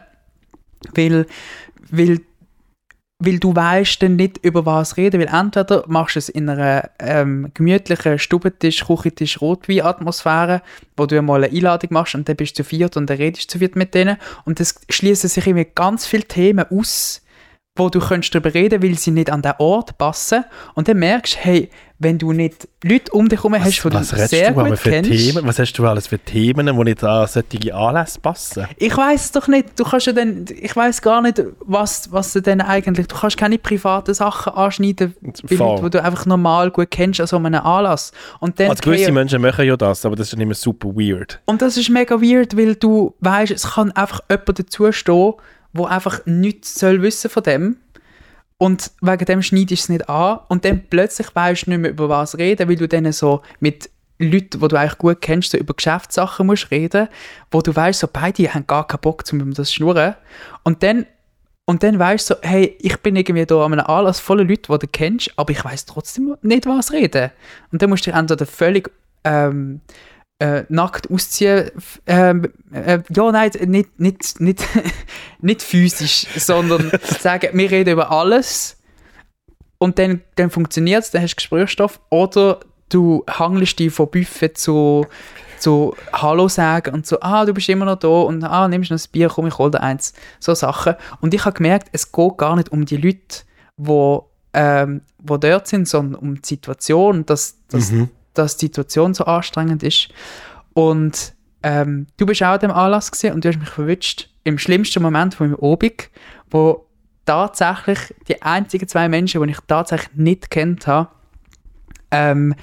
weil, 0.93 1.26
weil 1.89 2.19
weil 3.19 3.39
du 3.39 3.56
weißt 3.56 4.02
dann 4.02 4.17
nicht, 4.17 4.43
über 4.43 4.65
was 4.65 4.98
reden, 4.98 5.21
weil 5.21 5.34
entweder 5.34 5.86
machst 5.88 6.15
du 6.15 6.19
es 6.19 6.30
in 6.30 6.50
einer 6.50 6.89
ähm, 7.00 7.50
gemütlichen 7.54 8.19
Stubentisch, 8.19 8.86
Küchentisch, 8.86 9.39
Rotwein-Atmosphäre, 9.39 10.62
wo 10.98 11.06
du 11.06 11.17
einmal 11.17 11.43
eine 11.43 11.54
Einladung 11.54 11.93
machst 11.93 12.15
und 12.15 12.28
dann 12.28 12.36
bist 12.36 12.60
du 12.60 12.63
zu 12.63 12.69
viert 12.69 12.98
und 12.98 13.10
dann 13.10 13.17
redest 13.17 13.45
du 13.45 13.54
zu 13.54 13.60
viert 13.60 13.78
mit 13.78 13.93
denen 13.93 14.17
und 14.43 14.60
es 14.60 14.76
schließen 14.89 15.30
sich 15.30 15.48
irgendwie 15.48 15.67
ganz 15.74 16.06
viele 16.06 16.26
Themen 16.26 16.65
aus, 16.69 17.21
wo 17.78 17.89
du 17.89 18.00
darüber 18.00 18.54
reden, 18.54 18.84
weil 18.84 18.98
sie 18.98 19.12
nicht 19.12 19.30
an 19.30 19.41
den 19.41 19.54
Ort 19.60 19.98
passen. 19.98 20.45
Und 20.76 20.88
dann 20.88 20.98
merkst 21.00 21.36
du, 21.36 21.39
hey, 21.39 21.69
wenn 21.97 22.17
du 22.17 22.34
nicht 22.34 22.67
Leute 22.84 23.12
um 23.13 23.29
dich 23.29 23.39
herum 23.39 23.55
hast, 23.58 23.84
die 23.84 23.89
du 23.89 24.03
sehr 24.03 24.51
du 24.51 24.63
gut 24.63 24.81
kennst. 24.81 25.10
Themen? 25.10 25.47
Was 25.47 25.60
hast 25.60 25.73
du 25.73 25.88
alles 25.88 26.08
für 26.08 26.19
Themen, 26.19 26.65
die 26.65 26.84
nicht 26.84 27.03
an 27.03 27.27
solche 27.27 27.73
Anlässe 27.73 28.19
passen? 28.19 28.67
Ich 28.77 28.95
weiß 28.95 29.31
doch 29.31 29.47
nicht. 29.47 29.79
Du 29.79 29.86
kannst 29.86 30.08
ja 30.08 30.13
dann, 30.13 30.45
ich 30.49 30.75
weiß 30.75 31.01
gar 31.01 31.21
nicht, 31.21 31.41
was, 31.62 32.12
was 32.12 32.34
du 32.34 32.41
denn 32.41 32.60
eigentlich, 32.60 33.08
du 33.08 33.15
kannst 33.15 33.38
keine 33.38 33.58
privaten 33.58 34.13
Sachen 34.13 34.53
anschneiden, 34.53 35.15
bei 35.21 35.55
Leuten, 35.55 35.86
die 35.86 35.89
du 35.91 36.03
einfach 36.03 36.25
normal 36.25 36.69
gut 36.71 36.91
kennst 36.91 37.21
an 37.21 37.27
so 37.27 37.38
einem 37.38 37.55
Anlass. 37.55 38.12
Und 38.39 38.60
dann 38.60 38.71
also 38.71 38.84
gewisse 38.84 39.12
Menschen 39.12 39.41
machen 39.41 39.65
ja 39.65 39.77
das, 39.77 40.05
aber 40.05 40.17
das 40.17 40.27
ist 40.27 40.38
nicht 40.38 40.47
mehr 40.47 40.55
super 40.55 40.89
weird. 40.89 41.39
Und 41.45 41.62
das 41.62 41.77
ist 41.77 41.89
mega 41.89 42.21
weird, 42.21 42.58
weil 42.58 42.75
du 42.75 43.15
weißt, 43.21 43.51
es 43.51 43.71
kann 43.71 43.91
einfach 43.93 44.19
jemand 44.29 44.60
dazustehen, 44.60 45.34
wo 45.71 45.86
einfach 45.86 46.25
nichts 46.25 46.75
soll 46.75 47.01
wissen 47.01 47.29
von 47.29 47.43
dem 47.43 47.77
und 48.58 48.91
wegen 49.02 49.26
dem 49.26 49.41
schneidest 49.41 49.70
du 49.70 49.74
es 49.74 49.89
nicht 49.89 50.10
an 50.10 50.39
und 50.48 50.65
dann 50.65 50.84
plötzlich 50.89 51.28
weißt 51.34 51.68
du 51.68 51.72
nicht 51.72 51.80
mehr 51.80 51.91
über 51.91 52.10
was 52.10 52.38
reden, 52.38 52.70
weil 52.70 52.76
du 52.76 52.88
dann 52.88 53.12
so 53.12 53.41
mit 53.60 53.89
Leuten, 54.18 54.62
die 54.62 54.68
du 54.68 54.76
eigentlich 54.78 54.98
gut 54.98 55.22
kennst, 55.22 55.52
so 55.52 55.58
über 55.58 55.74
Geschäftssachen 55.74 56.48
musst 56.48 56.72
reden, 56.72 57.10
wo 57.52 57.62
du 57.62 57.76
weißt, 57.76 58.00
so 58.00 58.08
beide 58.12 58.54
haben 58.54 58.65
gar 58.65 58.88
keinen 58.88 59.02
Bock, 59.02 59.24
um 59.32 59.54
das 59.54 59.70
zu 59.70 59.76
schnurren. 59.76 60.15
Und 60.63 60.84
dann 60.84 61.06
und 61.68 61.82
dann 61.82 61.98
weißt 61.98 62.30
du 62.30 62.36
so, 62.36 62.41
hey, 62.44 62.78
ich 62.80 62.98
bin 62.98 63.15
irgendwie 63.15 63.46
da 63.46 63.65
an 63.65 63.74
einem 63.74 63.88
Anlass 63.88 64.20
voller 64.20 64.44
Leute, 64.44 64.72
die 64.72 64.78
du 64.78 64.88
kennst, 64.88 65.32
aber 65.36 65.52
ich 65.52 65.65
weiß 65.65 65.86
trotzdem 65.86 66.36
nicht, 66.44 66.68
was 66.68 66.91
reden. 66.91 67.32
Und 67.72 67.82
dann 67.82 67.89
musst 67.89 68.06
du 68.06 68.12
dich 68.12 68.20
entweder 68.20 68.46
völlig 68.46 68.91
ähm, 69.24 69.82
äh, 70.39 70.63
nackt 70.69 71.10
ausziehen. 71.10 71.71
Ähm, 72.06 72.52
äh, 72.71 73.00
ja, 73.10 73.32
nein, 73.32 73.52
nicht, 73.65 74.00
nicht, 74.00 74.41
nicht, 74.41 74.63
nicht 75.41 75.62
physisch, 75.62 76.28
sondern 76.36 76.91
sagen, 77.19 77.50
wir 77.54 77.71
reden 77.71 77.93
über 77.93 78.12
alles 78.12 78.78
und 79.78 80.00
dann, 80.00 80.21
dann 80.36 80.50
funktioniert 80.50 81.04
es, 81.04 81.12
dann 81.12 81.21
hast 81.21 81.34
du 81.34 81.36
Gesprächsstoff. 81.38 82.00
Oder 82.10 82.60
du 82.89 83.24
hangelst 83.30 83.80
dich 83.80 83.93
von 83.93 84.10
Buffet 84.10 84.54
zu, 84.56 85.06
zu 85.60 85.95
Hallo 86.13 86.48
sagen 86.48 86.93
und 86.93 87.06
so, 87.06 87.19
ah, 87.21 87.45
du 87.45 87.54
bist 87.54 87.69
immer 87.69 87.86
noch 87.86 88.00
da 88.00 88.08
und 88.08 88.43
ah, 88.43 88.67
nimmst 88.67 88.91
noch 88.91 89.00
ein 89.00 89.12
Bier, 89.12 89.30
komm, 89.30 89.48
ich 89.48 89.58
hol 89.58 89.71
dir 89.71 89.82
eins. 89.82 90.13
So 90.39 90.54
Sachen. 90.54 90.95
Und 91.21 91.34
ich 91.34 91.45
habe 91.45 91.56
gemerkt, 91.56 91.89
es 91.91 92.12
geht 92.12 92.38
gar 92.38 92.56
nicht 92.56 92.71
um 92.71 92.86
die 92.86 92.98
Leute, 92.98 93.43
die 93.78 94.19
ähm, 94.58 95.02
wo 95.17 95.36
dort 95.36 95.67
sind, 95.67 95.86
sondern 95.86 96.15
um 96.15 96.36
die 96.36 96.48
Situation, 96.48 97.26
dass, 97.26 97.58
dass 97.67 97.91
mhm 97.91 98.10
dass 98.38 98.58
die 98.58 98.67
Situation 98.67 99.13
so 99.13 99.26
anstrengend 99.26 99.84
ist. 99.84 100.10
Und 100.74 101.34
ähm, 101.63 102.08
du 102.17 102.26
bist 102.26 102.43
auch 102.43 102.54
an 102.54 102.60
dem 102.60 102.71
Anlass 102.71 103.12
gesehen 103.12 103.34
und 103.34 103.43
du 103.43 103.50
hast 103.50 103.60
mich 103.60 103.69
verwünscht 103.69 104.30
im 104.43 104.58
schlimmsten 104.58 105.02
Moment 105.02 105.34
von 105.34 105.50
meinem 105.50 105.60
Obig, 105.60 106.12
wo 106.52 106.86
tatsächlich 107.26 108.13
die 108.28 108.41
einzigen 108.41 108.88
zwei 108.88 109.10
Menschen, 109.10 109.41
die 109.41 109.50
ich 109.50 109.60
tatsächlich 109.67 110.15
nicht 110.15 110.52
kennt 110.52 110.86
habe, 110.86 111.10
ähm, 112.12 112.54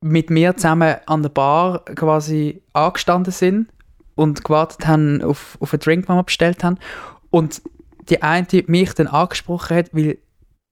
mit 0.00 0.28
mir 0.28 0.54
zusammen 0.56 0.96
an 1.06 1.22
der 1.22 1.30
Bar 1.30 1.84
quasi 1.86 2.62
angestanden 2.74 3.32
sind 3.32 3.68
und 4.14 4.44
gewartet 4.44 4.86
haben 4.86 5.22
auf, 5.22 5.56
auf 5.60 5.72
einen 5.72 5.80
Drink, 5.80 6.06
den 6.06 6.16
wir 6.16 6.22
bestellt 6.22 6.62
haben. 6.62 6.78
Und 7.30 7.62
die 8.10 8.22
eine 8.22 8.46
mich 8.66 8.92
dann 8.92 9.06
angesprochen 9.06 9.76
hat, 9.76 9.94
weil 9.94 10.18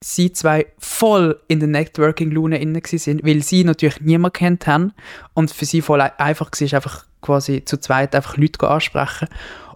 sie 0.02 0.32
zwei 0.32 0.66
voll 0.78 1.40
in 1.48 1.60
der 1.60 1.68
Networking-Lune 1.68 2.60
inne 2.60 2.80
sind, 2.84 3.24
weil 3.24 3.42
sie 3.42 3.64
natürlich 3.64 4.00
niemand 4.00 4.34
kennt 4.34 4.66
haben 4.66 4.92
und 5.34 5.50
für 5.50 5.64
sie 5.64 5.80
voll 5.80 6.00
einfach 6.00 6.50
war, 6.50 6.74
einfach 6.74 7.06
quasi 7.20 7.64
zu 7.64 7.78
zweit 7.78 8.14
einfach 8.14 8.36
Leute 8.36 8.68
ansprechen. 8.68 9.28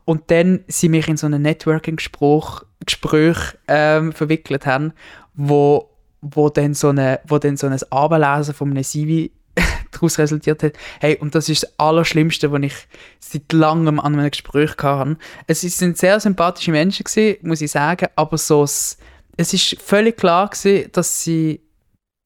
Und 0.05 0.31
dann 0.31 0.61
sie 0.69 0.89
mich 0.89 1.09
in 1.09 1.17
so 1.17 1.27
ein 1.27 1.43
Networking-Gespräch 1.43 2.63
Gespräch, 2.85 3.37
ähm, 3.69 4.13
verwickelt 4.13 4.67
haben, 4.67 4.93
wo, 5.35 5.91
wo 6.21 6.49
dann 6.49 6.75
so 6.75 6.89
eine, 6.89 7.21
wo 7.27 7.39
dann 7.39 7.57
so 7.57 7.67
ein 7.67 7.79
Abenlesen 7.91 8.55
von 8.55 8.71
einem 8.71 8.85
CV 8.85 9.33
daraus 9.91 10.19
resultiert 10.19 10.63
hat. 10.63 10.75
Hey, 11.01 11.17
und 11.19 11.35
das 11.35 11.49
ist 11.49 11.65
das 11.65 11.79
Allerschlimmste, 11.79 12.53
was 12.53 12.63
ich 12.63 12.75
seit 13.19 13.53
langem 13.53 13.99
an 13.99 14.15
einem 14.15 14.31
Gespräch 14.31 14.77
hatte. 14.83 15.17
Es 15.47 15.63
sind 15.63 15.99
sehr 15.99 16.21
sympathische 16.21 16.71
Menschen 16.71 17.05
gewesen, 17.05 17.39
muss 17.43 17.61
ich 17.61 17.71
sagen, 17.71 18.09
aber 18.15 18.39
so 18.39 18.63
das 18.63 18.99
es 19.37 19.53
ist 19.53 19.81
völlig 19.81 20.17
klar 20.17 20.49
gewesen, 20.49 20.91
dass 20.93 21.23
sie, 21.23 21.61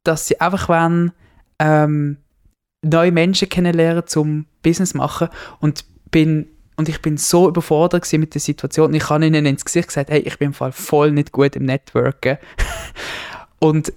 dass 0.04 0.26
sie 0.26 0.40
einfach 0.40 0.68
wollen, 0.68 1.12
ähm, 1.58 2.18
neue 2.82 3.12
Menschen 3.12 3.48
kennenlernen 3.48 4.06
zum 4.06 4.46
Business 4.62 4.94
machen 4.94 5.28
und 5.60 5.84
bin 6.10 6.48
und 6.76 6.88
ich 6.88 7.02
bin 7.02 7.18
so 7.18 7.46
überfordert 7.46 8.10
mit 8.14 8.32
der 8.32 8.40
Situation. 8.40 8.94
Ich 8.94 9.10
habe 9.10 9.26
ihnen 9.26 9.44
ins 9.44 9.66
Gesicht 9.66 9.88
gesagt, 9.88 10.08
hey, 10.08 10.20
ich 10.20 10.38
bin 10.38 10.46
im 10.46 10.54
Fall 10.54 10.72
voll 10.72 11.10
nicht 11.10 11.30
gut 11.30 11.54
im 11.54 11.66
Networken. 11.66 12.38
und 13.58 13.92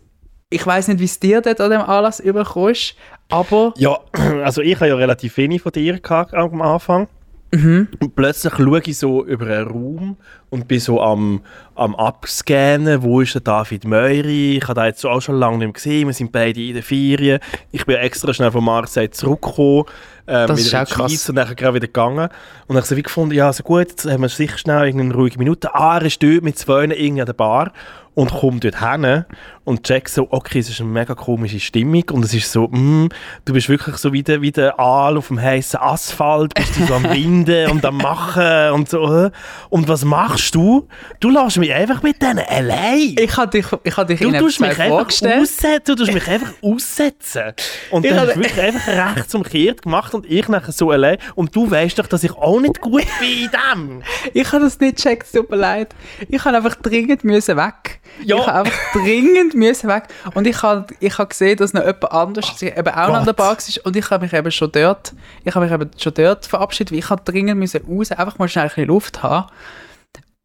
ich 0.50 0.68
weiß 0.68 0.90
nicht, 0.90 1.00
wie 1.00 1.06
es 1.06 1.18
dir 1.18 1.40
dort 1.40 1.62
an 1.62 1.72
dem 1.72 1.80
Anlass 1.80 2.20
überkommst, 2.20 2.96
aber... 3.30 3.74
Ja, 3.78 4.00
also 4.44 4.62
ich 4.62 4.76
habe 4.76 4.90
ja 4.90 4.96
relativ 4.96 5.38
wenig 5.38 5.62
von 5.62 5.72
dir 5.72 5.98
gehabt 5.98 6.34
am 6.34 6.62
Anfang. 6.62 7.08
Mhm. 7.54 7.88
Und 8.00 8.16
plötzlich 8.16 8.54
schaue 8.56 8.82
ich 8.84 8.98
so 8.98 9.24
über 9.26 9.46
einen 9.46 9.68
Raum 9.68 10.18
und 10.50 10.68
bin 10.68 10.80
so 10.80 11.00
am, 11.00 11.42
am 11.76 11.96
Abscannen, 11.96 13.04
wo 13.04 13.22
ist 13.22 13.36
der 13.36 13.42
David 13.42 13.86
Meury? 13.86 14.58
Ich 14.58 14.68
habe 14.68 14.82
den 14.82 14.88
jetzt 14.88 15.06
auch 15.06 15.22
schon 15.22 15.36
lange 15.36 15.60
nicht 15.60 15.68
mehr 15.68 15.74
gesehen, 15.74 16.08
wir 16.08 16.14
sind 16.16 16.32
beide 16.32 16.60
in 16.60 16.74
den 16.74 16.82
Ferien. 16.82 17.40
Ich 17.72 17.86
bin 17.86 17.98
extra 17.98 18.34
schnell 18.34 18.52
von 18.52 18.64
Marseille 18.64 19.12
zurückgekommen, 19.12 19.84
ähm, 20.26 20.48
das 20.48 20.66
wieder 20.66 20.80
in 20.80 20.86
die 20.86 20.94
Schweiz 20.94 21.30
und 21.30 21.36
dann 21.36 21.56
gerade 21.56 21.76
wieder 21.76 21.88
gegangen. 21.88 22.30
Und 22.68 22.70
dann 22.70 22.78
habe 22.78 22.80
ich 22.80 22.86
so 22.90 22.98
wie 22.98 23.04
gefunden, 23.04 23.36
ja, 23.36 23.54
so 23.54 23.62
gut, 23.62 23.90
jetzt 23.90 24.06
haben 24.06 24.22
wir 24.22 24.30
sicher 24.30 24.58
schnell 24.58 24.88
eine 24.88 25.14
ruhige 25.14 25.38
Minute. 25.38 25.76
Ah, 25.76 25.98
er 25.98 26.06
ist 26.06 26.24
dort 26.24 26.42
mit 26.42 26.58
zwei 26.58 26.86
irgendwie 26.86 27.22
an 27.22 27.28
der 27.28 27.34
Bar 27.34 27.72
und 28.16 28.32
komme 28.32 28.60
dort 28.60 28.80
hin 28.80 29.26
und 29.66 29.84
check 29.84 30.10
so, 30.10 30.28
okay, 30.30 30.60
es 30.60 30.70
ist 30.70 30.82
eine 30.82 30.90
mega 30.90 31.16
komische 31.16 31.60
Stimmung 31.60 32.04
und 32.12 32.26
es 32.26 32.34
ist 32.34 32.52
so, 32.52 32.68
mm, 32.68 33.10
du 33.46 33.54
bist 33.54 33.70
wirklich 33.70 33.96
so 33.98 34.12
wie 34.12 34.22
der, 34.22 34.42
wie 34.42 34.52
der 34.52 34.80
Aal 34.80 35.18
auf 35.18 35.30
dem 35.30 35.42
heißen 35.42 35.80
Asphalt, 35.80 36.54
bist 36.54 36.78
du 36.78 36.86
so 36.86 36.94
am 36.96 37.04
Winden 37.10 37.72
und 37.72 37.86
am 37.86 37.98
Machen 37.98 38.72
und 38.74 38.90
so. 38.90 39.30
Und 39.70 39.88
was 39.88 40.04
machst 40.04 40.54
du? 40.56 40.88
Du 41.20 41.30
lässt 41.30 41.58
mich 41.58 41.74
einfach 41.74 42.04
mit 42.04 42.22
denen 42.22 42.44
allein. 42.48 43.16
Ich 43.18 43.38
habe 43.38 43.50
dich, 43.50 43.66
ich 43.84 43.98
hab 43.98 44.08
dich 44.08 44.20
du 44.20 44.32
tust 44.32 44.60
mich 44.60 44.78
einfach 44.78 45.06
aussetzen, 45.06 45.80
Du 45.86 45.96
tust 45.96 46.14
mich 46.14 46.28
einfach 46.28 46.54
aussetzen. 46.62 47.54
Und 47.92 48.06
dann 48.06 48.20
hast 48.20 48.36
du 48.36 48.40
wirklich 48.42 48.62
einfach 48.62 49.16
rechts 49.16 49.34
umgekehrt 49.34 49.82
gemacht 49.84 50.14
und 50.14 50.30
ich 50.30 50.48
nachher 50.50 50.72
so 50.72 50.92
allein. 50.92 51.18
Und 51.36 51.56
du 51.56 51.70
weißt 51.70 52.00
doch, 52.00 52.08
dass 52.08 52.24
ich 52.24 52.34
auch 52.34 52.60
nicht 52.60 52.82
gut 52.82 53.06
bin 53.20 53.46
in 53.46 53.50
dem. 53.52 54.04
ich 54.34 54.52
habe 54.52 54.64
das 54.64 54.80
nicht 54.80 54.98
gecheckt, 54.98 55.32
tut 55.34 55.50
mir 55.50 55.58
leid. 55.58 55.96
Ich 56.28 56.44
habe 56.44 56.58
einfach 56.58 56.76
dringend 56.76 57.24
müssen 57.24 57.56
weg. 57.56 58.02
Ja. 58.24 58.38
Ich 58.38 58.48
habe 58.48 58.60
einfach 58.60 58.92
dringend 58.94 59.54
müssen 59.54 59.90
weg. 59.90 60.04
Und 60.34 60.48
ich 60.48 60.62
habe 60.62 60.88
ich 61.00 61.18
hab 61.18 61.30
gesehen, 61.30 61.58
dass 61.58 61.74
noch 61.74 61.82
jemand 61.82 62.12
anders 62.12 62.46
Ach, 62.56 62.62
eben 62.62 62.88
auch 62.88 63.08
Gott. 63.08 63.16
an 63.16 63.26
der 63.26 63.34
Bar 63.34 63.58
war. 63.58 63.86
Und 63.86 63.96
ich 63.96 64.10
habe 64.10 64.24
mich 64.24 64.34
eben 64.34 64.52
schon 64.52 64.72
dort, 64.72 65.14
ich 65.44 65.56
habe 65.56 65.66
mich 65.66 65.74
eben 65.74 65.90
schon 65.98 66.14
dort 66.14 66.46
verabschiedet, 66.46 66.92
weil 66.92 67.00
ich 67.00 67.10
habe 67.10 67.24
dringend 67.24 67.60
müssen 67.60 67.82
raus, 67.88 68.12
einfach 68.12 68.38
mal 68.38 68.48
schnell 68.48 68.66
ein 68.66 68.70
bisschen 68.70 68.88
Luft 68.88 69.24
haben. 69.24 69.50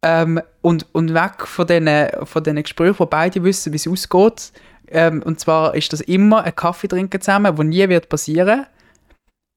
Ähm, 0.01 0.41
und, 0.61 0.85
und 0.93 1.13
weg 1.13 1.45
von 1.45 1.67
diesen, 1.67 2.09
von 2.23 2.43
diesen 2.43 2.63
Gesprächen, 2.63 2.99
wo 2.99 3.05
beide 3.05 3.43
wissen, 3.43 3.73
wie 3.73 3.77
es 3.77 3.87
ausgeht. 3.87 4.51
Ähm, 4.87 5.21
und 5.23 5.39
zwar 5.39 5.75
ist 5.75 5.93
das 5.93 6.01
immer 6.01 6.43
ein 6.43 6.55
Kaffee 6.55 6.87
trinken 6.87 7.21
zusammen, 7.21 7.57
wo 7.57 7.63
nie 7.63 7.87
wird 7.89 8.09
passieren. 8.09 8.65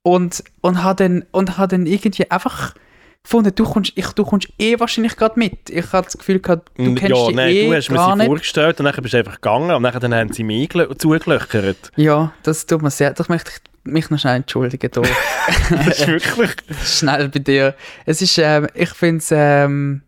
Und, 0.05 0.43
und 0.61 0.83
habe 0.83 1.05
dann, 1.05 1.25
und 1.31 1.59
hab 1.59 1.71
dann 1.71 1.87
irgendwie 1.87 2.29
einfach 2.31 2.75
gefunden, 3.23 3.53
du 3.55 3.65
kommst, 3.65 3.93
ich, 3.95 4.07
du 4.09 4.25
kommst 4.25 4.49
eh 4.59 4.79
wahrscheinlich 4.79 5.17
gerade 5.17 5.39
mit. 5.39 5.71
Ich 5.71 5.93
hatte 5.93 6.07
das 6.07 6.19
Gefühl 6.19 6.41
gehabt, 6.41 6.71
du 6.77 6.95
kennst 6.95 7.17
ja, 7.17 7.31
nein, 7.33 7.55
eh 7.55 7.69
du 7.69 7.75
hast 7.75 7.91
mir 7.91 8.17
sie 8.17 8.27
vorgestellt 8.27 8.81
und 8.81 8.87
dann 8.87 8.95
bist 9.03 9.15
du 9.15 9.19
einfach 9.19 9.35
gegangen 9.35 9.71
und 9.71 9.83
dann, 9.83 10.15
haben 10.15 10.33
sie 10.33 10.45
mich 10.45 10.71
zugelöchert. 10.99 11.93
Ja, 11.97 12.33
das 12.43 12.67
tut 12.67 12.83
mir 12.83 12.91
sehr, 12.91 13.13
das 13.13 13.29
möchte 13.29 13.51
ich 13.51 13.93
mich 13.93 14.11
noch 14.11 14.19
schnell 14.19 14.37
entschuldigen. 14.37 14.91
Da. 14.93 15.03
das 15.71 16.01
ist 16.01 16.07
wirklich... 16.09 16.51
schnell 16.85 17.29
bei 17.29 17.39
dir. 17.39 17.75
Es 18.07 18.23
ist, 18.23 18.39
ähm, 18.39 18.69
ich 18.75 18.91
finde 18.91 19.19
es 19.19 19.29
ähm, 19.33 20.03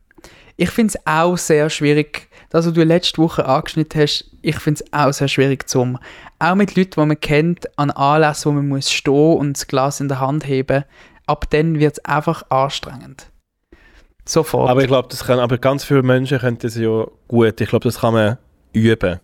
ich 0.56 0.70
finde 0.70 0.94
es 0.94 1.06
auch 1.06 1.36
sehr 1.36 1.68
schwierig, 1.70 2.28
das, 2.50 2.66
was 2.66 2.72
du 2.72 2.84
letzte 2.84 3.20
Woche 3.20 3.44
angeschnitten 3.46 4.00
hast, 4.00 4.30
ich 4.42 4.56
finde 4.60 4.84
es 4.84 4.92
auch 4.92 5.12
sehr 5.12 5.26
schwierig, 5.26 5.68
zum 5.68 5.98
auch 6.38 6.54
mit 6.54 6.76
Leuten, 6.76 7.00
die 7.00 7.06
man 7.06 7.20
kennt, 7.20 7.78
an 7.78 7.90
Anlässen, 7.90 8.52
wo 8.52 8.56
man 8.56 8.68
muss 8.68 8.92
stehen 8.92 9.36
und 9.36 9.54
das 9.54 9.66
Glas 9.66 10.00
in 10.00 10.08
der 10.08 10.20
Hand 10.20 10.46
heben, 10.46 10.84
ab 11.26 11.46
dann 11.50 11.78
wird 11.78 11.94
es 11.98 12.04
einfach 12.04 12.48
anstrengend. 12.50 13.30
Sofort. 14.26 14.70
Aber 14.70 14.80
ich 14.80 14.86
glaube, 14.86 15.08
das 15.08 15.24
kann, 15.24 15.38
aber 15.38 15.58
ganz 15.58 15.84
viele 15.84 16.02
Menschen 16.02 16.38
können 16.38 16.58
das 16.58 16.76
ja 16.76 17.06
gut. 17.28 17.60
Ich 17.60 17.68
glaube, 17.68 17.84
das 17.84 18.00
kann 18.00 18.14
man 18.14 18.38
üben. 18.72 19.20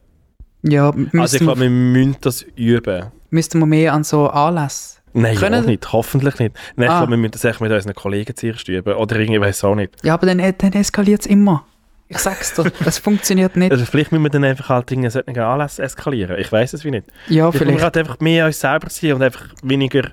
Ja, 0.62 0.92
also 1.14 1.36
ich 1.36 1.42
glaube, 1.42 1.60
wir 1.60 1.70
müssen 1.70 2.16
das 2.20 2.42
üben. 2.54 3.06
Müssten 3.30 3.58
wir 3.60 3.66
mehr 3.66 3.94
an 3.94 4.04
so 4.04 4.28
Anlässe 4.28 5.00
Nein, 5.12 5.36
Können... 5.36 5.64
ja 5.64 5.70
nicht. 5.70 5.92
Hoffentlich 5.92 6.38
nicht. 6.38 6.56
Nein, 6.76 6.88
ah. 6.88 6.92
ich 6.92 6.98
glaube, 6.98 7.10
wir 7.12 7.16
müssen 7.16 7.32
das 7.32 7.44
echt 7.44 7.60
mit 7.60 7.72
unseren 7.72 7.94
Kollegen 7.94 8.34
zuerst 8.36 8.68
üben. 8.68 8.94
Oder 8.94 9.16
irgendwie, 9.16 9.40
weiß 9.40 9.64
auch 9.64 9.74
nicht. 9.74 9.92
Ja, 10.04 10.14
aber 10.14 10.26
dann, 10.26 10.38
dann 10.38 10.72
eskaliert 10.72 11.22
es 11.22 11.26
immer. 11.26 11.64
Ich 12.08 12.18
sag's 12.18 12.54
dir, 12.54 12.72
das 12.84 12.98
funktioniert 12.98 13.56
nicht. 13.56 13.70
Also 13.70 13.84
vielleicht 13.84 14.10
müssen 14.10 14.24
wir 14.24 14.30
dann 14.30 14.42
einfach 14.42 14.68
halt 14.68 14.90
Dinge 14.90 15.10
solchen 15.10 15.38
Anlass 15.38 15.78
eskalieren. 15.78 16.38
Ich 16.38 16.50
weiß 16.50 16.72
es 16.72 16.84
wie 16.84 16.90
nicht. 16.90 17.06
Ja, 17.28 17.52
vielleicht. 17.52 17.78
Wir 17.78 17.84
halt 17.84 17.96
einfach 17.96 18.18
mehr 18.18 18.46
uns 18.46 18.58
selber 18.58 18.90
sein 18.90 19.12
und 19.12 19.22
einfach 19.22 19.46
weniger, 19.62 20.10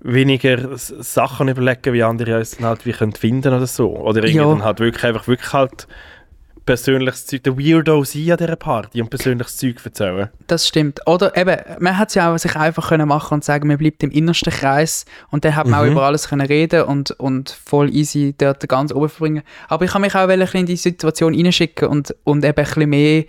weniger 0.00 0.76
Sachen 0.76 1.48
überlegen, 1.48 1.92
wie 1.92 2.02
andere 2.02 2.38
uns 2.38 2.56
dann 2.56 2.66
halt 2.66 2.86
wie 2.86 2.92
können 2.92 3.12
finden 3.12 3.52
oder 3.52 3.66
so. 3.66 3.96
Oder 3.96 4.18
irgendwie 4.18 4.36
ja. 4.36 4.48
dann 4.48 4.64
halt 4.64 4.80
wirklich 4.80 5.04
einfach 5.04 5.28
wirklich 5.28 5.52
halt 5.52 5.86
persönliches 6.64 7.26
Zeug, 7.26 7.42
der 7.42 7.58
Weirdo 7.58 8.04
sein 8.04 8.30
an 8.30 8.36
dieser 8.36 8.56
Party 8.56 9.02
und 9.02 9.10
persönliches 9.10 9.56
Zeug 9.56 9.76
erzählen. 9.84 10.28
Das 10.46 10.68
stimmt. 10.68 11.00
Oder 11.06 11.36
eben, 11.36 11.56
man 11.80 11.98
hat 11.98 12.10
es 12.10 12.14
ja 12.14 12.32
auch 12.32 12.38
sich 12.38 12.54
einfach 12.54 12.88
können 12.88 13.08
machen 13.08 13.34
und 13.34 13.44
sagen, 13.44 13.66
man 13.66 13.78
bleibt 13.78 14.02
im 14.02 14.10
innersten 14.10 14.52
Kreis 14.52 15.04
und 15.30 15.44
dann 15.44 15.56
hat 15.56 15.66
man 15.66 15.80
mhm. 15.80 15.88
auch 15.88 15.92
über 15.92 16.02
alles 16.02 16.28
können 16.28 16.46
reden 16.46 16.82
und, 16.82 17.10
und 17.12 17.50
voll 17.50 17.92
easy 17.94 18.34
dort 18.36 18.68
ganz 18.68 18.92
oben 18.92 19.08
verbringen. 19.08 19.42
Aber 19.68 19.84
ich 19.84 19.90
kann 19.90 20.02
mich 20.02 20.14
auch 20.14 20.28
in 20.28 20.66
die 20.66 20.76
Situation 20.76 21.34
reinschicken 21.34 21.88
und, 21.88 22.14
und 22.24 22.44
eben 22.44 22.56
ein 22.56 22.64
bisschen 22.64 22.88
mehr 22.90 23.24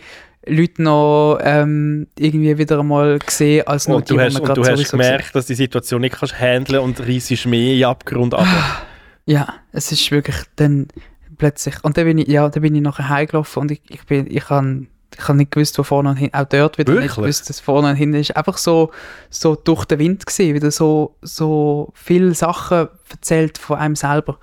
Leute 0.46 0.82
noch 0.82 1.39
ähm, 1.42 2.08
irgendwie 2.18 2.58
wieder 2.58 2.80
einmal 2.80 3.20
gesehen 3.20 3.68
als 3.68 3.88
nur 3.88 3.98
und 3.98 4.10
die, 4.10 4.14
du 4.16 4.20
hast, 4.20 4.39
Und 4.39 4.58
du 4.58 4.66
hast 4.66 4.89
gemerkt, 4.92 5.20
gesehen. 5.20 5.32
dass 5.34 5.46
die 5.46 5.56
Situation 5.56 6.02
nicht 6.02 6.16
kannst 6.16 6.39
handeln 6.39 6.80
und 6.80 7.00
reissest 7.00 7.46
mehr 7.46 7.76
in 7.76 7.84
Abgrund 7.86 8.34
ab. 8.34 8.48
Ja, 9.26 9.54
es 9.72 9.92
ist 9.92 10.10
wirklich 10.12 10.38
dann 10.56 10.88
plötzlich. 11.38 11.76
Und 11.84 11.96
dann 11.98 12.06
bin 12.06 12.18
ich, 12.18 12.28
ja, 12.28 12.50
dann 12.50 12.64
bin 12.64 12.74
ich 12.74 12.82
nachher 12.82 13.10
heimgelaufen 13.10 13.62
und 13.62 13.72
ich, 13.72 13.82
ich 13.89 14.06
bin, 14.06 14.26
ich 14.30 14.50
habe 14.50 14.88
ich 15.16 15.28
habe 15.28 15.38
nicht 15.38 15.52
gewusst, 15.52 15.78
wo 15.78 15.84
vorne 15.84 16.10
und 16.10 16.16
hinten, 16.16 16.36
auch 16.38 16.46
dort 16.46 16.78
wieder 16.78 16.94
Wirklich? 16.94 17.10
nicht 17.12 17.16
gewusst, 17.18 17.50
dass 17.50 17.60
vorne 17.60 17.89
und 17.89 17.96
hinten 17.96 18.16
ist. 18.16 18.36
Einfach 18.36 18.58
so, 18.58 18.92
so 19.30 19.56
durch 19.56 19.86
den 19.86 20.00
Wind 20.00 20.26
gesehen, 20.26 20.56
wieder 20.56 20.72
so, 20.72 21.16
so 21.22 21.92
viele 21.94 22.34
Sachen 22.34 22.88
erzählt 23.10 23.58
von 23.58 23.78
einem 23.78 23.96
selber. 23.96 24.39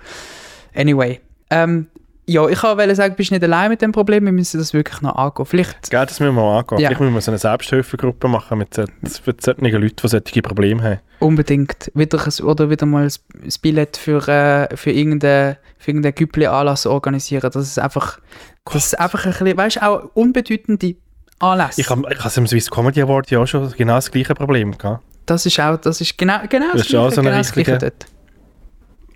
Anyway, 0.75 1.19
ähm, 1.49 1.87
ja, 2.29 2.47
ich 2.47 2.61
wollte 2.63 2.95
sagen, 2.95 3.13
du 3.13 3.17
bist 3.17 3.31
nicht 3.31 3.43
allein 3.43 3.69
mit 3.69 3.81
dem 3.81 3.91
Problem, 3.91 4.25
wir 4.25 4.31
müssen 4.31 4.59
das 4.59 4.73
wirklich 4.73 5.01
noch 5.01 5.15
angehen. 5.15 5.45
Vielleicht... 5.45 5.91
Ja, 5.91 6.05
das 6.05 6.19
müssen 6.19 6.35
wir 6.35 6.41
mal 6.41 6.59
angehen. 6.59 6.79
Ja. 6.79 6.89
Vielleicht 6.89 7.01
müssen 7.01 7.13
wir 7.15 7.21
so 7.21 7.31
eine 7.31 7.37
Selbsthilfegruppe 7.37 8.27
machen 8.27 8.57
mit, 8.57 8.77
mit 8.77 9.41
solchen 9.41 9.65
Leuten, 9.65 9.95
die 10.01 10.07
solche 10.07 10.41
Probleme 10.41 10.83
haben. 10.83 10.99
Unbedingt. 11.19 11.91
Wieder, 11.95 12.19
oder 12.43 12.69
wieder 12.69 12.85
mal 12.85 13.05
ein 13.05 13.53
Billett 13.61 13.97
für, 13.97 14.27
äh, 14.27 14.75
für 14.75 14.91
irgendeinen 14.91 15.57
für 15.79 15.91
irgendein 15.91 16.13
Güppli-Anlass 16.13 16.85
organisieren. 16.85 17.49
Das 17.51 17.67
ist 17.67 17.79
einfach, 17.79 18.19
das 18.65 18.87
ist 18.87 18.99
einfach 18.99 19.25
ein 19.25 19.31
bisschen, 19.31 19.57
weißt 19.57 19.77
du, 19.77 19.87
auch 19.87 20.09
unbedeutende 20.13 20.95
Anlässe. 21.39 21.81
Ich 21.81 21.89
habe 21.89 22.03
ich 22.11 22.19
hab 22.19 22.37
im 22.37 22.47
Swiss 22.47 22.69
Comedy 22.69 23.01
Award 23.01 23.31
ja 23.31 23.39
auch 23.39 23.47
schon 23.47 23.71
genau 23.71 23.95
das 23.95 24.11
gleiche 24.11 24.35
Problem 24.35 24.77
gehabt. 24.77 25.03
Das 25.25 25.45
ist 25.45 25.59
auch, 25.59 25.77
das 25.77 26.01
ist 26.01 26.17
genau, 26.17 26.39
genau 26.49 26.71
das, 26.73 26.81
das, 26.81 26.87
gleiche, 26.89 27.15
so 27.15 27.21
genau 27.21 27.37
das 27.37 27.51
gleiche 27.51 27.77
dort. 27.77 28.05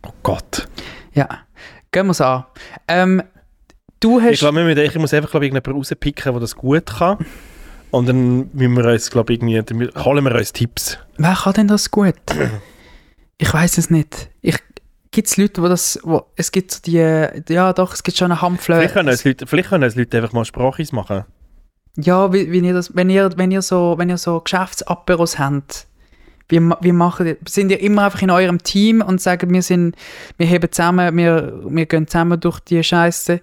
Oh 0.08 0.14
Gott. 0.24 0.68
Ja. 1.14 1.28
Gehen 1.94 2.08
wir 2.08 2.12
es 2.12 2.22
an. 2.22 2.44
Ähm, 2.88 3.24
du 4.00 4.20
hast... 4.20 4.32
Ich 4.32 4.40
glaube, 4.40 4.84
ich 4.84 4.96
muss 4.98 5.14
einfach 5.14 5.32
glaube 5.32 5.46
ich, 5.46 5.52
jemanden 5.52 5.72
rauspicken, 5.72 6.34
der 6.34 6.42
das 6.42 6.56
gut 6.56 6.88
kann. 6.88 7.20
Und 7.92 8.10
dann 8.10 8.50
müssen 8.54 8.76
wir 8.76 8.86
uns, 8.86 9.12
glaube 9.12 9.34
irgendwie, 9.34 9.62
holen 10.04 10.24
wir 10.26 10.36
uns 10.36 10.52
Tipps. 10.52 10.98
Wer 11.18 11.36
kann 11.36 11.54
denn 11.54 11.68
das 11.68 11.92
gut? 11.92 12.16
ich 13.38 13.54
weiß 13.54 13.78
es 13.78 13.92
nicht. 13.92 14.32
Ich, 14.42 14.58
gibt 15.12 15.28
es 15.28 15.38
Leute, 15.38 15.62
wo 15.62 15.68
das, 15.68 16.00
wo, 16.04 16.26
es 16.36 16.52
gibt 16.52 16.72
so 16.72 16.80
die, 16.84 17.54
ja 17.54 17.72
doch, 17.72 17.94
es 17.94 18.02
gibt 18.02 18.18
schon 18.18 18.32
eine 18.32 18.42
Handfläche. 18.42 18.80
Vielleicht 18.80 18.94
können 18.96 19.10
es 19.10 19.24
Leute, 19.24 19.46
vielleicht 19.46 19.70
können 19.70 19.84
es 19.84 19.96
Leute 19.96 20.18
einfach 20.18 20.34
mal 20.34 20.44
Sprachis 20.44 20.92
machen. 20.92 21.26
Ja, 21.96 22.34
wie, 22.34 22.52
wie 22.52 22.60
ihr 22.60 22.74
das, 22.74 22.96
wenn 22.96 23.12
ihr, 23.12 23.30
wenn 23.38 23.52
ihr 23.52 23.62
so, 23.62 23.94
wenn 24.00 24.10
ihr 24.10 24.18
so 24.18 24.42
Geschäftsaperos 24.42 25.38
habt, 25.38 25.86
wie, 26.50 26.60
wie 26.82 26.92
machen, 26.92 27.36
sind 27.48 27.72
ihr 27.72 27.80
immer 27.80 28.06
einfach 28.06 28.22
in 28.22 28.30
eurem 28.30 28.62
Team 28.62 29.02
und 29.02 29.22
sagen, 29.22 29.54
wir 29.54 29.62
sind, 29.62 29.96
wir 30.38 30.46
heben 30.46 30.72
zusammen, 30.72 31.16
wir, 31.18 31.62
wir 31.68 31.86
gehen 31.86 32.08
zusammen 32.08 32.40
durch 32.40 32.60
die 32.60 32.84
Scheiße? 32.84 33.42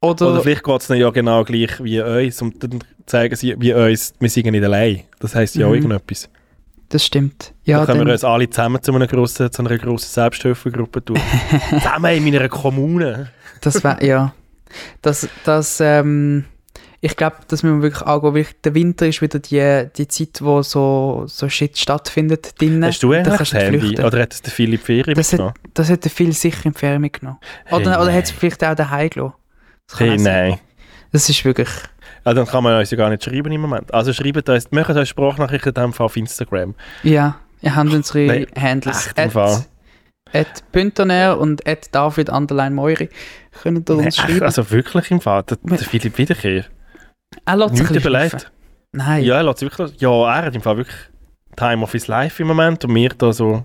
Oder, 0.00 0.32
Oder 0.32 0.40
vielleicht 0.42 0.64
geht 0.64 0.80
es 0.80 0.86
dann 0.86 0.98
ja 0.98 1.10
genau 1.10 1.44
gleich 1.44 1.82
wie 1.82 2.00
uns 2.00 2.42
und 2.42 2.62
dann 2.62 2.84
zeigen 3.06 3.36
sie 3.36 3.54
wie 3.58 3.72
uns, 3.72 4.12
wir 4.18 4.28
sind 4.28 4.50
nicht 4.50 4.64
allein. 4.64 5.02
Das 5.18 5.34
heisst 5.34 5.54
ja 5.54 5.66
mhm. 5.66 5.72
auch 5.72 5.74
irgendetwas. 5.76 6.28
Das 6.90 7.04
stimmt. 7.04 7.54
Ja, 7.64 7.78
dann 7.78 7.86
können 7.86 8.06
wir 8.06 8.12
uns 8.12 8.24
alle 8.24 8.48
zusammen 8.48 8.82
zu 8.82 8.94
einer 8.94 9.06
grossen, 9.06 9.50
zu 9.50 9.62
einer 9.62 9.78
grossen 9.78 10.10
Selbsthilfegruppe 10.10 11.04
tun. 11.04 11.18
zusammen 11.70 12.14
in 12.14 12.24
meiner 12.24 12.48
Kommune. 12.48 13.30
das 13.62 13.82
wäre, 13.82 14.04
ja. 14.04 14.34
Das, 15.02 15.28
das, 15.44 15.80
ähm, 15.80 16.44
ich 17.04 17.16
glaube, 17.16 17.36
das 17.48 17.62
müssen 17.62 17.82
wir 17.82 17.92
wirklich 17.92 18.06
angehen, 18.06 18.46
der 18.64 18.74
Winter 18.74 19.06
ist 19.06 19.20
wieder 19.20 19.38
die, 19.38 19.88
die 19.94 20.08
Zeit, 20.08 20.40
wo 20.40 20.62
so, 20.62 21.24
so 21.26 21.50
Shit 21.50 21.76
stattfindet 21.76 22.58
drinnen. 22.58 22.82
Hast 22.82 23.02
du 23.02 23.12
ein 23.12 23.26
Handy? 23.26 23.78
Flüchten. 23.78 24.04
Oder 24.06 24.22
hat 24.22 24.32
es 24.32 24.40
der 24.40 24.50
Philipp 24.50 24.80
Ferien 24.80 25.14
das 25.14 25.30
mitgenommen? 25.30 25.54
Hat, 25.62 25.70
das 25.74 25.90
hat 25.90 26.04
der 26.04 26.10
Phil 26.10 26.32
sicher 26.32 26.64
in 26.64 26.72
die 26.72 26.78
Ferien 26.78 27.02
mitgenommen. 27.02 27.40
Oder, 27.70 27.90
hey, 27.90 28.02
oder 28.02 28.10
hat 28.10 28.24
es 28.24 28.30
vielleicht 28.30 28.64
auch 28.64 28.74
daheim 28.74 29.10
gelassen. 29.10 29.34
Hey, 29.98 30.16
nein. 30.16 30.58
Das 31.12 31.28
ist 31.28 31.44
wirklich... 31.44 31.68
Ja, 32.24 32.32
dann 32.32 32.46
kann 32.46 32.64
man 32.64 32.80
uns 32.80 32.90
ja 32.90 32.96
gar 32.96 33.10
nicht 33.10 33.22
schreiben 33.22 33.52
im 33.52 33.60
Moment. 33.60 33.92
Also 33.92 34.14
schreibt 34.14 34.48
uns, 34.48 34.70
machen 34.70 34.96
uns 34.96 35.08
Sprachnachrichten 35.10 35.74
dann 35.74 35.92
auf 35.92 36.16
Instagram. 36.16 36.74
Ja, 37.02 37.38
ihr 37.60 37.76
habt 37.76 37.92
unsere 37.92 38.24
nein, 38.24 38.46
Handles. 38.58 39.10
Echt 39.14 39.32
Fall. 39.32 39.66
At 40.32 40.72
Pünterner 40.72 41.36
und 41.38 41.68
at 41.68 41.94
David 41.94 42.30
Underline 42.30 42.74
Moiri 42.74 43.10
können 43.62 43.84
ihr 43.86 43.94
uns 43.94 44.16
schreiben. 44.16 44.42
Also 44.42 44.70
wirklich 44.70 45.10
im 45.10 45.20
Fall, 45.20 45.42
der, 45.42 45.58
der 45.62 45.78
Philipp 45.78 46.16
Wiederkehr. 46.16 46.64
Er 47.44 47.56
lässt 47.56 47.76
sich 47.76 47.90
überlegt. 47.90 48.50
Nein. 48.92 49.24
Ja, 49.24 49.36
er 49.36 49.42
lässt 49.42 49.62
wirklich. 49.62 50.00
Ja, 50.00 50.10
er 50.10 50.46
hat 50.46 50.54
im 50.54 50.62
Fall 50.62 50.76
wirklich 50.76 50.96
Time 51.56 51.82
of 51.82 51.92
his 51.92 52.06
Life 52.08 52.42
im 52.42 52.48
Moment 52.48 52.84
und 52.84 52.92
mir 52.92 53.10
da 53.10 53.32
so. 53.32 53.64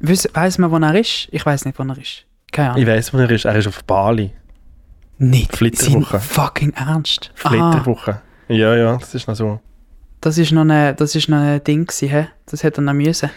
Weiss, 0.00 0.28
weiss 0.32 0.58
man, 0.58 0.70
wo 0.70 0.76
er 0.76 0.94
ist? 0.94 1.28
Ich 1.30 1.44
weiß 1.44 1.64
nicht, 1.64 1.78
wo 1.78 1.82
er 1.82 1.98
ist. 1.98 2.24
Keine 2.52 2.70
Ahnung. 2.70 2.82
Ich 2.82 2.88
weiß, 2.88 3.14
wo 3.14 3.18
er 3.18 3.30
ist. 3.30 3.44
Er 3.44 3.56
ist 3.56 3.66
auf 3.66 3.84
Bali. 3.84 4.32
Nicht. 5.18 5.56
Flitterwoche. 5.56 6.18
fucking 6.18 6.72
ernst. 6.74 7.30
Flitterwoche. 7.34 8.20
Ja, 8.48 8.74
ja, 8.74 8.96
das 8.96 9.14
ist 9.14 9.26
noch 9.26 9.36
so. 9.36 9.60
Das 10.20 10.38
ist 10.38 10.52
noch 10.52 10.66
ein, 10.66 10.96
das 10.96 11.14
ist 11.14 11.28
noch 11.28 11.38
ein 11.38 11.62
Ding 11.64 11.86
gewesen, 11.86 12.08
he? 12.08 12.26
Das 12.46 12.62
hätte 12.62 12.80
er 12.80 12.84
noch 12.84 12.94
müssen. 12.94 13.30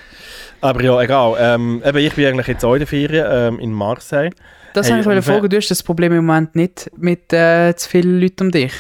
Aber 0.62 0.82
ja, 0.82 1.02
egal. 1.02 1.36
Ähm, 1.38 1.82
eben, 1.86 1.98
ich 1.98 2.14
bin 2.14 2.26
eigentlich 2.26 2.48
jetzt 2.48 2.64
auch 2.64 2.74
in 2.74 2.80
der 2.80 2.88
Ferien 2.88 3.26
ähm, 3.30 3.60
in 3.60 3.72
Marseille. 3.72 4.32
Das 4.74 4.90
hey, 4.90 5.04
habe 5.04 5.18
ich 5.18 5.26
fragen. 5.26 5.50
Du 5.50 5.58
hast 5.58 5.70
das 5.70 5.84
Problem 5.84 6.14
im 6.14 6.26
Moment 6.26 6.56
nicht 6.56 6.90
mit 6.98 7.34
äh, 7.34 7.76
zu 7.76 7.90
vielen 7.90 8.22
Leuten 8.22 8.44
um 8.44 8.52
dich. 8.52 8.74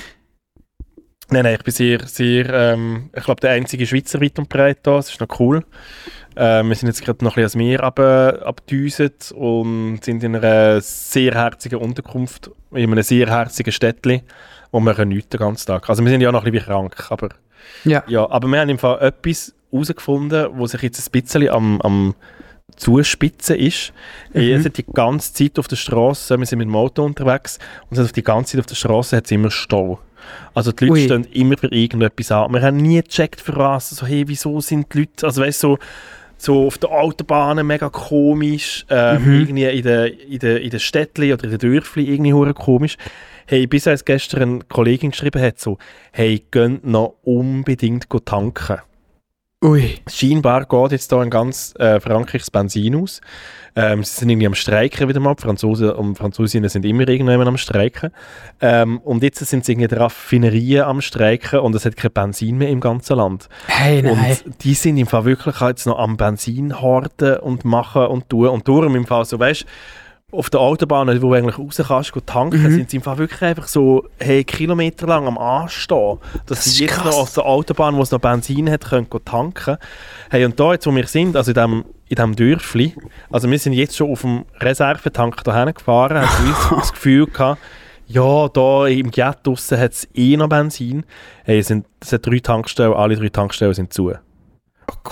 Nein, 1.29 1.43
nein, 1.43 1.55
ich 1.55 1.63
bin 1.63 1.73
sehr, 1.73 2.07
sehr, 2.07 2.49
ähm, 2.53 3.09
ich 3.15 3.23
glaube, 3.23 3.41
der 3.41 3.51
einzige 3.51 3.85
Schweizer 3.85 4.21
weit 4.21 4.39
und 4.39 4.47
breit 4.47 4.79
da, 4.83 4.95
das 4.95 5.09
ist 5.09 5.19
noch 5.19 5.39
cool. 5.39 5.65
Ähm, 6.37 6.69
wir 6.69 6.75
sind 6.75 6.87
jetzt 6.87 7.03
gerade 7.03 7.25
noch 7.25 7.35
ein 7.35 7.43
bisschen 7.43 7.59
ans 7.61 7.81
Meer 7.81 8.45
abgedüset 8.45 9.33
und 9.33 9.99
sind 10.03 10.23
in 10.23 10.35
einer 10.35 10.79
sehr 10.79 11.33
herzigen 11.33 11.79
Unterkunft, 11.79 12.51
in 12.71 12.91
einem 12.91 13.03
sehr 13.03 13.27
herzigen 13.27 13.73
Städtchen, 13.73 14.21
wo 14.71 14.79
wir 14.79 15.05
nichts 15.05 15.29
den 15.29 15.39
ganzen 15.39 15.67
Tag. 15.67 15.89
Also 15.89 16.03
wir 16.03 16.11
sind 16.11 16.21
ja 16.21 16.31
noch 16.31 16.45
ein 16.45 16.51
bisschen 16.51 16.67
krank, 16.67 16.95
aber 17.09 17.29
ja. 17.83 18.03
ja. 18.07 18.29
Aber 18.29 18.47
wir 18.47 18.59
haben 18.59 18.69
im 18.69 18.77
Fall 18.77 19.01
etwas 19.01 19.53
herausgefunden, 19.71 20.47
wo 20.53 20.65
sich 20.67 20.81
jetzt 20.81 21.05
ein 21.05 21.21
bisschen 21.21 21.49
am, 21.49 21.81
am 21.81 22.15
Zuspitzen 22.75 23.57
ist. 23.57 23.91
Mhm. 24.33 24.39
Wir 24.39 24.61
sind 24.61 24.77
die 24.77 24.85
ganze 24.85 25.33
Zeit 25.33 25.59
auf 25.59 25.67
der 25.67 25.75
Straße, 25.75 26.37
wir 26.37 26.45
sind 26.45 26.59
mit 26.59 26.67
dem 26.67 26.75
Auto 26.75 27.03
unterwegs 27.03 27.59
und 27.89 27.99
auf 27.99 28.11
die 28.11 28.23
ganze 28.23 28.53
Zeit 28.53 28.59
auf 28.61 28.65
der 28.67 28.75
Straße 28.75 29.17
hat 29.17 29.25
es 29.25 29.31
immer 29.31 29.51
Stau. 29.51 29.99
Also 30.53 30.71
die 30.71 30.85
Leute 30.85 30.93
Ui. 30.93 31.03
stehen 31.03 31.27
immer 31.33 31.57
für 31.57 31.71
irgendetwas 31.71 32.31
an. 32.31 32.53
Wir 32.53 32.61
haben 32.61 32.77
nie 32.77 33.01
gecheckt 33.01 33.41
für 33.41 33.55
was, 33.55 33.89
so 33.89 34.05
hey, 34.05 34.23
wieso 34.27 34.59
sind 34.61 34.93
die 34.93 34.99
Leute, 34.99 35.25
also 35.25 35.41
weißt 35.41 35.59
so, 35.59 35.77
so 36.37 36.67
auf 36.67 36.77
der 36.77 36.91
Autobahn 36.91 37.65
mega 37.65 37.89
komisch, 37.89 38.85
ähm, 38.89 39.23
mhm. 39.23 39.39
irgendwie 39.41 39.65
in 39.65 39.83
den 39.83 40.13
in 40.13 40.39
de, 40.39 40.63
in 40.63 40.69
de 40.69 40.79
Städtchen 40.79 41.33
oder 41.33 41.43
in 41.45 41.49
den 41.51 41.59
Dörfli 41.59 42.05
irgendwie 42.05 42.33
hure 42.33 42.53
komisch. 42.53 42.97
Hey, 43.47 43.65
bis 43.65 43.87
als 43.87 44.05
gestern 44.05 44.41
eine 44.41 44.59
Kollegin 44.67 45.11
geschrieben 45.11 45.41
hat, 45.41 45.59
so, 45.59 45.77
hey, 46.11 46.43
gönnt 46.51 46.85
noch 46.85 47.15
unbedingt 47.23 48.07
tanken. 48.25 48.79
Ui. 49.65 49.95
Scheinbar 50.07 50.67
geht 50.67 50.91
jetzt 50.91 51.11
hier 51.11 51.19
ein 51.19 51.31
ganz 51.31 51.73
äh, 51.79 51.99
Frankreichs 51.99 52.51
Benzin 52.51 52.95
aus. 52.95 53.21
Ähm, 53.75 54.03
sie 54.03 54.19
sind 54.19 54.29
irgendwie 54.29 54.45
am 54.45 54.53
Streiken 54.53 55.09
wieder 55.09 55.19
mal. 55.19 55.33
Die 55.33 55.41
Franzosen 55.41 55.89
und 55.93 56.15
Französinnen 56.15 56.69
sind 56.69 56.85
immer 56.85 57.07
irgendwann 57.07 57.47
am 57.47 57.57
Streiken. 57.57 58.11
Ähm, 58.61 58.99
und 58.99 59.23
jetzt 59.23 59.43
sind 59.43 59.65
sie 59.65 59.71
irgendwie 59.71 59.95
Raffinerien 59.95 60.83
am 60.83 61.01
Streiken 61.01 61.61
und 61.61 61.73
es 61.73 61.85
hat 61.85 61.97
kein 61.97 62.11
Benzin 62.11 62.59
mehr 62.59 62.69
im 62.69 62.79
ganzen 62.79 63.17
Land. 63.17 63.49
Hey, 63.65 64.03
nein. 64.03 64.37
Und 64.45 64.63
die 64.63 64.75
sind 64.75 64.95
im 64.97 65.07
Fall 65.07 65.25
wirklich 65.25 65.59
jetzt 65.59 65.87
noch 65.87 65.97
am 65.97 66.17
Benzin 66.17 66.79
horten 66.79 67.37
und 67.37 67.65
machen 67.65 68.05
und 68.05 68.29
tun. 68.29 68.49
Und 68.49 68.67
darum 68.67 68.95
im 68.95 69.07
Fall 69.07 69.25
so, 69.25 69.39
weißt 69.39 69.65
auf 70.33 70.49
der 70.49 70.59
Autobahn, 70.59 71.07
wo 71.07 71.29
du 71.29 71.33
eigentlich 71.33 71.57
raus 71.57 71.81
kannst, 71.87 72.11
go 72.11 72.19
tanken, 72.19 72.61
Mhm. 72.61 72.71
sind 72.75 72.89
sie 72.89 72.97
einfach 72.97 73.17
wirklich 73.17 73.41
einfach 73.41 73.67
so 73.69 74.05
hey, 74.19 74.43
kilometerlang 74.43 75.25
am 75.25 75.37
Anstehen. 75.37 76.17
Dass 76.45 76.57
Das 76.59 76.63
sie 76.65 76.69
ist 76.71 76.79
jetzt 76.81 76.93
krass. 76.95 77.05
noch 77.05 77.21
auf 77.21 77.33
der 77.33 77.45
Autobahn, 77.45 77.95
wo 77.95 78.01
es 78.01 78.11
noch 78.11 78.19
Benzin 78.19 78.69
hat, 78.69 78.83
können 78.83 79.09
go 79.09 79.19
tanken. 79.19 79.77
Hey, 80.29 80.43
und 80.43 80.59
da 80.59 80.73
jetzt, 80.73 80.85
wo 80.85 80.93
wir 80.93 81.07
sind, 81.07 81.37
also 81.37 81.51
in 81.51 81.55
diesem 81.55 81.85
in 82.09 82.15
dem 82.15 82.35
Dörfli, 82.35 82.93
also 83.29 83.49
wir 83.51 83.59
sind 83.59 83.73
jetzt 83.73 83.95
schon 83.97 84.11
auf 84.11 84.21
dem 84.21 84.43
Reservetank 84.59 85.43
dahin 85.45 85.73
gefahren, 85.73 86.17
haben 86.21 86.55
so 86.69 86.75
das 86.75 86.91
Gefühl 86.93 87.25
gehabt, 87.27 87.61
ja, 88.07 88.47
da 88.49 88.87
im 88.87 89.11
Ghetto 89.11 89.51
draussen 89.51 89.77
hat 89.79 89.91
es 89.93 90.07
eh 90.13 90.35
noch 90.37 90.47
Benzin. 90.49 91.05
Hey, 91.45 91.59
es 91.59 91.67
sind, 91.67 91.85
es 92.01 92.09
sind 92.09 92.25
drei 92.25 92.39
Tankstellen, 92.39 92.93
alle 92.93 93.15
drei 93.15 93.27
Tankstellen 93.29 93.73
sind 93.73 93.93
zu. 93.93 94.13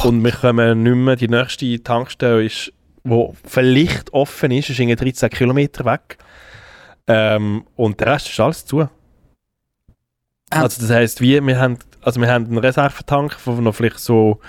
Und 0.04 0.24
wir 0.24 0.32
kommen 0.32 0.84
nicht 0.84 0.96
mehr, 0.96 1.16
die 1.18 1.28
nächste 1.30 1.84
Tankstelle 1.84 2.44
ist, 2.44 2.72
wo 3.06 3.36
vielleicht 3.46 4.12
offen 4.14 4.52
ist, 4.52 4.70
ist 4.70 4.80
irgendwie 4.80 4.96
13 4.96 5.30
Kilometer 5.30 5.86
weg. 5.86 6.18
Ähm, 7.08 7.66
und 7.76 8.00
der 8.00 8.08
Rest 8.08 8.30
ist 8.30 8.40
alles 8.40 8.66
zu. 8.66 8.82
Ah. 8.82 8.90
Also 10.50 10.82
das 10.82 10.90
heisst, 10.90 11.22
wir, 11.22 11.46
wir, 11.46 11.60
haben, 11.60 11.78
also 12.02 12.20
wir 12.20 12.28
haben 12.28 12.46
einen 12.46 12.58
Reservetank, 12.58 13.38
der 13.46 13.54
noch 13.54 13.76
vielleicht 13.76 14.00
so 14.00 14.40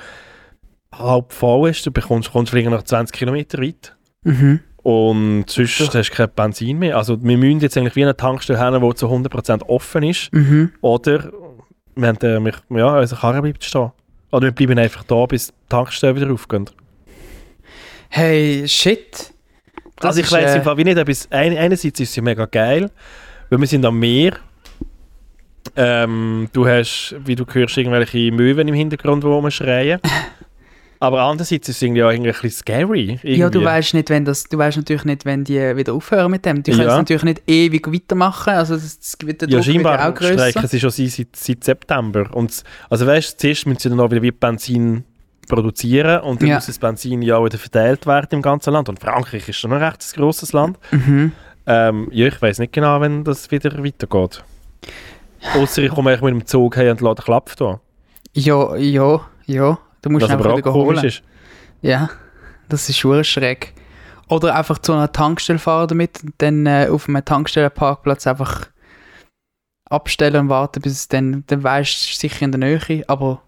halb 0.92 1.32
voll 1.32 1.70
ist. 1.70 1.84
Du 1.84 1.90
bekommst, 1.90 2.32
kommst 2.32 2.50
vielleicht 2.50 2.70
noch 2.70 2.82
20 2.82 3.14
Kilometer 3.14 3.62
weit. 3.62 3.94
Mhm. 4.24 4.60
Und 4.82 5.50
sonst 5.50 5.94
hast 5.94 6.10
du 6.10 6.14
kein 6.14 6.30
Benzin 6.34 6.78
mehr. 6.78 6.96
Also 6.96 7.22
wir 7.22 7.36
müssen 7.36 7.60
jetzt 7.60 7.76
eigentlich 7.76 7.96
wie 7.96 8.04
eine 8.04 8.16
Tankstelle 8.16 8.58
haben, 8.58 8.88
die 8.88 8.94
zu 8.94 9.06
100% 9.06 9.64
offen 9.64 10.02
ist. 10.02 10.32
Mhm. 10.32 10.72
Oder 10.80 11.30
wir 11.94 12.08
haben, 12.08 12.18
äh, 12.18 12.40
wir, 12.40 12.78
ja, 12.78 12.98
unser 12.98 13.16
Karre 13.16 13.42
bleibt 13.42 13.64
stehen. 13.64 13.90
Oder 14.30 14.44
wir 14.44 14.52
bleiben 14.52 14.78
einfach 14.78 15.04
da, 15.04 15.26
bis 15.26 15.48
die 15.48 15.54
Tankstelle 15.68 16.16
wieder 16.16 16.32
aufgeht. 16.32 16.72
Hey, 18.08 18.66
shit. 18.66 19.32
Das 19.96 20.10
also 20.10 20.20
ich 20.20 20.30
weiß 20.30 20.54
äh, 20.54 20.56
im 20.58 20.62
Fall 20.62 20.76
wie 20.76 20.84
nicht, 20.84 20.98
etwas, 20.98 21.28
ein, 21.30 21.56
einerseits 21.56 22.00
ist 22.00 22.10
es 22.10 22.16
ja 22.16 22.22
mega 22.22 22.44
geil, 22.46 22.90
weil 23.48 23.58
wir 23.60 23.66
sind 23.66 23.84
am 23.84 23.98
Meer. 23.98 24.36
Ähm, 25.74 26.48
du 26.52 26.66
hast, 26.66 27.16
wie 27.24 27.34
du 27.34 27.44
hörst, 27.50 27.76
irgendwelche 27.76 28.30
Möwen 28.32 28.68
im 28.68 28.74
Hintergrund, 28.74 29.22
die 29.24 29.26
rumschreien. 29.28 30.00
Aber 30.98 31.22
andererseits 31.22 31.68
ist 31.68 31.76
es 31.76 31.82
irgendwie 31.82 32.02
auch 32.02 32.10
irgendwie 32.10 32.30
ein 32.30 32.40
bisschen 32.40 32.58
scary. 32.58 33.10
Irgendwie. 33.22 33.36
Ja, 33.36 33.50
du 33.50 33.62
weißt 33.62 33.92
nicht, 33.92 34.08
wenn 34.08 34.24
das, 34.24 34.44
du 34.44 34.56
weißt 34.56 34.78
natürlich 34.78 35.04
nicht, 35.04 35.26
wenn 35.26 35.44
die 35.44 35.76
wieder 35.76 35.92
aufhören 35.92 36.30
mit 36.30 36.46
dem. 36.46 36.62
Die 36.62 36.70
können 36.70 36.86
es 36.86 36.92
Ja. 36.92 36.96
natürlich 36.96 37.22
nicht 37.22 37.42
ewig 37.46 37.92
weitermachen. 37.92 38.54
Also 38.54 38.76
das, 38.76 38.98
das 38.98 39.16
wird 39.22 39.42
der 39.42 39.48
Ja, 39.50 39.58
Druck 39.58 39.66
ja 39.66 39.70
auch 39.70 39.74
scheinbar 39.74 40.12
grösser. 40.12 40.48
streichen 40.50 40.68
sie 40.68 40.80
schon 40.80 40.90
seit, 40.90 41.36
seit, 41.36 41.64
September. 41.64 42.34
Und, 42.34 42.62
also 42.88 43.06
weißt 43.06 43.38
zuerst 43.38 43.66
müssen 43.66 43.78
sie 43.80 43.88
dann 43.90 44.00
auch 44.00 44.10
wieder 44.10 44.22
wie 44.22 44.30
Benzin 44.30 45.04
produzieren 45.48 46.20
und 46.20 46.40
dann 46.42 46.48
Ja. 46.48 46.54
muss 46.56 46.66
das 46.66 46.78
Benzin 46.78 47.22
ja 47.22 47.36
auch 47.36 47.44
wieder 47.44 47.58
verteilt 47.58 48.06
werden 48.06 48.28
im 48.32 48.42
ganzen 48.42 48.72
Land. 48.72 48.88
Und 48.88 49.00
Frankreich 49.00 49.48
ist 49.48 49.56
schon 49.56 49.72
ein 49.72 49.82
recht 49.82 50.14
grosses 50.14 50.52
Land. 50.52 50.78
Mhm. 50.90 51.32
Ähm, 51.66 52.08
ja, 52.12 52.26
ich 52.26 52.40
weiß 52.40 52.58
nicht 52.60 52.72
genau, 52.72 53.00
wenn 53.00 53.24
das 53.24 53.50
wieder 53.50 53.72
weitergeht. 53.82 54.44
Außer 55.54 55.82
ich 55.82 55.90
komme 55.90 56.10
eigentlich 56.10 56.22
mit 56.22 56.42
dem 56.42 56.46
Zug 56.46 56.76
her 56.76 56.90
und 56.92 57.00
lade 57.00 57.22
Klapp 57.22 57.54
da. 57.56 57.80
Ja, 58.32 58.76
ja, 58.76 59.20
ja. 59.46 59.78
Du 60.02 60.10
musst 60.10 60.28
einfach 60.30 60.56
wieder 60.56 60.72
holen. 60.74 61.04
ist. 61.04 61.22
Ja, 61.82 62.10
das 62.68 62.88
ist 62.88 62.98
schon 62.98 63.22
schräg. 63.24 63.72
Oder 64.28 64.54
einfach 64.56 64.78
zu 64.78 64.92
einer 64.92 65.10
Tankstelle 65.12 65.58
fahren 65.58 65.88
damit 65.88 66.22
und 66.22 66.34
dann 66.38 66.66
äh, 66.66 66.88
auf 66.90 67.08
einem 67.08 67.24
Tankstellenparkplatz 67.24 68.26
einfach 68.26 68.66
abstellen 69.88 70.42
und 70.42 70.48
warten, 70.48 70.80
bis 70.82 70.92
es 70.92 71.08
dann, 71.08 71.44
dann 71.46 71.62
weißt 71.62 71.92
du, 72.10 72.14
sicher 72.16 72.44
in 72.44 72.52
der 72.52 72.58
Nähe. 72.58 73.04
Aber 73.08 73.42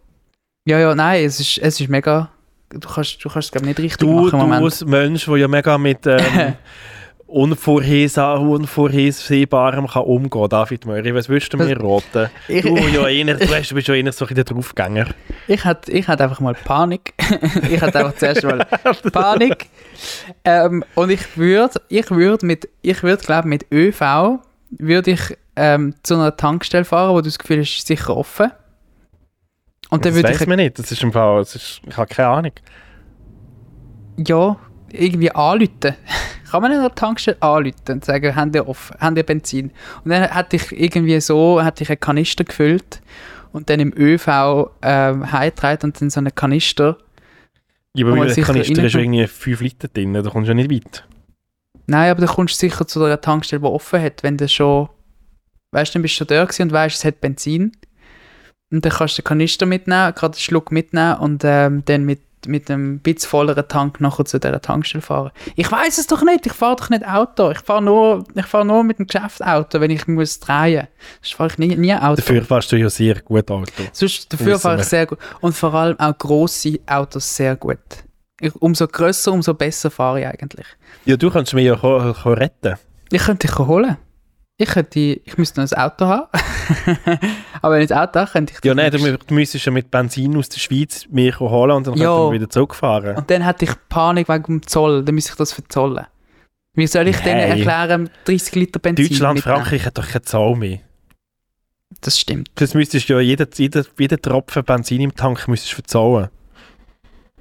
ja, 0.68 0.78
ja, 0.78 0.94
nein, 0.94 1.24
es 1.24 1.40
ist, 1.40 1.58
es 1.58 1.80
ist 1.80 1.88
mega. 1.88 2.28
Du 2.68 2.86
kannst, 2.86 3.24
du 3.24 3.30
kannst 3.30 3.46
es, 3.46 3.52
glaube 3.52 3.66
nicht 3.66 3.78
richtig 3.78 3.96
Du, 3.96 4.26
machen 4.26 4.30
du 4.30 4.36
im 4.36 4.42
Moment. 4.42 4.64
als 4.64 4.84
Mensch, 4.84 5.24
der 5.24 5.36
ja 5.38 5.48
mega 5.48 5.78
mit 5.78 6.06
ähm, 6.06 6.54
Unvorhersehbarem 7.26 9.86
kann 9.86 10.02
umgehen 10.02 10.48
David 10.48 10.84
Möri, 10.84 11.14
was 11.14 11.28
würdest 11.30 11.52
du 11.52 11.56
mir 11.56 11.76
raten? 11.80 12.30
Ich, 12.48 12.62
Du, 12.62 12.76
ja 12.76 13.08
eher, 13.08 13.34
du, 13.34 13.50
weißt, 13.50 13.70
du 13.70 13.74
bist 13.74 13.88
ja 13.88 13.94
eher 13.94 14.12
so 14.12 14.26
ein 14.26 14.34
der 14.34 14.44
Draufgänger. 14.44 15.06
ich, 15.46 15.64
hatte, 15.64 15.90
ich 15.90 16.06
hatte 16.06 16.24
einfach 16.24 16.40
mal 16.40 16.54
Panik. 16.54 17.14
ich 17.70 17.80
hatte 17.80 17.98
einfach 18.00 18.16
zuerst 18.16 18.44
mal 18.44 18.66
Panik. 19.12 19.66
Ähm, 20.44 20.84
und 20.94 21.10
ich 21.10 21.36
würde, 21.38 21.80
ich 21.88 22.10
würde 22.10 22.44
mit, 22.44 22.68
ich 22.82 23.02
würde 23.02 23.22
glaube 23.22 23.48
mit 23.48 23.66
ÖV, 23.72 24.40
würde 24.70 25.12
ich 25.12 25.36
ähm, 25.56 25.94
zu 26.02 26.14
einer 26.14 26.36
Tankstelle 26.36 26.84
fahren, 26.84 27.12
wo 27.12 27.20
du 27.20 27.28
das 27.28 27.38
Gefühl 27.38 27.60
hast, 27.60 27.76
ist 27.78 27.86
sicher 27.86 28.14
offen. 28.16 28.52
Und 29.90 30.04
dann 30.04 30.12
das 30.12 30.22
würde 30.22 30.36
ich, 30.36 30.46
man 30.46 30.56
nicht, 30.56 30.78
das 30.78 30.92
ist 30.92 31.02
im 31.02 31.12
Fall, 31.12 31.38
das 31.38 31.54
ist, 31.54 31.80
ich 31.86 31.96
habe 31.96 32.12
keine 32.12 32.28
Ahnung. 32.28 32.52
ja, 34.18 34.56
irgendwie 34.90 35.30
anrufen. 35.30 35.94
Kann 36.50 36.62
man 36.62 36.72
in 36.72 36.78
einer 36.78 36.94
Tankstelle 36.94 37.36
anrufen 37.40 37.74
und 37.90 38.04
sagen, 38.04 38.34
haben 38.34 38.52
die 38.52 38.60
offen, 38.60 38.96
haben 39.00 39.14
die 39.14 39.22
Benzin? 39.22 39.70
Und 40.04 40.10
dann 40.10 40.22
hätte 40.30 40.56
ich 40.56 40.72
irgendwie 40.72 41.20
so, 41.20 41.62
hätte 41.62 41.82
ich 41.82 41.90
einen 41.90 42.00
Kanister 42.00 42.44
gefüllt 42.44 43.02
und 43.52 43.68
dann 43.68 43.80
im 43.80 43.92
ÖV 43.96 44.70
ähm, 44.82 45.30
heimgetragen 45.30 45.90
und 45.90 46.00
dann 46.00 46.10
so 46.10 46.20
einen 46.20 46.34
Kanister 46.34 46.96
Ja, 47.94 48.06
aber 48.06 48.28
sicher 48.30 48.52
Kanister 48.52 48.82
ist 48.82 48.94
irgendwie 48.94 49.26
5 49.26 49.60
Liter 49.60 49.88
drin, 49.88 50.14
da 50.14 50.22
kommst 50.22 50.48
du 50.48 50.52
ja 50.52 50.54
nicht 50.54 50.70
weit. 50.70 51.04
Nein, 51.86 52.10
aber 52.10 52.20
dann 52.20 52.34
kommst 52.34 52.54
du 52.54 52.66
sicher 52.66 52.86
zu 52.86 53.02
einer 53.04 53.20
Tankstelle, 53.20 53.60
die 53.60 53.66
offen 53.66 54.00
hat, 54.00 54.22
wenn 54.22 54.36
du 54.36 54.48
schon, 54.48 54.88
weißt 55.72 55.94
du, 55.94 55.98
dann 55.98 56.02
bist 56.02 56.14
du 56.14 56.18
schon 56.18 56.26
da 56.28 56.42
und 56.42 56.72
weißt, 56.72 56.96
es 56.96 57.04
hat 57.04 57.20
Benzin. 57.20 57.72
Und 58.70 58.84
dann 58.84 58.92
kannst 58.92 59.16
du 59.16 59.22
den 59.22 59.26
Kanister 59.26 59.66
mitnehmen, 59.66 60.14
gerade 60.14 60.34
einen 60.34 60.40
Schluck 60.40 60.70
mitnehmen 60.70 61.16
und 61.16 61.42
ähm, 61.44 61.82
dann 61.86 62.04
mit, 62.04 62.20
mit 62.46 62.70
einem 62.70 62.98
bisschen 62.98 63.28
volleren 63.28 63.66
Tank 63.66 64.00
nachher 64.00 64.26
zu 64.26 64.38
dieser 64.38 64.60
Tankstelle 64.60 65.00
fahren. 65.00 65.30
Ich 65.56 65.70
weiß 65.70 65.96
es 65.96 66.06
doch 66.06 66.22
nicht, 66.22 66.46
ich 66.46 66.52
fahre 66.52 66.76
doch 66.76 66.90
nicht 66.90 67.06
Auto. 67.06 67.50
Ich 67.50 67.60
fahre 67.60 67.82
nur, 67.82 68.24
ich 68.34 68.46
fahre 68.46 68.66
nur 68.66 68.84
mit 68.84 68.98
dem 68.98 69.06
Geschäftsauto, 69.06 69.80
wenn 69.80 69.90
ich 69.90 70.06
muss 70.06 70.38
drehen. 70.40 70.86
Sonst 71.22 71.34
fahre 71.34 71.50
ich 71.50 71.58
nie, 71.58 71.76
nie 71.76 71.94
Auto. 71.94 72.16
Dafür 72.16 72.44
fährst 72.44 72.70
du 72.70 72.76
ja 72.76 72.90
sehr 72.90 73.20
gut 73.22 73.50
Auto. 73.50 73.84
Sonst, 73.92 74.32
dafür 74.32 74.58
fahre 74.58 74.80
ich 74.80 74.86
sehr 74.86 75.06
gut. 75.06 75.18
Und 75.40 75.54
vor 75.54 75.72
allem 75.72 75.98
auch 75.98 76.16
grosse 76.18 76.78
Autos 76.86 77.34
sehr 77.34 77.56
gut. 77.56 77.78
Ich, 78.40 78.54
umso 78.56 78.86
grösser, 78.86 79.32
umso 79.32 79.54
besser 79.54 79.90
fahre 79.90 80.20
ich 80.20 80.26
eigentlich. 80.26 80.66
Ja, 81.06 81.16
du 81.16 81.30
kannst 81.30 81.54
mich 81.54 81.64
ja 81.64 81.74
retten. 81.74 82.76
Ich 83.10 83.22
könnte 83.22 83.46
dich 83.46 83.58
holen. 83.58 83.96
Ich 84.60 84.68
könnte, 84.70 84.98
ich 84.98 85.38
müsste 85.38 85.60
noch 85.62 85.70
ein 85.70 85.78
Auto 85.78 86.06
haben. 86.06 86.26
Aber 87.62 87.76
wenn 87.76 87.82
ich 87.82 87.92
ein 87.94 87.98
Auto 87.98 88.18
habe, 88.18 88.30
könnte 88.30 88.52
ich 88.52 88.60
dich 88.60 88.68
Ja, 88.68 88.74
nein, 88.74 88.90
du, 88.90 88.98
du 89.16 89.34
müsstest 89.34 89.64
ja 89.64 89.70
mit 89.72 89.88
Benzin 89.90 90.36
aus 90.36 90.48
der 90.48 90.58
Schweiz 90.58 91.06
mich 91.10 91.38
holen 91.38 91.70
und 91.70 91.86
dann 91.86 91.94
Ja. 91.96 92.08
könnten 92.12 92.32
wir 92.32 92.40
wieder 92.40 92.50
zurückfahren. 92.50 93.16
Und 93.16 93.30
dann 93.30 93.42
hätte 93.42 93.66
ich 93.66 93.70
Panik 93.88 94.28
wegen 94.28 94.42
dem 94.44 94.66
Zoll. 94.66 95.04
Dann 95.04 95.14
müsste 95.14 95.30
ich 95.30 95.36
das 95.36 95.52
verzollen. 95.52 96.06
Wie 96.74 96.88
soll 96.88 97.06
ich 97.06 97.16
denen 97.18 97.38
Nein. 97.38 97.50
erklären, 97.58 98.10
30 98.24 98.54
Liter 98.56 98.80
Benzin 98.80 99.08
Deutschland, 99.08 99.36
mitnehmen? 99.36 99.56
Frankreich 99.58 99.86
hat 99.86 99.96
doch 99.96 100.06
keine 100.08 100.22
Zahl 100.22 100.56
mehr. 100.56 100.78
Das 102.00 102.18
stimmt. 102.18 102.50
Das 102.56 102.74
müsstest 102.74 103.08
du 103.08 103.14
ja 103.14 103.20
jeden, 103.20 103.48
jeden, 103.54 103.84
jeden 103.98 104.20
Tropfen 104.22 104.64
Benzin 104.64 105.00
im 105.00 105.14
Tank 105.14 105.46
müsstest 105.48 105.72
du 105.72 105.76
verzahlen. 105.76 106.28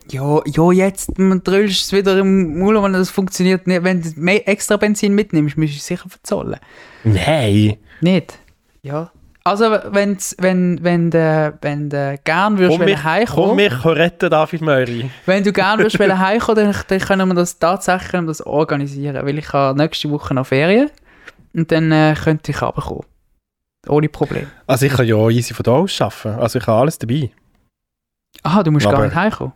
Ja, 0.09 0.39
ja, 0.45 0.71
jetzt 0.71 1.11
drüllst 1.17 1.85
es 1.85 1.91
wieder 1.91 2.17
im 2.17 2.59
Maul, 2.59 2.81
wenn 2.81 2.93
das 2.93 3.09
funktioniert 3.09 3.67
nicht. 3.67 3.83
Wenn 3.83 4.01
du 4.01 4.09
mehr 4.15 4.47
extra 4.47 4.77
Benzin 4.77 5.13
mitnimmst, 5.13 5.57
musst 5.57 5.73
du 5.73 5.77
es 5.77 5.85
sicher 5.85 6.07
verzollen. 6.09 6.59
Nein. 7.03 7.77
Nicht? 8.01 8.39
Ja. 8.83 9.11
Also, 9.43 9.65
wenn's, 9.91 10.35
wenn, 10.39 10.83
wenn, 10.83 11.09
du, 11.09 11.57
wenn 11.61 11.89
du 11.89 12.19
gern 12.23 12.57
würdest 12.57 12.77
Komm 12.79 12.85
wollen 12.87 12.95
komm 12.97 13.03
heimkommen, 13.05 13.55
mich 13.55 13.85
retten, 13.85 14.29
David 14.29 14.61
Möri. 14.61 15.09
wenn 15.25 15.43
du 15.43 15.53
gern 15.53 15.79
würdest 15.79 15.97
heimkommen, 15.99 16.65
dann, 16.65 16.75
dann 16.87 16.99
können 16.99 17.27
wir 17.29 17.35
das 17.35 17.57
tatsächlich 17.57 18.25
das 18.25 18.45
organisieren, 18.45 19.25
weil 19.25 19.37
ich 19.37 19.51
habe 19.53 19.77
nächste 19.77 20.09
Woche 20.09 20.33
noch 20.33 20.47
Ferien 20.47 20.89
und 21.53 21.71
dann 21.71 21.91
äh, 21.93 22.13
könnte 22.21 22.51
ich 22.51 22.61
runterkommen. 22.61 23.03
Ohne 23.87 24.09
Problem. 24.09 24.47
Also 24.65 24.85
ich 24.85 24.91
kann 24.93 25.07
ja 25.07 25.29
easy 25.29 25.53
von 25.53 25.63
da 25.63 25.71
aus 25.71 26.01
arbeiten. 26.01 26.41
Also 26.41 26.59
ich 26.59 26.67
habe 26.67 26.81
alles 26.81 26.97
dabei. 26.97 27.31
Aha, 28.43 28.63
du 28.63 28.71
musst 28.71 28.85
Aber- 28.85 28.97
gar 28.97 29.05
nicht 29.05 29.15
heimkommen. 29.15 29.53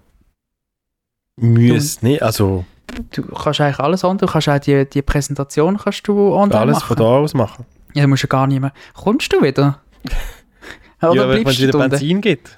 Müsste 1.37 2.05
nicht, 2.05 2.21
also 2.21 2.65
Du 3.11 3.23
kannst 3.23 3.61
eigentlich 3.61 3.79
alles 3.79 4.03
online, 4.03 4.19
du 4.19 4.25
kannst 4.25 4.49
auch 4.49 4.59
die, 4.59 4.85
die 4.89 5.01
Präsentation 5.01 5.77
kannst 5.77 6.05
du 6.07 6.33
online 6.33 6.59
alles 6.59 6.75
machen. 6.75 6.87
von 6.87 6.97
da 6.97 7.03
aus 7.03 7.33
machen. 7.33 7.65
Ja, 7.93 8.03
du 8.03 8.09
musst 8.09 8.23
ja 8.23 8.27
gar 8.27 8.47
nicht 8.47 8.59
mehr. 8.59 8.73
Kommst 8.93 9.31
du 9.31 9.41
wieder? 9.41 9.79
Oder 11.01 11.15
ja, 11.15 11.29
wenn 11.29 11.47
es 11.47 11.59
wieder 11.61 11.75
unten? 11.75 11.89
Benzin 11.91 12.19
gibt. 12.21 12.57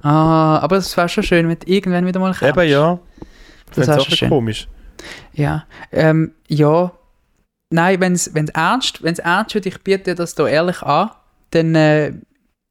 Ah, 0.00 0.58
aber 0.58 0.76
es 0.78 0.96
wäre 0.96 1.08
schon 1.08 1.22
schön, 1.22 1.48
wenn 1.48 1.58
du 1.58 1.70
irgendwann 1.70 2.06
wieder 2.06 2.18
mal 2.20 2.34
kommst. 2.34 2.56
Eben 2.56 2.68
ja. 2.68 2.98
Das 3.74 3.86
Das 3.86 3.96
ist 3.98 4.04
schon 4.06 4.16
schön. 4.16 4.28
komisch. 4.30 4.68
Ja, 5.34 5.64
ähm, 5.92 6.32
ja. 6.48 6.92
Nein, 7.70 8.00
wenn 8.00 8.12
es 8.14 8.26
ernst, 8.28 9.02
wenn's 9.02 9.18
ernst 9.18 9.54
wird, 9.54 9.66
ich 9.66 9.82
biete 9.82 10.04
dir 10.04 10.14
das 10.14 10.34
hier 10.34 10.46
ehrlich 10.48 10.82
an, 10.82 11.10
dann, 11.50 11.74
äh, 11.74 12.12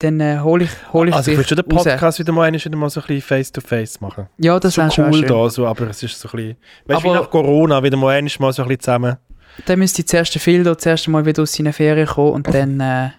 dann 0.03 0.19
äh, 0.19 0.39
hole 0.39 0.65
ich, 0.65 0.69
hol 0.91 1.07
ich 1.09 1.13
Also 1.15 1.31
ich 1.31 1.37
dich 1.37 1.49
würde 1.49 1.61
schon 1.61 1.65
den 1.67 1.77
raus. 1.77 1.83
Podcast 1.85 2.19
wieder 2.19 2.31
mal, 2.33 2.43
einmal 2.43 2.63
wieder 2.63 2.75
mal 2.77 2.89
so 2.89 2.99
ein 3.01 3.07
bisschen 3.07 3.21
face-to-face 3.21 4.01
machen. 4.01 4.27
Ja, 4.37 4.59
das 4.59 4.73
so 4.75 4.81
wäre 4.81 4.91
schon 4.91 5.05
cool 5.05 5.19
schön. 5.19 5.27
da, 5.27 5.49
so, 5.49 5.67
aber 5.67 5.89
es 5.89 6.03
ist 6.03 6.19
so 6.19 6.27
ein 6.29 6.35
bisschen... 6.35 6.57
Weißt 6.85 6.99
du, 7.01 7.03
wie 7.05 7.09
Aber- 7.09 7.19
nach 7.21 7.29
Corona 7.29 7.81
wieder 7.83 7.97
mal 7.97 8.09
einmal 8.15 8.31
mal 8.39 8.53
so 8.53 8.61
ein 8.61 8.67
bisschen 8.67 8.79
zusammen... 8.81 9.17
Dann 9.65 9.79
müsste 9.79 10.03
zuerst 10.03 10.33
der 10.33 10.41
Fildo 10.41 10.73
zuerst 10.75 11.07
mal 11.07 11.25
wieder 11.25 11.43
aus 11.43 11.53
seinen 11.53 11.73
Ferien 11.73 12.07
kommen 12.07 12.31
und 12.33 12.53
dann, 12.53 12.79
äh, 12.79 13.09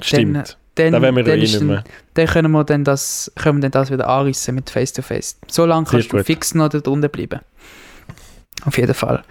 Stimmt. 0.00 0.56
dann, 0.76 0.92
da 0.92 1.02
wären 1.02 1.16
wir 1.16 1.24
dann, 1.24 1.38
eh 1.40 1.46
dann, 1.58 1.82
dann 2.14 2.26
können 2.26 2.52
wir 2.52 2.62
dann 2.64 2.84
das, 2.84 3.32
können 3.34 3.58
wir 3.58 3.62
dann 3.62 3.72
das 3.72 3.90
wieder 3.90 4.08
anrissen 4.08 4.54
mit 4.54 4.70
Face-to-Face. 4.70 5.38
So 5.48 5.66
lange 5.66 5.86
Sehr 5.86 5.98
kannst 5.98 6.12
du 6.12 6.16
gut. 6.18 6.26
fix 6.26 6.54
noch 6.54 6.68
da 6.68 6.78
drunter 6.78 7.08
bleiben. 7.08 7.40
Auf 8.64 8.78
jeden 8.78 8.94
Fall. 8.94 9.22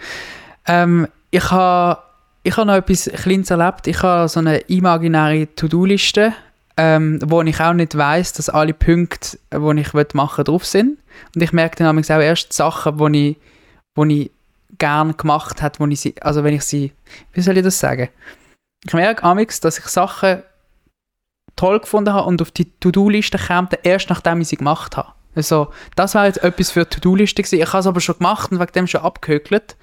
Ähm, 0.68 1.08
ich 1.32 1.52
habe 1.52 2.00
ich 2.44 2.56
ha 2.58 2.64
noch 2.66 2.76
etwas 2.76 3.10
Kleines 3.12 3.50
erlebt. 3.50 3.88
Ich 3.88 4.02
habe 4.04 4.28
so 4.30 4.40
eine 4.40 4.58
imaginäre 4.58 5.48
To-Do-Liste, 5.56 6.34
ähm, 6.78 7.20
wo 7.26 7.42
ich 7.42 7.60
auch 7.60 7.74
nicht 7.74 7.98
weiß, 7.98 8.34
dass 8.34 8.50
alle 8.50 8.74
Punkte, 8.74 9.38
die 9.54 9.82
ich 9.82 10.14
machen 10.14 10.44
drauf 10.44 10.66
sind. 10.66 10.98
Und 11.34 11.42
ich 11.42 11.54
merke 11.54 11.84
dann 11.84 11.98
auch 11.98 12.20
erst 12.20 12.54
Sachen, 12.54 13.14
die 13.14 13.30
ich, 13.30 13.38
wo 13.96 14.04
ich 14.06 14.32
gerne 14.78 15.14
gemacht 15.14 15.62
habe, 15.62 15.80
wo 15.80 15.88
ich 15.88 16.02
sie, 16.02 16.16
also 16.22 16.44
wenn 16.44 16.54
ich 16.54 16.64
sie, 16.64 16.92
wie 17.34 17.42
soll 17.42 17.58
ich 17.58 17.64
das 17.64 17.80
sagen? 17.80 18.10
Ich 18.86 18.94
merke 18.94 19.24
amix, 19.24 19.60
dass 19.62 19.80
ich 19.80 19.86
Sachen 19.86 20.44
toll 21.56 21.80
gefunden 21.80 22.14
habe 22.14 22.28
und 22.28 22.42
auf 22.42 22.52
die 22.52 22.70
To-Do-Liste 22.80 23.38
kam, 23.38 23.70
erst 23.84 24.10
nachdem 24.10 24.42
ich 24.42 24.50
sie 24.50 24.58
gemacht 24.58 24.98
habe. 24.98 25.14
Also, 25.36 25.70
das 25.96 26.16
war 26.16 26.26
jetzt 26.26 26.44
etwas 26.44 26.72
für 26.72 26.86
die 26.86 26.90
To-Do-Liste. 26.90 27.42
Ich 27.42 27.68
habe 27.68 27.80
es 27.80 27.88
aber 27.88 28.00
schon 28.00 28.18
gemacht 28.18 28.52
und 28.52 28.60
wegen 28.60 28.72
dem 28.72 28.88
schon 28.88 29.02
abgehökelt. 29.02 29.76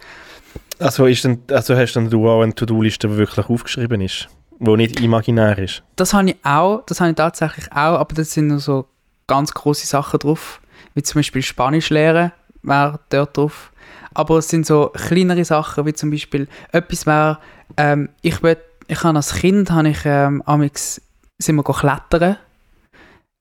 Also, 0.78 1.06
ist 1.06 1.24
denn, 1.24 1.42
also 1.50 1.76
hast 1.76 1.94
dann 1.94 2.10
du 2.10 2.28
auch 2.28 2.42
eine 2.42 2.54
To-Do-Liste, 2.54 3.08
die 3.08 3.16
wirklich 3.16 3.46
aufgeschrieben 3.46 4.00
ist? 4.00 4.28
Die 4.64 4.76
nicht 4.76 5.00
imaginär 5.00 5.58
ist? 5.58 5.82
Das 5.96 6.14
habe 6.14 6.30
ich 6.30 6.36
auch, 6.44 6.84
das 6.86 7.00
habe 7.00 7.10
ich 7.10 7.16
tatsächlich 7.16 7.72
auch, 7.72 7.98
aber 7.98 8.14
das 8.14 8.32
sind 8.32 8.46
nur 8.46 8.60
so 8.60 8.86
ganz 9.26 9.52
große 9.52 9.86
Sachen 9.86 10.20
drauf, 10.20 10.60
wie 10.94 11.02
zum 11.02 11.18
Beispiel 11.18 11.42
Spanisch 11.42 11.90
lernen, 11.90 12.30
wäre 12.62 13.00
dort 13.08 13.36
drauf. 13.36 13.72
Aber 14.14 14.38
es 14.38 14.48
sind 14.48 14.64
so 14.64 14.92
kleinere 14.94 15.44
Sachen, 15.44 15.84
wie 15.84 15.94
zum 15.94 16.12
Beispiel 16.12 16.46
etwas 16.70 17.06
wäre, 17.06 17.38
ähm, 17.76 18.10
ich 18.20 18.40
will, 18.44 18.56
ich 18.86 19.02
habe 19.02 19.16
als 19.16 19.34
Kind, 19.34 19.72
habe 19.72 19.88
ich, 19.88 20.04
ähm, 20.04 20.42
sind 21.38 21.56
wir 21.56 21.64
klettern 21.64 22.36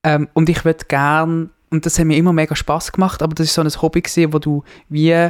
ähm, 0.04 0.28
und 0.34 0.50
ich 0.50 0.66
würde 0.66 0.86
gerne 0.86 1.50
und 1.70 1.86
das 1.86 2.00
hat 2.00 2.06
mir 2.06 2.18
immer 2.18 2.34
mega 2.34 2.56
Spaß 2.56 2.92
gemacht, 2.92 3.22
aber 3.22 3.36
das 3.36 3.48
ist 3.48 3.54
so 3.54 3.62
ein 3.62 3.70
Hobby 3.82 4.02
gewesen, 4.02 4.34
wo 4.34 4.40
du 4.40 4.64
wie 4.90 5.30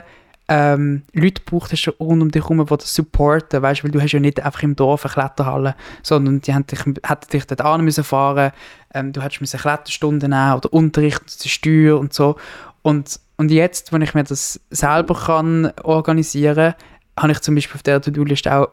ähm, 0.53 1.03
Leute 1.13 1.41
braucht 1.45 1.71
hast 1.71 1.87
rund 2.01 2.21
um 2.21 2.29
dich 2.29 2.43
herum, 2.43 2.65
die 2.65 2.77
das 2.77 2.93
supporten, 2.93 3.61
weißt, 3.61 3.85
weil 3.85 3.91
du 3.91 4.01
hast 4.01 4.11
ja 4.11 4.19
nicht 4.19 4.43
einfach 4.43 4.63
im 4.63 4.75
Dorf 4.75 5.05
eine 5.05 5.13
Kletterhalle, 5.13 5.75
sondern 6.03 6.41
die 6.41 6.53
haben 6.53 6.67
dich, 6.67 6.79
hätten 6.79 7.29
dich 7.31 7.47
dort 7.47 7.61
an 7.61 7.85
müssen 7.85 8.03
fahren, 8.03 8.51
ähm, 8.93 9.13
du 9.13 9.21
hättest 9.21 9.39
müssen 9.39 9.61
Kletterstunden 9.61 10.29
nehmen 10.29 10.53
oder 10.53 10.73
Unterricht, 10.73 11.41
die 11.41 11.47
Steuer 11.47 11.97
und 11.97 12.13
so 12.13 12.35
und, 12.81 13.17
und 13.37 13.49
jetzt, 13.49 13.93
wenn 13.93 14.01
ich 14.01 14.13
mir 14.13 14.25
das 14.25 14.59
selber 14.71 15.15
kann 15.15 15.71
organisieren, 15.83 16.73
habe 17.17 17.31
ich 17.31 17.39
zum 17.39 17.55
Beispiel 17.55 17.75
auf 17.75 17.83
der 17.83 18.01
To-Do-Liste 18.01 18.53
auch 18.53 18.67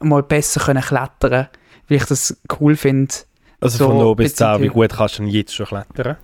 mal 0.00 0.24
besser 0.24 0.60
können 0.60 0.82
klettern, 0.82 1.46
weil 1.88 1.96
ich 1.96 2.06
das 2.06 2.36
cool 2.58 2.74
finde. 2.74 3.14
Also 3.60 3.78
so 3.78 3.86
von 3.86 3.98
oben 3.98 4.24
bis 4.24 4.34
10, 4.34 4.62
wie 4.62 4.68
gut 4.68 4.90
kannst 4.90 5.18
du 5.18 5.22
denn 5.22 5.30
jetzt 5.30 5.54
schon 5.54 5.66
klettern? 5.66 6.16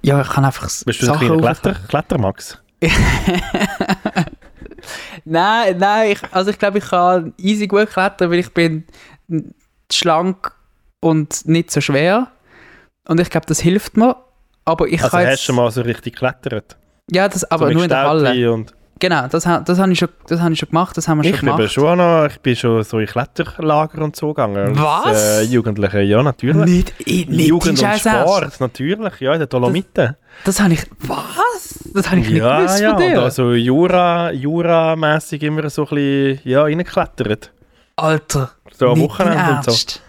Ja, 0.00 0.22
ich 0.22 0.28
kann 0.30 0.46
einfach 0.46 0.70
Bist 0.86 1.02
du 1.02 1.12
ein 1.12 1.38
Kletter, 1.38 1.74
Klettermax? 1.88 2.62
nein, 5.24 5.78
nein, 5.78 6.12
ich, 6.12 6.18
also 6.32 6.50
ich 6.50 6.58
glaube, 6.58 6.78
ich 6.78 6.84
kann 6.84 7.34
easy 7.38 7.66
gut 7.66 7.90
klettern, 7.90 8.30
weil 8.30 8.38
ich 8.38 8.52
bin 8.52 8.84
schlank 9.92 10.52
und 11.00 11.46
nicht 11.46 11.70
so 11.70 11.80
schwer. 11.80 12.30
Und 13.08 13.20
ich 13.20 13.30
glaube, 13.30 13.46
das 13.46 13.60
hilft 13.60 13.96
mir. 13.96 14.16
Aber 14.64 14.88
ich 14.88 15.02
also 15.02 15.16
kann 15.16 15.26
hast 15.26 15.42
du 15.42 15.44
schon 15.44 15.56
mal 15.56 15.70
so 15.70 15.82
richtig 15.82 16.14
geklettert? 16.14 16.76
Ja, 17.10 17.28
das 17.28 17.44
aber 17.44 17.68
so 17.68 17.72
nur 17.72 17.84
in 17.84 17.88
der 17.88 18.02
Halle. 18.02 18.52
Und 18.52 18.74
Genau, 18.98 19.28
das, 19.28 19.42
das 19.42 19.78
habe 19.78 19.92
ich, 19.92 19.98
schon, 19.98 20.08
hab 20.30 20.50
ich 20.50 20.58
schon 20.58 20.68
gemacht, 20.70 20.96
das 20.96 21.06
haben 21.06 21.22
wir 21.22 21.28
ich 21.28 21.36
schon 21.36 21.46
gemacht. 21.46 21.58
Bin 21.58 21.68
schon 21.68 21.98
noch, 21.98 22.26
ich 22.30 22.40
bin 22.40 22.56
schon 22.56 22.82
so 22.82 22.98
in 22.98 23.06
Kletterlager 23.06 24.02
und 24.02 24.16
so 24.16 24.28
gegangen. 24.28 24.72
Was? 24.78 25.06
Als, 25.06 25.22
äh, 25.22 25.42
Jugendliche, 25.42 26.00
ja, 26.00 26.22
natürlich. 26.22 26.94
Nicht, 26.96 27.28
nicht 27.28 27.48
Jugend 27.48 27.82
und 27.82 27.98
Sport, 27.98 28.58
natürlich, 28.58 29.20
ja, 29.20 29.34
in 29.34 29.40
der 29.40 29.48
Dolomiten. 29.48 30.16
Das, 30.44 30.56
das 30.56 30.60
habe 30.60 30.72
ich, 30.72 30.86
was? 31.00 31.78
Das 31.92 32.10
habe 32.10 32.20
ich 32.20 32.30
nicht 32.30 32.38
ja, 32.38 32.60
gewusst 32.60 32.80
ja, 32.80 32.90
von 32.94 33.02
dir. 33.02 33.22
also 33.22 33.52
Jura, 33.52 34.32
Jura-mässig 34.32 35.42
immer 35.42 35.68
so 35.68 35.82
ein 35.82 35.88
bisschen, 35.88 36.40
ja, 36.44 36.62
reingeklettert. 36.62 37.52
Alter, 37.96 38.52
so 38.72 38.90
am 38.90 39.00
Wochenende 39.00 39.56
und 39.56 39.64
so. 39.64 40.00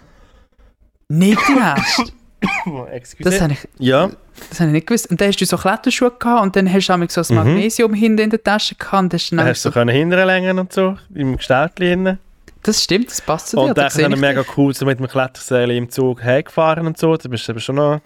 Nicht 1.08 1.40
dein 1.46 1.58
Ernst? 1.58 2.14
Das 3.20 3.40
habe 3.40 3.52
ich... 3.52 3.68
Ja. 3.78 4.10
Das 4.50 4.60
habe 4.60 4.68
ich 4.68 4.74
nicht 4.74 4.86
gewusst. 4.86 5.10
Und 5.10 5.20
dann 5.20 5.28
hast 5.28 5.40
du 5.40 5.44
so 5.44 5.56
Kletterschuhe 5.56 6.12
gehabt 6.12 6.42
und 6.42 6.56
dann 6.56 6.72
hast 6.72 6.88
du 6.88 6.94
so 7.08 7.20
das 7.20 7.30
mhm. 7.30 7.36
Magnesium 7.36 7.90
mhm. 7.90 7.96
hinten 7.96 8.22
in 8.22 8.30
der 8.30 8.42
Tasche 8.42 8.74
gehabt. 8.74 9.02
Und 9.02 9.14
hast 9.14 9.30
du 9.30 9.36
hast 9.36 9.62
so, 9.62 9.70
so 9.70 9.80
hinterlängen 9.80 10.58
und 10.58 10.72
so, 10.72 10.96
im 11.14 11.36
Gestelltchen. 11.36 12.18
Das 12.62 12.82
stimmt, 12.82 13.10
das 13.10 13.20
passt 13.20 13.48
zu 13.48 13.56
dir. 13.56 13.62
Und 13.62 13.78
dann 13.78 13.86
ist 13.86 13.98
es 13.98 14.16
mega 14.16 14.44
cool, 14.56 14.74
so 14.74 14.84
mit 14.84 14.98
dem 14.98 15.08
Kletterseil 15.08 15.70
im 15.70 15.88
Zug 15.88 16.22
hergefahren 16.22 16.86
und 16.86 16.98
so. 16.98 17.16
Da 17.16 17.28
bist 17.28 17.46
du 17.48 17.52
aber 17.52 17.60
schon 17.60 17.76
noch, 17.76 18.00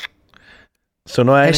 schon 1.09 1.27
noch 1.27 1.35
einer 1.35 1.51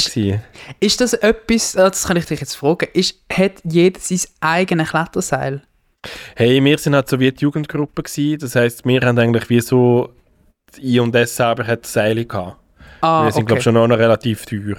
Ist 0.81 1.01
das 1.01 1.13
etwas, 1.15 1.77
ah, 1.77 1.91
das 1.91 2.07
kann 2.07 2.17
ich 2.17 2.27
dich 2.27 2.41
jetzt 2.41 2.55
fragen, 2.55 2.89
ist, 2.93 3.21
hat 3.33 3.53
jeder 3.65 4.01
sein 4.01 4.21
eigenes 4.41 4.91
Kletterseil? 4.91 5.63
Hey, 6.37 6.63
wir 6.63 6.79
sind 6.79 6.95
halt 6.95 7.09
so 7.09 7.19
wie 7.19 7.33
die 7.33 7.43
Jugendgruppe 7.43 8.03
gewesen. 8.03 8.39
Das 8.39 8.55
heisst, 8.55 8.85
wir 8.85 9.01
haben 9.01 9.19
eigentlich 9.19 9.49
wie 9.49 9.61
so, 9.61 10.11
die 10.77 10.95
I 10.97 11.01
und 11.01 11.15
S 11.15 11.37
selber 11.37 11.67
hat 11.67 11.87
Seile 11.87 12.25
gehabt. 12.25 12.59
Ah, 13.05 13.25
wir 13.25 13.33
sind, 13.33 13.43
okay. 13.43 13.47
glaube 13.47 13.59
ich, 13.59 13.65
schon 13.65 13.75
noch 13.75 13.99
relativ 13.99 14.47
teuer. 14.47 14.77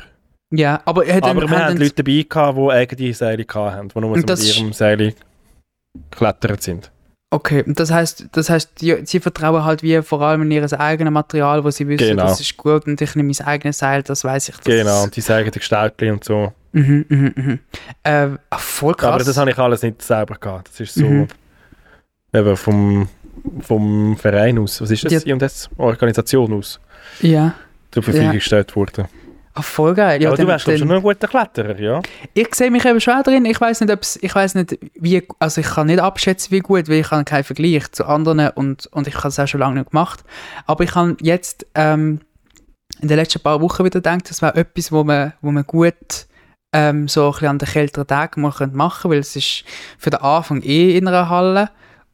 Ja, 0.52 0.82
aber, 0.86 1.06
hat 1.06 1.24
aber 1.24 1.42
wir 1.42 1.50
hatten 1.50 1.78
Leute 1.78 2.04
dabei, 2.04 2.26
gehabt, 2.28 2.58
die 2.58 2.72
eigene 2.72 3.14
Seile 3.14 3.46
hatten, 3.48 3.90
die 3.90 4.00
nur 4.00 4.18
mit 4.18 4.30
ihrem 4.30 4.74
Seil 4.74 5.14
geklettert 6.12 6.64
sind. 6.64 6.92
Okay, 7.32 7.64
das 7.68 7.92
heißt, 7.92 8.28
das 8.32 8.50
heißt, 8.50 8.82
die, 8.82 8.98
sie 9.04 9.20
vertrauen 9.20 9.64
halt 9.64 9.84
wie 9.84 10.02
vor 10.02 10.22
allem 10.22 10.44
in 10.44 10.52
ihr 10.52 10.80
eigenes 10.80 11.12
Material, 11.12 11.64
wo 11.64 11.70
sie 11.70 11.88
wissen, 11.88 12.08
genau. 12.08 12.24
das 12.24 12.40
ist 12.40 12.56
gut 12.56 12.88
und 12.88 13.00
ich 13.02 13.16
nehme 13.16 13.32
mein 13.38 13.48
eigenes 13.48 13.80
Seil, 13.80 14.04
das 14.04 14.24
weiß 14.24 14.50
ich. 14.50 14.56
Das 14.56 14.66
genau, 14.66 15.04
und 15.04 15.16
die 15.16 15.22
sagen 15.22 15.52
die 15.52 15.60
Gestaltchen 15.60 16.14
und 16.14 16.24
so. 16.24 16.54
Mhm, 16.72 17.06
mhm, 17.10 17.34
mhm. 17.36 17.60
Äh, 18.04 18.30
voll 18.58 18.94
krass. 18.94 19.14
Aber 19.16 19.24
das 19.24 19.38
habe 19.38 19.52
ich 19.52 19.58
alles 19.58 19.82
nicht 19.82 20.02
selber 20.02 20.36
gehabt. 20.36 20.70
Das 20.70 20.80
ist 20.80 20.96
so 20.96 21.06
mhm. 21.06 21.28
eben 22.34 22.56
vom, 22.56 23.10
vom 23.60 24.18
Verein 24.18 24.60
aus. 24.60 24.82
Was 24.82 24.92
ist 24.92 25.04
das? 25.06 25.26
Ja. 25.26 25.34
Und 25.34 25.42
das 25.42 25.70
Organisation 25.78 26.54
aus. 26.54 26.80
Ja 27.22 27.54
zur 27.96 28.04
Verfügung 28.04 28.28
ja. 28.28 28.34
gestellt 28.34 28.76
worden. 28.76 29.08
Ach, 29.54 29.64
voll 29.64 29.94
geil. 29.94 30.22
Ja, 30.22 30.30
Aber 30.30 30.38
du 30.38 30.48
wärst 30.48 30.68
doch 30.68 30.78
schon 30.78 30.92
ein 30.92 31.02
guter 31.02 31.30
Kletterer, 31.30 31.80
ja? 31.80 32.02
Ich 32.34 32.54
sehe 32.54 32.70
mich 32.70 32.84
eben 32.84 33.00
schon 33.00 33.24
drin. 33.24 33.46
Ich 33.46 33.62
weiß 33.62 33.80
nicht, 33.80 33.94
ob's, 33.94 34.20
ich 34.22 34.36
weiß 34.36 34.56
nicht, 34.56 34.78
wie, 34.96 35.26
also 35.40 35.62
ich 35.62 35.68
kann 35.68 35.88
nicht 35.88 36.00
abschätzen, 36.00 36.52
wie 36.52 36.60
gut, 36.60 36.90
weil 36.90 37.00
ich 37.00 37.10
habe 37.10 37.24
keinen 37.24 37.46
Vergleich 37.46 37.90
zu 37.94 38.06
anderen 38.06 38.50
und, 38.50 38.88
und 38.88 39.08
ich 39.08 39.16
habe 39.16 39.30
es 39.30 39.40
auch 39.40 39.48
schon 39.48 39.62
lange 39.62 39.80
nicht 39.80 39.92
gemacht. 39.92 40.26
Aber 40.66 40.84
ich 40.84 40.94
habe 40.94 41.16
jetzt 41.22 41.66
ähm, 41.74 42.20
in 43.02 43.08
den 43.08 43.16
letzten 43.16 43.40
paar 43.40 43.62
Wochen 43.62 43.86
wieder 43.86 44.02
gedacht, 44.02 44.30
das 44.30 44.42
wäre 44.42 44.56
etwas, 44.56 44.92
wo 44.92 45.06
man, 45.06 45.32
wo 45.42 45.52
man 45.52 45.64
gut 45.64 46.28
ähm, 46.74 47.08
so 47.08 47.28
ein 47.28 47.32
bisschen 47.32 47.48
an 47.48 47.58
den 47.58 47.70
kälteren 47.70 48.08
Tagen 48.08 48.42
mal 48.42 48.50
machen 48.74 49.04
könnte, 49.04 49.10
weil 49.10 49.20
es 49.20 49.38
ist 49.38 49.64
für 49.98 50.10
den 50.10 50.20
Anfang 50.20 50.62
eh 50.64 50.98
in 50.98 51.08
einer 51.08 51.30
Halle 51.30 51.70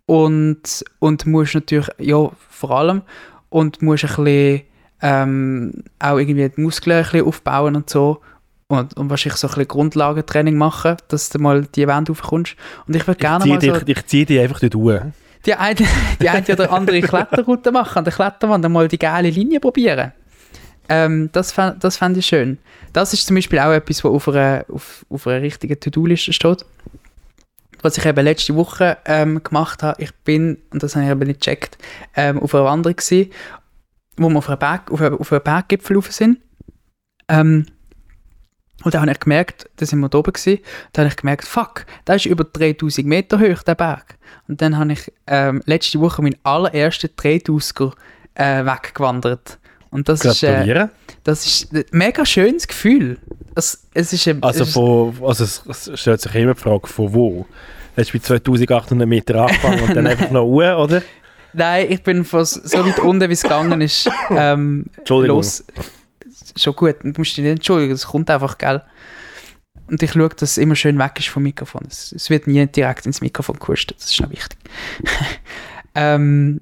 und, 0.05 0.85
und 0.99 1.25
musst 1.25 1.55
natürlich, 1.55 1.89
ja, 1.97 2.29
vor 2.49 2.69
allem, 2.69 3.01
und 3.49 3.81
musst 3.81 4.03
ein 4.05 4.23
bisschen 4.23 4.61
ähm, 5.01 5.83
auch 5.99 6.17
irgendwie 6.17 6.49
die 6.49 6.61
Muskeln 6.61 6.97
ein 6.97 7.03
bisschen 7.03 7.25
aufbauen 7.25 7.75
und 7.75 7.89
so. 7.89 8.21
Und, 8.67 8.95
und 8.95 9.09
wahrscheinlich 9.09 9.37
so 9.37 9.47
ein 9.47 9.49
bisschen 9.49 9.67
Grundlagentraining 9.67 10.57
machen, 10.57 10.95
dass 11.09 11.29
du 11.29 11.39
mal 11.39 11.65
die 11.75 11.87
Wand 11.87 12.09
aufkommst. 12.09 12.55
Und 12.87 12.95
ich 12.95 13.05
würde 13.05 13.19
gerne 13.19 13.45
mal 13.45 13.59
so... 13.59 13.71
Dich, 13.79 13.97
ich 13.97 14.05
ziehe 14.05 14.25
dich 14.25 14.39
einfach 14.39 14.61
dort 14.61 14.75
hoch. 14.75 15.01
Die 15.45 15.53
eine, 15.55 15.75
die 16.21 16.29
eine 16.29 16.45
oder 16.47 16.71
andere 16.71 17.01
Kletterroute 17.01 17.71
machen, 17.71 17.97
an 17.97 18.03
der 18.05 18.13
Kletterwand 18.13 18.69
mal 18.69 18.87
die 18.87 18.99
geile 18.99 19.29
Linie 19.29 19.59
probieren. 19.59 20.13
Ähm, 20.87 21.29
das 21.31 21.53
das 21.53 21.97
fände 21.97 22.19
ich 22.19 22.25
schön. 22.25 22.59
Das 22.93 23.13
ist 23.13 23.25
zum 23.25 23.35
Beispiel 23.35 23.59
auch 23.59 23.71
etwas, 23.71 24.03
was 24.03 24.11
auf 24.11 24.27
einer, 24.29 24.65
auf, 24.69 25.05
auf 25.09 25.27
einer 25.27 25.41
richtigen 25.41 25.79
To-Do-Liste 25.79 26.31
steht. 26.31 26.65
Was 27.81 27.97
ich 27.97 28.05
eben 28.05 28.23
letzte 28.23 28.55
Woche 28.55 28.97
ähm, 29.05 29.43
gemacht 29.43 29.81
habe, 29.83 30.01
ich 30.01 30.13
bin, 30.23 30.59
und 30.69 30.83
das 30.83 30.95
habe 30.95 31.05
ich 31.05 31.11
eben 31.11 31.27
nicht 31.27 31.39
gecheckt, 31.39 31.77
ähm, 32.15 32.39
auf 32.39 32.53
einer 32.53 32.65
Wanderung 32.65 32.95
gewesen 32.95 33.31
wo 34.17 34.29
wir 34.29 34.37
auf 34.37 34.49
einen, 34.49 34.59
Berg, 34.59 34.91
auf 34.91 35.01
einen, 35.01 35.17
auf 35.17 35.31
einen 35.31 35.43
Berggipfel 35.43 35.95
rauf 35.95 36.11
sind. 36.11 36.39
Ähm, 37.27 37.65
und 38.83 38.95
da 38.95 39.01
habe 39.01 39.11
ich 39.11 39.19
gemerkt, 39.19 39.69
da 39.75 39.85
sind 39.85 39.99
wir 39.99 40.09
da 40.09 40.17
oben 40.17 40.33
gewesen, 40.33 40.59
da 40.93 41.01
habe 41.01 41.09
ich 41.09 41.15
gemerkt, 41.15 41.45
fuck, 41.45 41.85
da 42.05 42.15
ist 42.15 42.25
über 42.25 42.43
3000 42.43 43.05
Meter 43.05 43.39
hoch, 43.39 43.63
der 43.63 43.75
Berg. 43.75 44.17
Und 44.47 44.61
dann 44.61 44.77
habe 44.77 44.93
ich 44.93 45.11
ähm, 45.27 45.61
letzte 45.65 45.99
Woche 45.99 46.21
meinen 46.21 46.37
allerersten 46.43 47.07
3000er 47.07 47.93
äh, 48.35 48.65
weggewandert. 48.65 49.59
Und 49.91 50.07
das 50.07 50.23
ist, 50.23 50.41
äh, 50.43 50.87
das 51.23 51.45
ist 51.45 51.73
ein 51.73 51.83
mega 51.91 52.25
schönes 52.25 52.67
Gefühl. 52.67 53.17
Es, 53.55 53.87
es 53.93 54.13
ist, 54.13 54.27
ein, 54.27 54.41
also, 54.41 54.63
es 54.63 54.73
von, 54.73 55.13
also 55.21 55.43
es 55.43 55.91
stellt 55.99 56.21
sich 56.21 56.33
immer 56.35 56.53
die 56.53 56.61
Frage, 56.61 56.87
von 56.87 57.13
wo? 57.13 57.45
Hast 57.97 58.13
du 58.13 58.17
bei 58.17 58.23
2800 58.23 59.07
Meter 59.07 59.41
angefangen 59.41 59.81
und 59.81 59.95
dann 59.95 60.07
einfach 60.07 60.31
noch 60.31 60.45
hoch, 60.45 60.83
oder? 60.83 61.01
Nein, 61.53 61.87
ich 61.89 62.03
bin 62.03 62.23
von 62.23 62.45
so 62.45 62.85
weit 62.85 62.99
unten, 62.99 63.29
wie 63.29 63.33
es 63.33 63.43
gegangen 63.43 63.81
ist, 63.81 64.09
ähm, 64.29 64.85
Entschuldigung. 64.97 65.37
los. 65.37 65.63
Schon 66.55 66.75
gut, 66.75 66.97
du 67.03 67.13
musst 67.17 67.37
dich 67.37 67.43
nicht 67.43 67.51
entschuldigen, 67.51 67.93
es 67.93 68.07
kommt 68.07 68.29
einfach, 68.29 68.57
gell? 68.57 68.81
Und 69.87 70.01
ich 70.01 70.13
schaue, 70.13 70.29
dass 70.29 70.51
es 70.51 70.57
immer 70.57 70.75
schön 70.75 70.97
weg 70.97 71.13
ist 71.19 71.27
vom 71.27 71.43
Mikrofon. 71.43 71.83
Es, 71.87 72.11
es 72.13 72.29
wird 72.29 72.47
nie 72.47 72.65
direkt 72.67 73.05
ins 73.05 73.21
Mikrofon 73.21 73.59
gehustet, 73.59 73.97
das 73.99 74.11
ist 74.11 74.21
noch 74.21 74.29
wichtig. 74.29 74.57
ähm, 75.95 76.61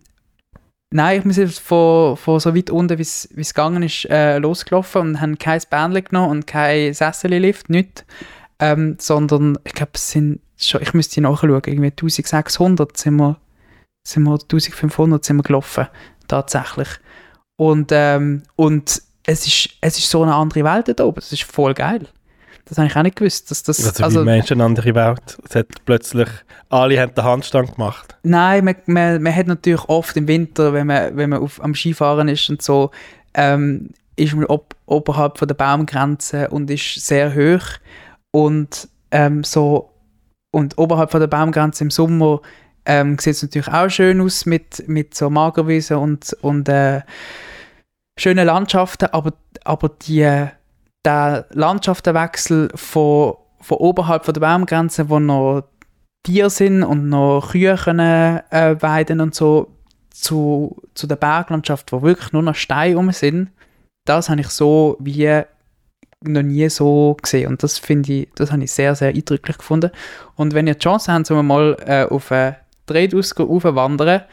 nein, 0.92 1.20
ich 1.20 1.38
bin 1.38 1.48
von, 1.48 2.18
von 2.18 2.40
so 2.40 2.56
weit 2.56 2.70
unten, 2.70 2.98
wie 2.98 3.04
es 3.04 3.30
gegangen 3.36 3.84
ist, 3.84 4.06
äh, 4.10 4.40
losgelaufen 4.40 5.02
und 5.02 5.22
haben 5.22 5.38
kein 5.38 5.62
Bändchen 5.70 6.06
genommen 6.06 6.32
und 6.32 6.48
kein 6.48 6.94
Sessellift, 6.94 7.70
nichts. 7.70 8.04
Ähm, 8.62 8.98
sondern 9.00 9.58
ich 9.64 9.74
glaube, 9.74 9.94
es 9.96 10.12
sind 10.12 10.42
schon, 10.58 10.82
ich 10.82 10.94
müsste 10.94 11.22
nachschauen, 11.22 11.62
irgendwie 11.66 11.88
1600 11.88 12.98
sind 12.98 13.16
wir, 13.16 13.38
sind 14.04 14.24
wir 14.24 14.34
1500 14.34 15.24
sind 15.24 15.38
wir 15.38 15.44
gelaufen, 15.44 15.88
tatsächlich. 16.28 16.88
Und, 17.58 17.92
ähm, 17.92 18.44
und 18.56 19.02
es, 19.26 19.46
ist, 19.46 19.70
es 19.82 19.98
ist 19.98 20.10
so 20.10 20.24
eine 20.24 20.34
andere 20.34 20.64
Welt 20.64 21.00
da 21.00 21.04
oben, 21.04 21.16
das 21.16 21.32
ist 21.32 21.44
voll 21.44 21.74
geil. 21.74 22.08
Das 22.66 22.78
habe 22.78 22.88
ich 22.88 22.96
auch 22.96 23.02
nicht 23.02 23.16
gewusst. 23.16 23.50
Dass 23.50 23.64
das, 23.64 23.84
also, 23.84 24.04
also 24.04 24.22
wie 24.22 24.26
Menschen 24.26 24.54
eine 24.54 24.66
andere 24.66 24.94
Welt? 24.94 25.40
Es 25.44 25.56
hat 25.56 25.68
plötzlich, 25.86 26.30
alle 26.70 27.02
haben 27.02 27.16
den 27.16 27.24
Handstand 27.24 27.76
gemacht. 27.76 28.16
Nein, 28.22 28.64
man, 28.64 28.76
man, 28.86 29.22
man 29.24 29.36
hat 29.36 29.48
natürlich 29.48 29.84
oft 29.90 30.16
im 30.16 30.28
Winter, 30.28 30.72
wenn 30.74 30.88
man, 30.88 31.18
wenn 31.18 31.32
man 31.32 31.42
auf, 31.42 31.62
am 31.64 31.74
Skifahren 31.74 32.28
ist 32.28 32.48
und 32.50 32.62
so, 32.62 32.92
ähm, 33.34 33.90
ist 34.16 34.36
man 34.36 34.46
ob, 34.46 34.76
oberhalb 34.86 35.40
von 35.40 35.48
der 35.48 35.56
Baumgrenze 35.56 36.50
und 36.50 36.70
ist 36.70 37.06
sehr 37.06 37.34
hoch 37.34 37.66
und 38.32 38.88
ähm, 39.12 39.44
so 39.44 39.92
und 40.52 40.78
oberhalb 40.78 41.12
von 41.12 41.20
der 41.20 41.28
Baumgrenze 41.28 41.84
im 41.84 41.92
Sommer 41.92 42.42
ähm, 42.86 43.18
sieht 43.20 43.36
es 43.36 43.44
natürlich 43.44 43.68
auch 43.68 43.90
schön 43.90 44.22
aus 44.22 44.46
mit, 44.46 44.88
mit 44.88 45.16
so 45.16 45.30
Magerwiesen 45.30 45.98
und, 45.98 46.34
und 46.42 46.70
äh, 46.70 47.02
schönen 48.18 48.46
Landschaften, 48.46 49.10
aber, 49.12 49.34
aber 49.64 49.90
die, 49.90 50.48
der 51.06 51.46
Landschaftenwechsel 51.52 52.70
von, 52.76 53.36
von 53.62 53.78
oberhalb 53.78 54.26
von 54.26 54.34
der 54.34 54.42
Baumgrenze, 54.42 55.10
wo 55.10 55.20
noch 55.20 55.64
Tiere 56.24 56.50
sind 56.50 56.84
und 56.84 57.10
noch 57.10 57.52
Kühe 57.52 57.76
können 57.76 58.42
äh, 58.50 58.82
weiden 58.82 59.22
und 59.22 59.34
so, 59.36 59.68
zu, 60.12 60.82
zu 60.96 61.08
der 61.08 61.16
Berglandschaft, 61.16 61.92
wo 61.92 62.02
wirklich 62.02 62.34
nur 62.34 62.42
noch 62.42 62.56
Steine 62.56 62.96
rum 62.96 63.12
sind, 63.12 63.52
das 64.06 64.30
habe 64.30 64.42
ich 64.42 64.50
so 64.50 64.98
wie 65.00 65.44
noch 66.22 66.42
nie 66.42 66.70
so 66.70 67.16
gesehen. 67.22 67.48
Und 67.48 67.64
das 67.64 67.78
finde 67.78 68.12
ich, 68.12 68.30
das 68.36 68.52
habe 68.52 68.64
ich 68.64 68.72
sehr, 68.72 68.96
sehr 68.96 69.10
eindrücklich 69.10 69.58
gefunden. 69.58 69.92
Und 70.36 70.54
wenn 70.54 70.68
ihr 70.68 70.74
die 70.74 70.80
Chance 70.80 71.14
habt, 71.14 71.32
um 71.32 71.48
mal 71.48 71.78
äh, 71.86 72.04
auf 72.04 72.32
einen 72.32 72.56
Drehdusger 72.90 73.46
aufwandern 73.46 74.24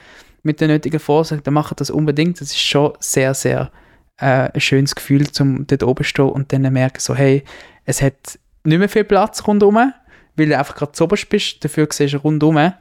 mit 0.42 0.61
den 0.61 0.68
nötigen 0.68 1.00
Vorsicht, 1.00 1.46
dann 1.46 1.54
macht 1.54 1.80
das 1.80 1.90
unbedingt, 1.90 2.40
das 2.40 2.48
ist 2.48 2.61
schon 2.61 2.92
sehr, 3.00 3.34
sehr 3.34 3.70
äh, 4.18 4.50
ein 4.52 4.61
schönes 4.61 4.94
Gefühl, 4.94 5.30
zum 5.30 5.66
dort 5.66 5.82
oben 5.82 6.04
zu 6.04 6.09
stehen 6.09 6.28
und 6.28 6.52
dann 6.52 6.62
merken 6.72 7.00
so, 7.00 7.14
hey, 7.14 7.44
es 7.84 8.00
hat 8.00 8.38
nicht 8.64 8.78
mehr 8.78 8.88
viel 8.88 9.04
Platz 9.04 9.46
rundherum, 9.46 9.92
weil 10.36 10.46
du 10.46 10.59
einfach 10.59 10.76
gerade 10.76 10.92
zu 10.92 11.04
oberst 11.04 11.28
bist, 11.28 11.64
dafür 11.64 11.88
siehst 11.90 12.14
du 12.14 12.18
rundherum 12.18 12.72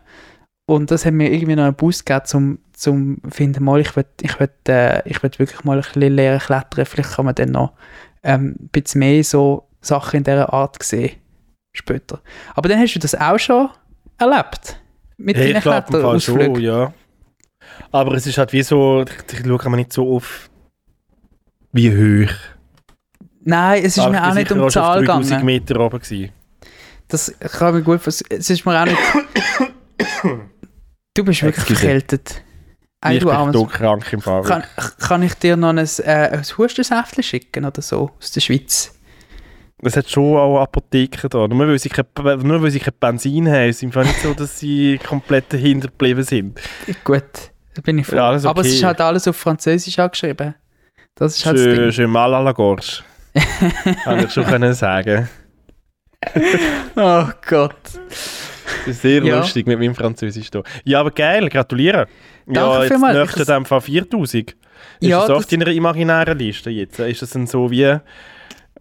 und 0.67 0.91
das 0.91 1.05
hat 1.05 1.13
mir 1.13 1.31
irgendwie 1.31 1.55
noch 1.55 1.63
einen 1.63 1.75
Boost 1.75 2.05
gegeben, 2.05 2.25
zum, 2.25 2.59
zum 2.73 3.21
finden, 3.29 3.63
mal, 3.63 3.79
ich 3.81 3.95
will, 3.95 4.05
ich 4.21 4.39
will, 4.39 4.49
äh, 4.67 5.07
ich 5.07 5.21
wirklich 5.21 5.63
mal 5.63 5.77
ein 5.77 5.83
bisschen 5.83 6.13
lernen 6.13 6.39
klettern, 6.39 6.85
vielleicht 6.85 7.13
kann 7.13 7.25
man 7.25 7.35
dann 7.35 7.51
noch 7.51 7.73
ähm, 8.23 8.55
ein 8.59 8.69
bisschen 8.69 8.99
mehr 8.99 9.23
so 9.23 9.67
Sachen 9.81 10.17
in 10.17 10.23
dieser 10.23 10.51
Art 10.51 10.81
sehen, 10.81 11.17
später. 11.73 12.21
Aber 12.55 12.69
dann 12.69 12.79
hast 12.79 12.93
du 12.95 12.99
das 12.99 13.13
auch 13.15 13.37
schon 13.37 13.69
erlebt? 14.17 14.79
Mit 15.17 15.37
hey, 15.37 15.53
deinen 15.53 15.61
Kletterausflügen? 15.61 16.61
ja. 16.61 16.93
Aber 17.91 18.13
es 18.15 18.27
ist 18.27 18.37
halt 18.37 18.53
wie 18.53 18.63
so, 18.63 19.03
ich, 19.03 19.39
ich 19.39 19.45
schaue 19.45 19.69
mir 19.69 19.77
nicht 19.77 19.93
so 19.93 20.15
auf, 20.15 20.49
wie 21.71 21.91
hoch. 21.91 22.33
Nein, 23.41 23.83
es 23.83 23.97
ist 23.97 23.99
Aber 23.99 24.11
mir 24.11 24.27
auch 24.27 24.33
nicht 24.33 24.51
um 24.51 24.61
die 24.61 24.67
Zahl 24.69 25.01
gegangen. 25.01 25.45
Meter 25.45 25.79
oben 25.79 25.99
gewesen. 25.99 26.31
Das 27.07 27.33
kann 27.39 27.75
mir 27.75 27.83
gut 27.83 28.01
vorstellen. 28.01 28.39
Es 28.39 28.49
ist 28.49 28.65
mir 28.65 28.81
auch 28.81 28.85
nicht... 28.85 28.97
Du 31.13 31.23
bist 31.23 31.43
wirklich 31.43 31.65
verkältet. 31.77 32.43
ich 33.09 33.19
bin 33.19 33.51
doch 33.53 33.71
krank 33.71 34.11
im 34.11 34.21
Fall. 34.21 34.43
Kann, 34.43 34.63
kann, 34.99 35.23
ich 35.23 35.33
dir 35.35 35.55
noch 35.55 35.69
ein, 35.69 35.77
äh, 35.77 36.29
ein 36.31 36.43
Hustensäftchen 36.43 37.23
schicken 37.23 37.63
oder 37.63 37.81
so 37.81 38.11
aus 38.19 38.31
der 38.31 38.41
Schweiz? 38.41 38.94
Es 39.81 39.97
hat 39.97 40.09
schon 40.09 40.37
auch 40.37 40.61
Apotheken 40.61 41.27
da. 41.29 41.47
Nur 41.47 41.67
weil 41.67 41.79
sie 41.79 41.89
kein, 41.89 42.05
nur 42.43 42.61
weil 42.63 42.71
sie 42.71 42.79
kein 42.79 42.93
Benzin 42.99 43.47
haben, 43.47 43.69
ist 43.69 43.83
es 43.83 43.95
nicht 43.95 44.21
so, 44.21 44.33
dass 44.33 44.59
sie 44.59 44.99
komplett 45.05 45.51
dahinter 45.51 45.89
geblieben 45.89 46.23
sind. 46.23 46.59
Gut, 47.03 47.51
da 47.73 47.81
bin 47.81 47.99
ich 47.99 48.07
froh. 48.07 48.15
Ja, 48.15 48.33
okay. 48.33 48.47
Aber 48.47 48.61
es 48.61 48.67
ist 48.67 48.83
halt 48.83 49.01
alles 49.01 49.27
auf 49.27 49.35
Französisch 49.35 49.99
angeschrieben. 49.99 50.55
Das 51.15 51.37
ist 51.37 51.45
halt 51.45 51.57
je, 51.57 51.75
das 51.75 51.95
Ding. 51.95 52.05
Je 52.05 52.07
mal 52.07 52.33
à 52.33 52.41
la 52.41 52.51
gorge. 52.51 53.03
Kann 54.03 54.23
ich 54.23 54.31
schon 54.31 54.45
können 54.45 54.73
sagen. 54.73 55.27
oh 56.95 57.27
Gott. 57.47 57.75
Das 57.83 58.87
ist 58.87 59.01
sehr 59.01 59.23
ja. 59.23 59.39
lustig 59.39 59.67
mit 59.67 59.77
meinem 59.77 59.95
Französisch 59.95 60.49
hier. 60.51 60.63
Ja, 60.85 61.01
aber 61.01 61.11
geil, 61.11 61.49
gratuliere. 61.49 62.07
Danke 62.45 62.59
ja, 62.59 62.79
jetzt 62.81 62.91
vielmals. 62.91 63.17
möchte 63.17 63.45
dem 63.45 63.65
Fall 63.65 63.81
4000. 63.81 64.51
Ist 64.51 64.57
ja, 65.07 65.21
das 65.21 65.29
auf 65.29 65.45
deiner 65.45 65.67
imaginären 65.67 66.37
Liste 66.37 66.69
jetzt? 66.69 66.99
Ist 66.99 67.21
das 67.21 67.31
dann 67.31 67.47
so 67.47 67.69
wie, 67.71 67.97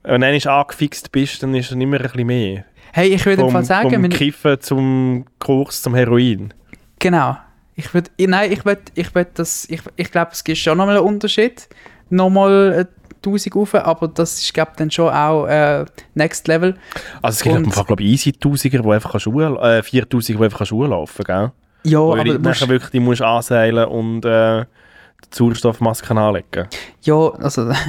wenn 0.05 0.21
du 0.21 0.51
angefixt 0.51 1.11
bist, 1.11 1.43
dann 1.43 1.55
ist 1.55 1.71
es 1.71 1.73
immer 1.73 1.97
ein 1.97 2.03
bisschen 2.03 2.27
mehr? 2.27 2.65
Hey, 2.93 3.09
ich 3.09 3.25
würde 3.27 3.45
einfach 3.45 3.65
sagen... 3.65 3.91
Vom 3.91 4.09
Kiffen 4.09 4.61
zum 4.61 5.25
Kurs 5.39 5.83
zum 5.83 5.95
Heroin. 5.95 6.55
Genau. 6.99 7.37
Ich 7.75 7.93
würde, 7.93 8.11
nein, 8.19 8.53
ich 8.53 8.65
würde, 8.65 8.83
ich 8.95 9.15
würde 9.15 9.31
das, 9.35 9.69
ich, 9.69 9.81
ich 9.97 10.13
glaube, 10.13 10.31
es 10.33 10.45
gibt 10.45 10.59
schon 10.59 10.79
nochmal 10.79 10.99
einen 10.99 11.07
Unterschied. 11.07 11.69
Nochmal 12.09 12.87
1000 13.17 13.57
rauf, 13.57 13.75
aber 13.75 14.09
das 14.09 14.41
ist, 14.41 14.55
glaube 14.55 14.73
dann 14.77 14.91
schon 14.91 15.13
auch 15.13 15.47
äh, 15.47 15.85
Next 16.15 16.47
Level. 16.47 16.77
Also 17.23 17.39
es 17.39 17.43
gibt 17.43 17.57
und, 17.57 17.65
einfach, 17.65 17.87
glaube 17.87 18.03
ich, 18.03 18.11
easy 18.11 18.31
1000er, 18.31 18.83
die 18.83 18.89
einfach 18.89 19.19
Schuhe, 19.19 19.59
äh, 19.61 19.83
4000 19.83 20.39
die 20.39 20.45
einfach 20.45 20.67
Schuhe 20.67 20.87
laufen, 20.87 21.25
gell? 21.25 21.51
Ja, 21.83 21.99
Wo 21.99 22.13
aber 22.13 22.25
du 22.25 22.39
musst, 22.39 22.69
wirklich, 22.69 22.91
die 22.91 23.01
musst 23.01 23.23
anseilen 23.23 23.87
und 23.87 24.25
äh, 24.25 24.61
die 24.65 24.67
Sauerstoffmasken 25.37 26.19
anlegen. 26.19 26.69
Ja, 27.03 27.31
also... 27.31 27.73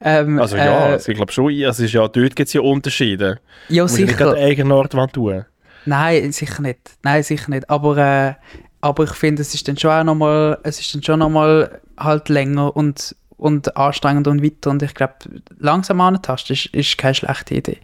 ähm, 0.00 0.38
also 0.38 0.56
ja, 0.56 0.64
äh, 0.64 0.92
also 0.92 1.10
ich 1.10 1.16
glaube 1.16 1.32
schon, 1.32 1.64
also 1.64 1.84
ist 1.84 1.92
ja, 1.92 2.06
dort 2.06 2.36
gibt 2.36 2.48
es 2.48 2.52
ja 2.52 2.60
Unterschiede. 2.60 3.40
Ja, 3.68 3.82
musst 3.84 3.94
sicher. 3.94 4.06
Musst 4.06 4.20
du 4.20 4.30
nicht 4.32 4.38
eigenen 4.38 4.72
Ort 4.72 4.92
tun? 5.12 5.44
Nein, 5.86 6.32
sicher 6.32 6.62
nicht. 6.62 6.78
Nein, 7.02 7.22
sicher 7.22 7.50
nicht. 7.50 7.68
Aber, 7.68 7.96
äh, 7.98 8.34
aber 8.80 9.04
ich 9.04 9.12
finde, 9.12 9.42
es 9.42 9.54
ist 9.54 9.66
dann 9.68 9.76
schon 9.76 9.90
auch 9.90 10.04
nochmal, 10.04 10.58
es 10.62 10.80
ist 10.80 10.94
dann 10.94 11.02
schon 11.02 11.18
nochmal 11.18 11.80
halt 11.96 12.28
länger 12.28 12.74
und 12.76 13.14
und 13.36 13.76
anstrengend 13.76 14.26
und 14.26 14.42
weiter. 14.42 14.70
Und 14.70 14.82
ich 14.82 14.94
glaube, 14.94 15.14
langsam 15.58 16.00
antasten 16.00 16.54
ist, 16.54 16.66
ist 16.66 16.98
keine 16.98 17.14
schlechte 17.14 17.54
Idee. 17.54 17.78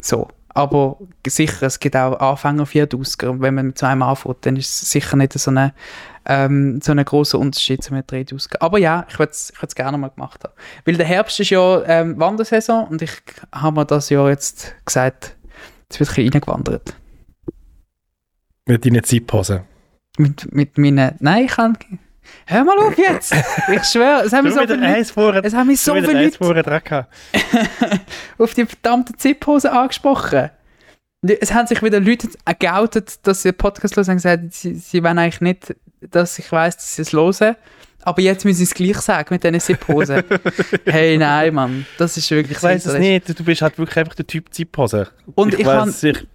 So. 0.00 0.28
Aber 0.52 0.98
sicher, 1.26 1.66
es 1.66 1.78
gibt 1.78 1.96
auch 1.96 2.18
Anfänger 2.18 2.66
4000 2.66 3.22
und 3.24 3.40
wenn 3.40 3.54
man 3.54 3.66
mit 3.66 3.78
zweimal 3.78 4.10
anfängt, 4.10 4.38
dann 4.46 4.56
ist 4.56 4.82
es 4.82 4.90
sicher 4.90 5.16
nicht 5.16 5.32
so 5.32 5.50
ein 5.50 5.72
ähm, 6.26 6.80
so 6.82 6.92
ein 6.92 7.04
großer 7.04 7.38
Unterschied 7.38 7.82
zu 7.82 7.92
einem 7.92 8.06
3000. 8.06 8.60
Aber 8.62 8.78
ja, 8.78 9.06
ich 9.08 9.18
würde 9.18 9.32
es 9.32 9.52
ich 9.60 9.74
gerne 9.74 9.98
mal 9.98 10.08
gemacht 10.08 10.44
haben. 10.44 10.54
Weil 10.84 10.96
der 10.96 11.06
Herbst 11.06 11.40
ist 11.40 11.50
ja 11.50 11.82
ähm, 11.84 12.18
Wandersaison 12.18 12.88
und 12.88 13.02
ich 13.02 13.12
habe 13.52 13.80
mir 13.80 13.86
das 13.86 14.10
Jahr 14.10 14.28
jetzt 14.28 14.74
gesagt, 14.84 15.36
jetzt 15.88 16.00
wird 16.00 16.10
ein 16.10 16.14
bisschen 16.14 16.32
reingewandert. 16.32 16.94
Mit 18.66 18.84
deinen 18.84 19.02
Zeitposen? 19.02 19.62
Mit, 20.18 20.52
mit 20.52 20.78
meinen, 20.78 21.14
nein, 21.20 21.44
ich 21.46 21.52
kann 21.52 21.76
Hör 22.46 22.64
mal 22.64 22.78
auf 22.78 22.98
jetzt! 22.98 23.34
Ich 23.72 23.84
schwöre, 23.84 24.22
es 24.24 24.32
haben 24.32 24.44
mich 24.44 24.54
so 24.54 24.60
viele 24.60 24.76
Leute, 24.76 25.42
es 25.46 25.54
haben 25.54 25.66
mich 25.66 25.80
so 25.80 25.94
viele 25.94 26.24
Leute 26.24 27.06
auf 28.38 28.54
die 28.54 28.66
verdammte 28.66 29.14
Zipphose 29.16 29.72
angesprochen. 29.72 30.50
Es 31.22 31.52
haben 31.52 31.66
sich 31.66 31.82
wieder 31.82 32.00
Leute 32.00 32.28
geoutet, 32.58 33.26
dass 33.26 33.42
sie 33.42 33.52
Podcast 33.52 33.96
hören 33.96 34.08
und 34.08 34.16
gesagt, 34.16 34.54
sie, 34.54 34.74
sie 34.74 35.02
wollen 35.02 35.18
eigentlich 35.18 35.40
nicht, 35.40 35.76
dass 36.00 36.38
ich 36.38 36.50
weiß, 36.50 36.76
dass 36.76 36.96
sie 36.96 37.02
es 37.02 37.12
hören. 37.12 37.56
Aber 38.02 38.22
jetzt 38.22 38.44
müssen 38.44 38.58
sie 38.58 38.64
es 38.64 38.74
gleich 38.74 38.96
sagen 38.98 39.28
mit 39.30 39.44
diesen 39.44 39.60
Ziphosen. 39.60 40.22
hey, 40.86 41.18
nein, 41.18 41.52
Mann, 41.52 41.86
das 41.98 42.16
ist 42.16 42.30
wirklich 42.30 42.56
Ich 42.56 42.62
weiß 42.62 42.86
es 42.86 42.98
nicht, 42.98 43.38
du 43.38 43.44
bist 43.44 43.60
halt 43.60 43.78
wirklich 43.78 43.98
einfach 43.98 44.14
der 44.14 44.26
Typ 44.26 44.52
Ziphose. 44.52 45.08
Und 45.34 45.52
ich, 45.52 45.60
ich 45.60 45.66
weiß, 45.66 46.02
ich, 46.04 46.26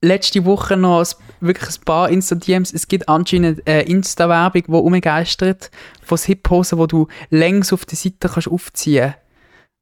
letzte 0.00 0.44
Woche 0.44 0.76
noch 0.76 1.04
wirklich 1.40 1.78
ein 1.78 1.84
paar 1.84 2.08
Insta-DMs. 2.08 2.72
Es 2.72 2.88
gibt 2.88 3.08
anscheinend 3.08 3.66
eine 3.66 3.82
Insta-Werbung, 3.82 4.62
die 4.66 4.72
umgeistert 4.72 5.70
von 6.02 6.18
Hip-Hosen, 6.18 6.78
wo 6.78 6.86
du 6.86 7.08
längs 7.28 7.72
auf 7.72 7.84
der 7.84 7.96
Seite 7.96 8.28
kannst 8.28 8.48
aufziehen 8.48 9.14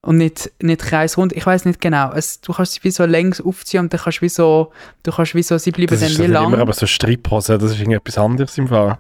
und 0.05 0.19
nicht, 0.19 0.53
nicht 0.61 0.83
kreisrund. 0.83 1.33
Ich 1.33 1.47
weiß 1.47 1.65
nicht 1.65 1.81
genau. 1.81 2.13
Es, 2.13 2.41
du 2.41 2.53
kannst 2.53 2.75
sie 2.75 2.85
wie 2.85 2.91
so 2.91 3.05
längs 3.05 3.41
aufziehen 3.41 3.81
und 3.81 3.93
dann 3.93 4.01
kannst 4.01 4.19
du 4.19 4.23
wie 4.23 4.29
so, 4.29 4.73
du 5.03 5.13
kannst 5.13 5.35
wie 5.35 5.43
so, 5.43 5.59
sie 5.59 5.71
bleiben 5.71 5.91
das 5.91 6.01
dann 6.01 6.11
ist 6.11 6.19
wie 6.19 6.27
lang. 6.27 6.47
immer 6.47 6.59
aber 6.59 6.73
so 6.73 6.87
Stripphosen, 6.87 7.59
das 7.59 7.73
ist 7.73 7.79
irgendetwas 7.79 8.19
anderes 8.19 8.57
im 8.59 8.69
Fall. 8.69 8.99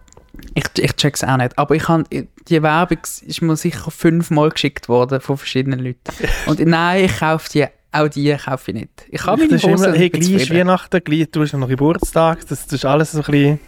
Ich, 0.54 0.64
ich 0.78 0.92
check's 0.96 1.22
auch 1.22 1.36
nicht. 1.36 1.56
Aber 1.58 1.74
ich 1.74 1.86
habe, 1.88 2.04
die 2.10 2.62
Werbung 2.62 2.98
ist 3.26 3.42
mir 3.42 3.56
sicher 3.56 3.90
fünfmal 3.90 4.50
geschickt 4.50 4.88
worden 4.88 5.20
von 5.20 5.36
verschiedenen 5.36 5.78
Leuten. 5.78 6.12
Und 6.46 6.60
nein, 6.60 7.04
ich 7.04 7.18
kaufe 7.18 7.48
die 7.52 7.66
auch 7.92 8.08
die 8.08 8.36
kaufe 8.36 8.72
ich 8.72 8.76
nicht. 8.76 9.06
Ich 9.08 9.24
habe 9.24 9.46
meine 9.46 9.62
Hose 9.62 9.86
immer, 9.86 9.96
hey, 9.96 10.10
gleich 10.10 10.50
Weihnachten, 10.50 11.00
gleich, 11.04 11.30
du 11.30 11.42
hast 11.42 11.52
noch 11.52 11.68
Geburtstag, 11.68 12.40
das, 12.48 12.64
das 12.64 12.72
ist 12.72 12.84
alles 12.84 13.12
so 13.12 13.18
ein 13.18 13.24
bisschen... 13.24 13.60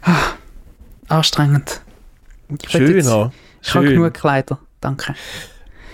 Ah, 0.00 0.32
anstrengend. 1.08 1.82
Ich 2.62 2.70
Schön 2.70 2.96
jetzt, 2.96 3.08
auch. 3.08 3.30
Ich 3.62 3.74
habe 3.74 3.84
genug 3.84 4.14
Kleider, 4.14 4.58
danke. 4.80 5.14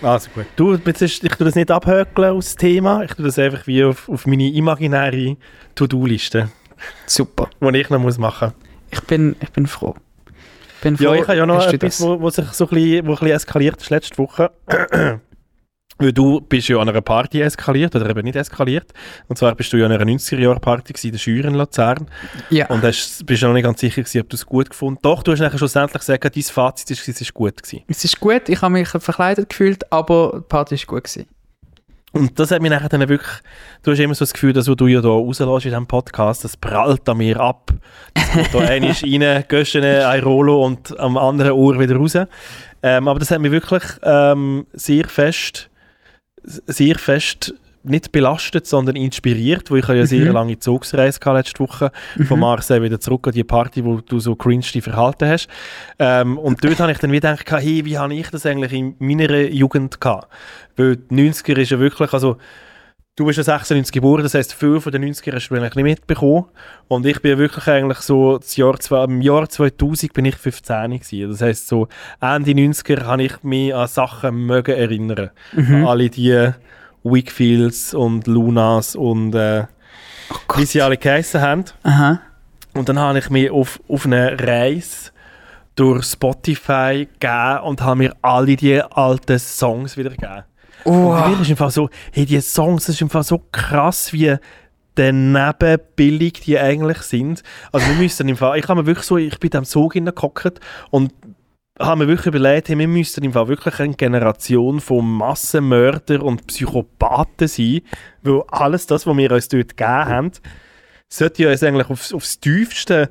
Also 0.01 0.29
gut. 0.33 0.45
Du, 0.55 0.73
ich 0.73 1.19
tue 1.19 1.45
das 1.45 1.55
nicht 1.55 1.69
abhökeln 1.69 2.31
aus 2.31 2.55
dem 2.55 2.59
Thema, 2.59 3.03
ich 3.03 3.13
tue 3.13 3.25
das 3.25 3.37
einfach 3.37 3.67
wie 3.67 3.83
auf, 3.83 4.09
auf 4.09 4.25
meine 4.25 4.51
imaginäre 4.51 5.37
To-Do-Liste. 5.75 6.49
Super. 7.05 7.49
Die 7.61 7.77
ich 7.77 7.89
noch 7.89 7.99
muss 7.99 8.17
machen 8.17 8.53
muss. 8.55 8.99
Ich 8.99 9.01
bin, 9.01 9.35
ich 9.39 9.51
bin 9.51 9.67
froh. 9.67 9.95
Bin 10.81 10.97
froh. 10.97 11.03
Ja, 11.03 11.13
ich 11.13 11.27
habe 11.27 11.37
ja 11.37 11.45
noch 11.45 11.65
etwas, 11.65 12.01
wo, 12.01 12.19
wo 12.19 12.29
sich 12.29 12.45
so 12.47 12.65
ein 12.65 12.69
bisschen, 12.69 13.05
wo 13.05 13.11
ein 13.11 13.17
bisschen 13.17 13.35
eskaliert 13.35 13.81
ist 13.81 13.89
letzte 13.89 14.17
Woche. 14.17 14.51
Weil 16.01 16.13
du 16.13 16.41
bist 16.41 16.67
ja 16.67 16.77
an 16.79 16.89
einer 16.89 17.01
Party 17.01 17.41
eskaliert, 17.41 17.95
oder 17.95 18.09
eben 18.09 18.23
nicht 18.23 18.35
eskaliert. 18.35 18.91
Und 19.27 19.37
zwar 19.37 19.55
bist 19.55 19.71
du 19.71 19.77
ja 19.77 19.85
an 19.85 19.91
einer 19.91 20.03
90er-Jahr-Party 20.03 20.93
in 21.07 21.11
der 21.11 21.19
Schür 21.19 21.45
in 21.45 21.55
Luzern. 21.55 22.07
Ja. 22.49 22.67
Und 22.67 22.83
hast, 22.83 23.25
bist 23.25 23.41
ja 23.41 23.47
noch 23.47 23.55
nicht 23.55 23.63
ganz 23.63 23.79
sicher 23.79 24.01
gewesen, 24.01 24.21
ob 24.21 24.29
du 24.29 24.35
es 24.35 24.45
gut 24.45 24.69
gefunden 24.69 24.97
hast. 24.97 25.05
Doch, 25.05 25.23
du 25.23 25.31
hast 25.31 25.39
nachher 25.39 25.57
schlussendlich 25.57 25.99
gesagt, 25.99 26.35
dein 26.35 26.43
Fazit 26.43 26.91
ist, 26.91 27.07
es 27.07 27.21
ist 27.21 27.33
gut 27.33 27.61
gewesen. 27.61 27.83
Es 27.87 28.03
ist 28.03 28.19
gut, 28.19 28.49
ich 28.49 28.61
habe 28.61 28.73
mich 28.73 28.89
verkleidet 28.89 29.49
gefühlt, 29.49 29.91
aber 29.91 30.33
die 30.37 30.47
Party 30.47 30.75
ist 30.75 30.87
gut 30.87 31.03
gewesen. 31.03 31.27
Und 32.13 32.37
das 32.37 32.51
hat 32.51 32.61
mich 32.61 32.71
nachher 32.71 32.89
dann 32.89 33.07
wirklich, 33.07 33.31
du 33.83 33.91
hast 33.91 33.99
immer 33.99 34.13
so 34.13 34.23
das 34.23 34.33
Gefühl, 34.33 34.51
dass 34.51 34.65
du 34.65 34.87
ja 34.87 34.99
da 34.99 35.07
rauslässt 35.07 35.65
in 35.65 35.71
diesem 35.71 35.87
Podcast, 35.87 36.43
das 36.43 36.57
prallt 36.57 37.07
an 37.07 37.17
mir 37.17 37.39
ab. 37.39 37.71
Da 38.51 38.59
einmal 38.59 38.91
rein, 38.91 39.45
gehst 39.47 39.75
in 39.75 39.85
ein 39.85 40.23
Rollo 40.23 40.65
und 40.65 40.99
am 40.99 41.17
anderen 41.17 41.53
Ohr 41.53 41.79
wieder 41.79 41.95
raus. 41.95 42.17
Ähm, 42.83 43.07
aber 43.07 43.19
das 43.19 43.31
hat 43.31 43.39
mich 43.39 43.51
wirklich 43.51 43.83
ähm, 44.03 44.65
sehr 44.73 45.07
fest 45.07 45.70
sehr 46.43 46.97
fest 46.97 47.53
nicht 47.83 48.11
belastet, 48.11 48.67
sondern 48.67 48.95
inspiriert, 48.95 49.71
wo 49.71 49.75
ich 49.75 49.87
ja 49.87 50.05
sehr 50.05 50.27
mhm. 50.27 50.33
lange 50.33 50.59
Zugsreise 50.59 51.19
hatte 51.19 51.37
letzte 51.37 51.59
Woche, 51.59 51.91
mhm. 52.15 52.25
von 52.25 52.39
Marseille 52.39 52.81
wieder 52.81 52.99
zurück 52.99 53.27
an 53.27 53.33
die 53.33 53.43
Party, 53.43 53.83
wo 53.83 54.01
du 54.01 54.19
so 54.19 54.35
cringe 54.35 54.63
verhalten 54.63 55.27
hast. 55.27 55.47
Ähm, 55.97 56.37
und 56.37 56.63
dort 56.63 56.79
habe 56.79 56.91
ich 56.91 56.99
dann 56.99 57.11
wieder 57.11 57.35
gedacht, 57.35 57.63
hey, 57.63 57.83
wie 57.85 57.97
habe 57.97 58.13
ich 58.13 58.29
das 58.29 58.45
eigentlich 58.45 58.73
in 58.73 58.95
meiner 58.99 59.31
Jugend 59.49 59.99
gehabt? 59.99 60.31
Weil 60.75 60.97
die 60.97 61.31
90er 61.31 61.57
ist 61.57 61.71
ja 61.71 61.79
wirklich, 61.79 62.13
also 62.13 62.37
du 63.21 63.27
bist 63.27 63.37
ja 63.37 63.43
96 63.43 63.91
geboren, 63.91 64.23
das 64.23 64.33
heisst, 64.33 64.53
viel 64.53 64.81
von 64.81 64.91
den 64.91 65.05
90er 65.05 65.35
hast 65.35 65.49
du 65.49 65.55
eigentlich 65.55 65.75
nicht 65.75 65.83
mitbekommen. 65.83 66.45
Und 66.87 67.05
ich 67.05 67.21
bin 67.21 67.37
wirklich 67.37 67.67
eigentlich 67.67 67.99
so, 67.99 68.39
das 68.39 68.55
Jahr, 68.57 68.75
im 69.05 69.21
Jahr 69.21 69.47
2000 69.47 70.11
bin 70.11 70.25
ich 70.25 70.35
15 70.35 70.91
gewesen. 70.91 71.29
Das 71.29 71.41
heisst, 71.41 71.67
so 71.67 71.87
Ende 72.19 72.51
90er 72.51 73.03
kann 73.03 73.19
ich 73.19 73.43
mich 73.43 73.75
an 73.75 73.87
Sachen 73.87 74.45
mögen 74.47 74.75
erinnern. 74.75 75.29
Mhm. 75.53 75.75
An 75.75 75.85
alle 75.85 76.09
die 76.09 76.51
Wickfields 77.03 77.93
und 77.93 78.25
Lunas 78.25 78.95
und 78.95 79.35
äh, 79.35 79.65
oh 80.31 80.57
wie 80.57 80.65
sie 80.65 80.81
alle 80.81 80.97
geheissen 80.97 81.41
haben. 81.41 81.65
Aha. 81.83 82.21
Und 82.73 82.89
dann 82.89 82.97
habe 82.97 83.19
ich 83.19 83.29
mich 83.29 83.51
auf, 83.51 83.79
auf 83.87 84.05
eine 84.05 84.37
Reise 84.39 85.11
durch 85.75 86.05
Spotify 86.05 87.07
gegeben 87.19 87.59
und 87.65 87.81
habe 87.81 87.97
mir 87.97 88.15
alle 88.21 88.55
die 88.55 88.81
alten 88.81 89.37
Songs 89.37 89.95
wieder 89.95 90.09
gegeben. 90.09 90.43
Oh. 90.85 91.13
Und 91.13 91.41
ist 91.41 91.49
einfach 91.49 91.71
so, 91.71 91.89
hey, 92.11 92.25
die 92.25 92.41
Songs, 92.41 92.85
das 92.85 92.95
ist 92.95 93.01
einfach 93.01 93.23
so 93.23 93.41
krass, 93.51 94.13
wie 94.13 94.35
daneben 94.95 95.79
billig 95.95 96.41
die 96.41 96.59
eigentlich 96.59 96.99
sind. 96.99 97.43
Also 97.71 97.87
wir 97.87 97.95
müssen 97.95 98.27
im 98.27 98.37
Fall, 98.37 98.59
ich 98.59 98.67
habe 98.67 98.81
mir 98.81 98.87
wirklich 98.87 99.05
so, 99.05 99.17
ich 99.17 99.39
bin 99.39 99.55
am 99.55 99.65
Zug 99.65 99.93
hineingehockt 99.93 100.59
und 100.89 101.13
habe 101.79 102.03
mir 102.03 102.07
wirklich 102.07 102.27
überlegt, 102.27 102.69
hey, 102.69 102.77
wir 102.77 102.87
müssten 102.87 103.23
im 103.23 103.33
Fall 103.33 103.47
wirklich 103.47 103.79
eine 103.79 103.95
Generation 103.95 104.79
von 104.79 105.09
Massenmörder 105.09 106.23
und 106.23 106.47
Psychopathen 106.47 107.47
sein, 107.47 107.81
weil 108.21 108.43
alles 108.49 108.85
das, 108.87 109.07
was 109.07 109.17
wir 109.17 109.31
uns 109.31 109.47
dort 109.47 109.77
gegeben 109.77 110.05
haben, 110.05 110.31
sollte 111.07 111.43
ja 111.43 111.51
uns 111.51 111.63
eigentlich 111.63 111.89
aufs, 111.89 112.13
aufs 112.13 112.39
tiefste 112.39 113.09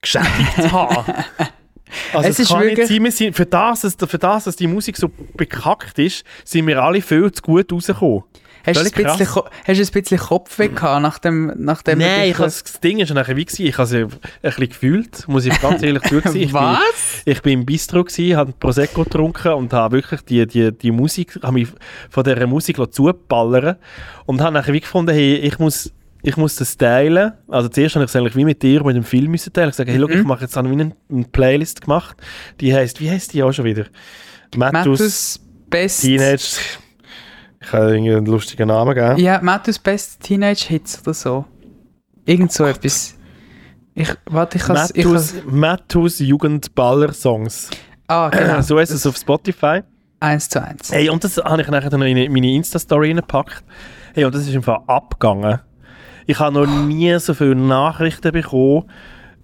geschädigt 0.00 0.72
haben. 0.72 1.12
Also 2.12 2.28
es, 2.28 2.38
es 2.38 2.48
kann 2.48 2.66
nicht 2.66 2.86
sein, 2.86 3.04
wir 3.04 3.12
sind, 3.12 3.36
für, 3.36 3.46
das, 3.46 3.96
für 4.08 4.18
das, 4.18 4.44
dass 4.44 4.56
die 4.56 4.66
Musik 4.66 4.96
so 4.96 5.10
bekackt 5.36 5.98
ist, 5.98 6.24
sind 6.44 6.66
wir 6.66 6.82
alle 6.82 7.00
viel 7.00 7.30
zu 7.32 7.42
gut 7.42 7.72
rausgekommen. 7.72 8.24
Hast 8.66 8.80
du, 8.80 8.84
ein 8.84 9.16
bisschen, 9.18 9.42
hast 9.64 9.96
ein 9.96 10.02
bisschen 10.02 10.18
Kopfweh 10.18 10.68
gehabt 10.68 11.00
nach 11.00 11.20
dem, 11.20 11.52
nach 11.56 11.82
dem 11.82 12.00
Nein, 12.00 12.30
ich 12.30 12.36
das 12.36 12.64
Ding 12.80 12.98
ist 12.98 13.14
nachher 13.14 13.36
wie 13.36 13.44
gewesen. 13.44 13.64
Ich 13.64 13.78
habe 13.78 13.84
es 13.84 13.94
ein 13.94 14.08
bisschen 14.42 14.68
gefühlt, 14.68 15.28
muss 15.28 15.46
ich 15.46 15.60
ganz 15.60 15.84
ehrlich 15.84 16.02
zugeben. 16.08 16.34
Ich 16.34 16.52
Was? 16.52 17.22
Bin, 17.24 17.32
ich 17.32 17.42
bin 17.42 17.60
im 17.60 17.66
Bistro 17.66 18.02
gewesen, 18.02 18.36
habe 18.36 18.52
Prosecco 18.58 19.04
getrunken 19.04 19.52
und 19.52 19.72
habe 19.72 19.94
wirklich 19.94 20.22
die, 20.22 20.44
die, 20.48 20.72
die 20.72 20.90
Musik, 20.90 21.38
habe 21.44 21.52
mich 21.52 21.68
von 22.10 22.24
dieser 22.24 22.46
Musik 22.48 22.78
zugeballern 22.90 23.76
und 24.24 24.40
habe 24.40 24.54
nachher 24.54 24.72
wie 24.72 24.80
gefunden, 24.80 25.14
hey, 25.14 25.36
ich 25.36 25.60
muss 25.60 25.92
ich 26.26 26.36
muss 26.36 26.56
das 26.56 26.76
teilen. 26.76 27.34
Also 27.46 27.68
zuerst 27.68 27.94
habe 27.94 28.04
ich 28.04 28.10
es 28.10 28.16
eigentlich 28.16 28.34
wie 28.34 28.44
mit 28.44 28.60
dir 28.60 28.82
mit 28.82 28.96
dem 28.96 29.04
Film 29.04 29.30
müssen 29.30 29.52
teilen. 29.52 29.68
Ich 29.68 29.76
sage, 29.76 29.92
hey, 29.92 30.00
mhm. 30.00 30.10
ich 30.10 30.24
mache 30.24 30.42
jetzt 30.42 30.58
eine, 30.58 30.92
eine 31.08 31.24
Playlist 31.30 31.82
gemacht. 31.82 32.16
Die 32.60 32.74
heißt, 32.74 33.00
wie 33.00 33.08
heißt 33.08 33.32
die 33.32 33.44
auch 33.44 33.52
schon 33.52 33.64
wieder? 33.64 33.84
Mattus, 34.56 35.38
Best 35.70 36.00
Teenage. 36.00 36.58
Ich 37.60 37.68
kann 37.68 37.88
irgendwie 37.90 38.16
einen 38.16 38.26
lustigen 38.26 38.66
Namen 38.66 38.94
geben. 38.94 39.18
Ja, 39.18 39.40
Mattus 39.40 39.78
Best 39.78 40.20
Teenage 40.20 40.66
Hits 40.66 41.00
oder 41.02 41.14
so. 41.14 41.44
Irgend 42.24 42.50
so 42.50 42.64
oh 42.64 42.66
etwas. 42.66 43.16
Ich, 43.94 44.12
warte, 44.26 44.58
ich 44.58 44.66
has, 44.66 44.92
Mattus, 44.94 45.34
Mattus 45.46 46.18
Jugendballer 46.18 47.12
Songs. 47.12 47.70
Ah, 48.08 48.30
genau. 48.30 48.60
so 48.62 48.78
ist 48.78 48.90
es 48.90 49.06
auf 49.06 49.16
Spotify. 49.16 49.82
Eins 50.18 50.48
zu 50.48 50.60
eins. 50.60 50.90
Hey, 50.90 51.08
und 51.08 51.22
das 51.22 51.36
habe 51.36 51.62
ich 51.62 51.68
nachher 51.68 51.90
dann 51.90 52.02
in 52.02 52.32
meine 52.32 52.52
Insta-Story 52.52 53.08
reingepackt. 53.10 53.62
Hey, 54.14 54.24
und 54.24 54.34
das 54.34 54.48
ist 54.48 54.56
einfach 54.56 54.80
abgegangen. 54.88 55.60
Ich 56.26 56.38
habe 56.40 56.54
noch 56.54 56.66
nie 56.66 57.18
so 57.18 57.34
viele 57.34 57.54
Nachrichten 57.54 58.32
bekommen, 58.32 58.84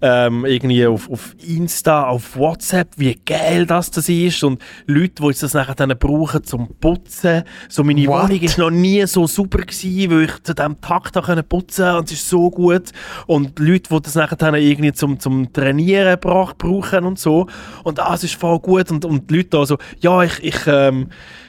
ähm, 0.03 0.43
irgendwie 0.43 0.85
auf, 0.85 1.09
auf 1.09 1.33
Insta, 1.47 2.07
auf 2.09 2.35
WhatsApp, 2.35 2.89
wie 2.97 3.15
geil 3.25 3.65
das 3.65 3.89
das 3.89 4.09
ist 4.09 4.43
und 4.43 4.61
Leute, 4.85 5.23
die 5.23 5.39
das 5.39 5.53
nachher 5.53 5.75
dann 5.75 5.97
brauchen 5.97 6.43
zum 6.43 6.75
Putzen. 6.81 7.43
So 7.69 7.85
meine 7.85 8.05
What? 8.07 8.23
Wohnung 8.23 8.41
ist 8.41 8.57
noch 8.57 8.69
nie 8.69 9.07
so 9.07 9.27
super 9.27 9.59
gewesen, 9.59 10.11
weil 10.11 10.23
ich 10.25 10.43
zu 10.43 10.53
diesem 10.53 10.81
Takt 10.81 11.13
putzen 11.47 11.85
konnte 11.85 11.97
und 11.97 12.11
es 12.11 12.19
ist 12.19 12.27
so 12.27 12.49
gut. 12.51 12.91
Und 13.27 13.57
Leute, 13.59 13.89
die 13.89 14.01
das 14.01 14.15
nachher 14.15 14.35
dann 14.35 14.55
irgendwie 14.55 14.91
zum, 14.91 15.21
zum 15.21 15.53
Trainieren 15.53 16.19
brauchen 16.19 17.05
und 17.05 17.17
so. 17.17 17.47
Und 17.85 18.01
ah, 18.01 18.13
es 18.13 18.25
ist 18.25 18.35
voll 18.35 18.59
gut 18.59 18.91
und, 18.91 19.05
und 19.05 19.29
die 19.29 19.37
Leute 19.37 19.49
da 19.51 19.65
so, 19.65 19.77
ja, 20.01 20.21
ich, 20.21 20.43
ich 20.43 20.67
ähm, 20.67 21.07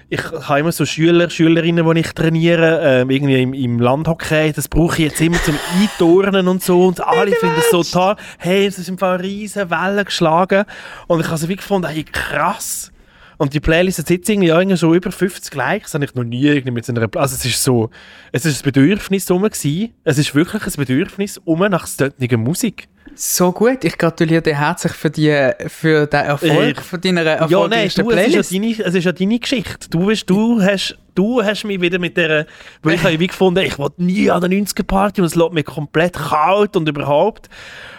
ich 0.08 0.22
habe 0.22 0.60
immer 0.60 0.72
so 0.72 0.84
Schüler, 0.84 1.30
Schülerinnen, 1.30 1.88
die 1.92 2.00
ich 2.00 2.12
trainiere, 2.12 2.80
ähm, 2.82 3.10
irgendwie 3.10 3.42
im, 3.42 3.54
im 3.54 3.78
Landhockey, 3.78 4.52
das 4.52 4.68
brauche 4.68 4.94
ich 4.94 5.10
jetzt 5.10 5.20
immer 5.20 5.42
zum 5.42 5.58
Einturnen 5.80 6.48
und 6.48 6.62
so 6.62 6.86
und 6.86 7.00
alle 7.00 7.32
finden 7.32 7.56
das 7.56 7.70
so 7.70 7.82
toll. 7.82 8.16
Hey, 8.38 8.66
es 8.66 8.78
ist 8.78 8.88
im 8.88 8.98
Fall 8.98 9.16
riesen 9.16 9.70
Wellen 9.70 10.04
geschlagen 10.04 10.64
und 11.06 11.20
ich 11.20 11.26
habe 11.26 11.38
so 11.38 11.48
wie 11.48 11.56
gefunden, 11.56 11.88
hey, 11.88 12.04
krass. 12.04 12.90
Und 13.36 13.52
die 13.52 13.60
Playlist 13.60 13.98
hat 13.98 14.10
jetzt 14.10 14.28
irgendwie, 14.28 14.48
irgendwie 14.48 14.76
so 14.76 14.94
über 14.94 15.10
50 15.10 15.54
Likes, 15.54 15.90
das 15.90 15.94
habe 15.94 16.04
ich 16.04 16.14
noch 16.14 16.24
nie 16.24 16.44
irgendwie 16.44 16.70
mit 16.70 16.84
so 16.84 16.92
einer, 16.92 17.08
also 17.16 17.34
es 17.34 17.44
ist 17.44 17.62
so, 17.62 17.90
es 18.30 18.44
ist 18.44 18.60
ein 18.60 18.72
Bedürfnis 18.72 19.30
rum 19.30 19.42
gewesen, 19.42 19.92
es 20.04 20.18
ist 20.18 20.34
wirklich 20.34 20.64
ein 20.64 20.72
Bedürfnis 20.76 21.38
um 21.44 21.58
nach 21.60 21.86
solcher 21.86 22.36
Musik. 22.36 22.88
So 23.16 23.52
gut, 23.52 23.84
ich 23.84 23.96
gratuliere 23.96 24.42
dir 24.42 24.58
herzlich 24.58 24.92
für, 24.92 25.10
die, 25.10 25.50
für 25.68 26.06
den 26.06 26.20
Erfolg 26.20 26.78
ich, 26.78 26.80
von 26.80 27.00
deiner 27.00 27.48
Ja, 27.48 27.68
nein, 27.68 27.88
du, 27.94 28.10
es, 28.10 28.26
ist 28.26 28.52
ja 28.52 28.58
deine, 28.58 28.70
es 28.70 28.94
ist 28.94 29.04
ja 29.04 29.12
deine 29.12 29.38
Geschichte. 29.38 29.88
Du, 29.88 30.06
bist, 30.06 30.28
du, 30.28 30.60
hast, 30.60 30.98
du 31.14 31.42
hast 31.42 31.64
mich 31.64 31.80
wieder 31.80 31.98
mit 31.98 32.16
der, 32.16 32.46
weil 32.82 32.94
ich 32.94 33.04
habe 33.04 33.18
wie 33.20 33.26
gefunden, 33.26 33.60
ich 33.64 33.78
wollte 33.78 34.02
nie 34.02 34.30
an 34.30 34.40
der 34.40 34.50
90er-Party 34.50 35.20
und 35.20 35.26
es 35.26 35.34
lässt 35.34 35.52
mich 35.52 35.64
komplett 35.64 36.14
kalt 36.14 36.76
und 36.76 36.88
überhaupt. 36.88 37.48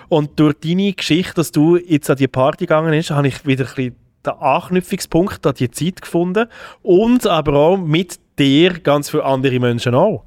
Und 0.09 0.39
durch 0.39 0.55
deine 0.63 0.93
Geschichte, 0.93 1.35
dass 1.35 1.51
du 1.51 1.77
jetzt 1.77 2.09
an 2.09 2.17
die 2.17 2.27
Party 2.27 2.65
gegangen 2.65 2.91
bist, 2.91 3.11
habe 3.11 3.27
ich 3.27 3.45
wieder 3.45 3.65
ein 3.65 3.75
bisschen 3.75 3.95
den 4.25 4.33
Anknüpfungspunkt 4.33 5.45
an 5.45 5.53
die 5.53 5.71
Zeit 5.71 6.01
gefunden 6.01 6.47
und 6.81 7.25
aber 7.27 7.53
auch 7.53 7.77
mit 7.77 8.19
dir 8.37 8.79
ganz 8.79 9.09
viele 9.09 9.23
andere 9.23 9.59
Menschen 9.59 9.95
auch. 9.95 10.25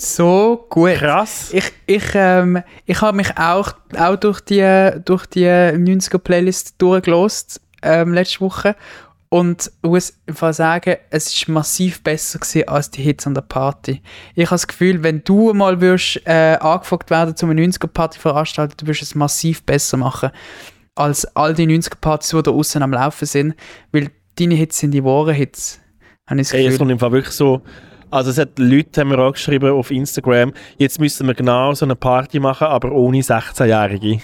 So 0.00 0.66
gut. 0.70 0.94
Krass. 0.94 1.50
Ich, 1.52 1.70
ich, 1.84 2.04
ähm, 2.14 2.62
ich 2.86 3.02
habe 3.02 3.16
mich 3.18 3.36
auch, 3.36 3.74
auch 3.98 4.16
durch 4.16 4.40
die, 4.40 4.92
durch 5.04 5.26
die 5.26 5.44
90er-Playlist 5.44 6.76
durchgelost 6.78 7.60
ähm, 7.82 8.14
letzte 8.14 8.40
Woche 8.40 8.76
und 9.28 9.70
muss 9.82 10.14
einfach 10.26 10.54
sagen, 10.54 10.96
es 11.10 11.26
ist 11.26 11.48
massiv 11.48 12.02
besser 12.02 12.38
gewesen 12.38 12.68
als 12.68 12.90
die 12.90 13.02
Hits 13.02 13.26
an 13.26 13.34
der 13.34 13.42
Party. 13.42 14.00
Ich 14.34 14.46
habe 14.46 14.54
das 14.54 14.66
Gefühl, 14.66 15.02
wenn 15.02 15.22
du 15.22 15.52
mal 15.52 15.82
würdest, 15.82 16.22
äh, 16.26 16.56
angefragt 16.58 17.10
werden 17.10 17.36
zu 17.36 17.44
einer 17.44 17.60
90er-Party 17.60 18.18
veranstalten, 18.18 18.74
du 18.78 18.86
wirst 18.86 19.02
es 19.02 19.14
massiv 19.14 19.64
besser 19.64 19.98
machen 19.98 20.30
als 20.94 21.24
all 21.36 21.52
die 21.52 21.66
90er-Partys, 21.66 22.30
die 22.30 22.42
da 22.42 22.50
außen 22.50 22.82
am 22.82 22.92
Laufen 22.92 23.26
sind, 23.26 23.54
weil 23.92 24.10
deine 24.38 24.54
Hits 24.54 24.78
sind 24.78 24.92
die 24.92 25.04
wahren 25.04 25.34
Hits. 25.34 25.78
Habe 26.26 26.40
ich 26.40 26.46
das 26.46 26.52
Gefühl. 26.52 26.66
Ey, 26.66 26.72
es 26.72 26.78
kommt 26.78 26.90
im 26.90 26.98
Fall 26.98 27.12
wirklich 27.12 27.34
so 27.34 27.60
also 28.10 28.30
es 28.30 28.38
hat 28.38 28.58
Leute 28.58 29.00
haben 29.00 29.08
mir 29.08 29.18
auch 29.18 29.32
geschrieben 29.32 29.70
auf 29.70 29.90
Instagram, 29.90 30.52
jetzt 30.78 31.00
müssen 31.00 31.26
wir 31.26 31.34
genau 31.34 31.72
so 31.74 31.84
eine 31.84 31.96
Party 31.96 32.40
machen, 32.40 32.66
aber 32.66 32.92
ohne 32.92 33.18
16-Jährige. 33.18 34.20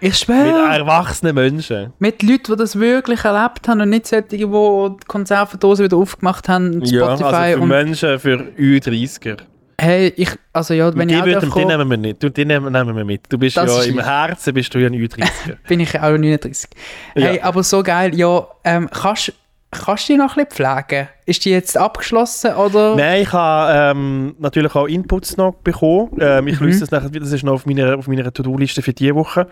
Ich 0.00 0.16
schwöre. 0.16 0.68
Mit 0.68 0.80
erwachsenen 0.80 1.34
Menschen. 1.34 1.92
Mit 1.98 2.22
Leuten, 2.22 2.52
die 2.52 2.56
das 2.56 2.78
wirklich 2.78 3.24
erlebt 3.24 3.66
haben 3.66 3.80
und 3.80 3.90
nicht 3.90 4.06
solche, 4.06 4.28
die 4.28 4.38
die 4.38 5.06
Konservendose 5.06 5.84
wieder 5.84 5.96
aufgemacht 5.96 6.48
haben, 6.48 6.74
Spotify. 6.86 6.94
Ja, 6.94 7.06
also 7.06 7.60
für 7.60 7.66
Menschen, 7.66 8.18
für 8.18 8.36
Ü30er. 8.56 9.38
Hey, 9.80 10.12
ich, 10.16 10.30
also 10.52 10.74
ja, 10.74 10.94
wenn 10.96 11.06
die 11.06 11.14
ich 11.14 11.20
auch 11.20 11.26
würden, 11.26 11.52
die 11.54 11.64
nehmen 11.64 11.90
wir 11.90 11.96
nicht. 11.96 12.22
Du, 12.22 12.30
die 12.30 12.44
nehmen, 12.44 12.72
nehmen 12.72 12.96
wir 12.96 13.04
mit. 13.04 13.22
Du 13.28 13.38
bist 13.38 13.56
das 13.56 13.86
ja 13.86 13.92
im 13.92 14.00
Herzen 14.00 14.52
bist 14.52 14.74
du 14.74 14.78
ja 14.78 14.88
ein 14.88 14.94
Ü30er. 14.94 15.56
Bin 15.68 15.78
ich 15.78 15.96
auch 15.96 16.10
39. 16.10 16.68
Hey, 17.14 17.36
ja. 17.36 17.44
aber 17.44 17.62
so 17.62 17.82
geil, 17.84 18.14
ja, 18.16 18.46
ähm, 18.64 18.88
kannst 18.90 19.32
Kannst 19.70 20.08
du 20.08 20.14
die 20.14 20.18
noch 20.18 20.36
ein 20.36 20.46
bisschen 20.46 20.66
pflegen? 20.66 21.08
Ist 21.26 21.44
die 21.44 21.50
jetzt 21.50 21.76
abgeschlossen 21.76 22.54
oder? 22.54 22.96
Nein, 22.96 23.22
ich 23.22 23.32
habe 23.32 23.98
ähm, 23.98 24.34
natürlich 24.38 24.74
auch 24.74 24.86
Inputs 24.86 25.36
noch 25.36 25.54
bekommen. 25.56 26.16
Ähm, 26.20 26.48
ich 26.48 26.58
mhm. 26.58 26.66
löse 26.66 26.80
das 26.80 26.90
nachher, 26.90 27.10
das 27.10 27.32
ist 27.32 27.44
noch 27.44 27.52
auf 27.52 27.66
meiner, 27.66 27.98
auf 27.98 28.08
meiner 28.08 28.32
To-Do-Liste 28.32 28.80
für 28.80 28.94
diese 28.94 29.14
Woche. 29.14 29.46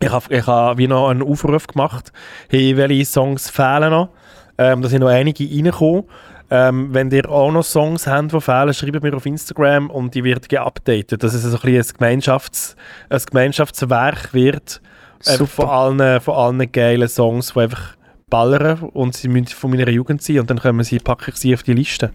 Ich 0.00 0.10
habe 0.10 0.34
ich 0.34 0.46
hab 0.46 0.78
wie 0.78 0.86
noch 0.86 1.08
einen 1.08 1.22
Aufruf 1.22 1.66
gemacht, 1.66 2.12
hey, 2.48 2.76
welche 2.76 3.04
Songs 3.04 3.50
fehlen 3.50 3.90
noch. 3.90 4.10
Ähm, 4.56 4.80
da 4.80 4.88
sind 4.88 5.00
noch 5.00 5.08
einige 5.08 5.44
reingekommen. 5.44 6.04
Ähm, 6.52 6.92
wenn 6.92 7.10
ihr 7.10 7.28
auch 7.28 7.50
noch 7.50 7.64
Songs 7.64 8.06
habt, 8.06 8.32
die 8.32 8.40
fehlen, 8.40 8.74
schreibt 8.74 9.02
mir 9.02 9.14
auf 9.14 9.26
Instagram 9.26 9.90
und 9.90 10.14
die 10.14 10.24
wird 10.24 10.48
geupdatet, 10.48 11.22
dass 11.22 11.34
es 11.34 11.42
so 11.42 11.56
ein, 11.56 11.60
bisschen 11.62 11.96
ein, 12.00 12.20
Gemeinschafts-, 12.20 12.76
ein 13.08 13.20
Gemeinschaftswerk 13.28 14.34
wird 14.34 14.80
äh, 15.26 15.36
von, 15.44 15.68
allen, 15.68 16.20
von 16.20 16.34
allen 16.34 16.72
geilen 16.72 17.08
Songs, 17.08 17.52
die 17.52 17.60
einfach 17.60 17.96
ballern 18.30 18.80
und 18.80 19.16
sie 19.16 19.28
müssen 19.28 19.48
von 19.48 19.70
meiner 19.70 19.90
Jugend 19.90 20.22
sein 20.22 20.40
und 20.40 20.48
dann 20.48 20.60
können 20.60 20.82
sie, 20.84 20.98
packe 20.98 21.30
ich 21.30 21.36
sie 21.36 21.52
auf 21.52 21.62
die 21.62 21.74
Liste. 21.74 22.10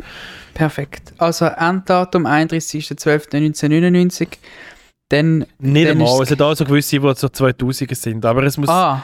Perfekt. 0.54 1.14
Also 1.18 1.46
Enddatum 1.46 2.26
31.12.1999. 2.26 4.28
Dann, 5.10 5.46
Nicht 5.60 5.88
dann 5.88 6.02
einmal, 6.02 6.24
es 6.24 6.30
sind 6.30 6.42
auch 6.42 6.56
so 6.56 6.66
gewisse, 6.66 7.00
die 7.00 7.14
so 7.16 7.30
2000 7.30 7.96
sind, 7.96 8.26
aber 8.26 8.42
es 8.44 8.58
muss, 8.58 8.70
ah, 8.70 9.04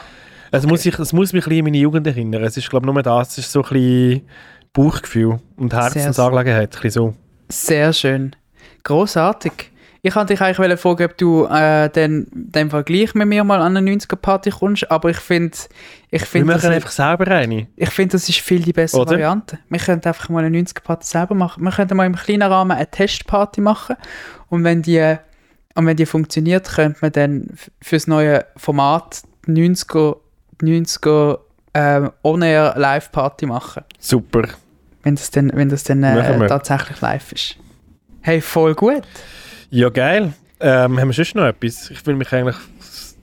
es 0.50 0.66
muss, 0.66 0.84
ich, 0.84 0.98
es 0.98 1.12
muss 1.12 1.32
mich 1.32 1.46
ein 1.46 1.50
bisschen 1.50 1.60
an 1.60 1.64
meine 1.66 1.78
Jugend 1.78 2.04
erinnern. 2.06 2.42
Es 2.42 2.56
ist 2.56 2.68
glaube 2.68 2.86
ich 2.86 2.92
nur 2.92 3.02
das, 3.02 3.32
es 3.32 3.38
ist 3.38 3.52
so 3.52 3.62
ein 3.62 3.68
bisschen 3.68 4.22
Bauchgefühl 4.72 5.38
und 5.56 5.72
Herzensangelegenheit, 5.72 6.74
ein 6.74 6.80
bisschen 6.82 6.90
so. 6.90 7.14
Sehr 7.48 7.92
schön. 7.92 8.34
Großartig. 8.82 9.71
Ich 10.04 10.16
wollte 10.16 10.34
dich 10.34 10.40
eigentlich 10.40 10.80
fragen, 10.80 11.04
ob 11.04 11.16
du 11.16 11.46
äh, 11.46 11.88
den, 11.88 12.26
den 12.32 12.70
Vergleich 12.70 13.14
mit 13.14 13.28
mir 13.28 13.44
mal 13.44 13.60
an 13.62 13.76
eine 13.76 13.88
90er-Party 13.88 14.50
kommst, 14.50 14.90
aber 14.90 15.10
ich 15.10 15.16
finde... 15.18 15.56
Ich 16.10 16.24
find, 16.24 16.48
Wir 16.48 16.54
machen 16.56 16.70
einfach 16.72 16.90
selber 16.90 17.28
eine. 17.28 17.68
Ich 17.76 17.90
finde, 17.90 18.12
das 18.12 18.28
ist 18.28 18.40
viel 18.40 18.60
die 18.62 18.72
bessere 18.72 19.02
Oder? 19.02 19.12
Variante. 19.12 19.60
Wir 19.68 19.78
könnten 19.78 20.08
einfach 20.08 20.28
mal 20.28 20.44
eine 20.44 20.58
90er-Party 20.58 21.06
selber 21.06 21.36
machen. 21.36 21.62
Wir 21.62 21.70
könnten 21.70 21.96
mal 21.96 22.06
im 22.06 22.16
kleinen 22.16 22.42
Rahmen 22.42 22.72
eine 22.72 22.90
Testparty 22.90 23.60
machen 23.60 23.94
und 24.48 24.64
wenn 24.64 24.82
die, 24.82 25.16
und 25.76 25.86
wenn 25.86 25.96
die 25.96 26.04
funktioniert, 26.06 26.68
könnte 26.68 26.98
man 27.00 27.12
dann 27.12 27.50
f- 27.52 27.70
fürs 27.80 28.08
neue 28.08 28.44
Format 28.56 29.22
die 29.46 29.52
90er, 29.52 30.16
die 30.60 30.80
90er 30.84 31.38
ähm, 31.74 32.10
On-Air 32.24 32.74
Live-Party 32.76 33.46
machen. 33.46 33.84
Super. 34.00 34.48
Wenn 35.04 35.14
das 35.14 35.30
dann, 35.30 35.52
wenn 35.54 35.68
das 35.68 35.84
dann 35.84 36.02
äh, 36.02 36.48
tatsächlich 36.48 37.00
live 37.00 37.30
ist. 37.32 37.56
Hey, 38.20 38.40
voll 38.40 38.74
gut. 38.74 39.02
Ja, 39.74 39.88
geil. 39.88 40.34
Ähm, 40.60 41.00
haben 41.00 41.08
wir 41.08 41.14
sonst 41.14 41.34
noch 41.34 41.44
etwas? 41.46 41.90
Ich 41.90 42.04
will 42.06 42.14
mich 42.14 42.30
eigentlich 42.32 42.56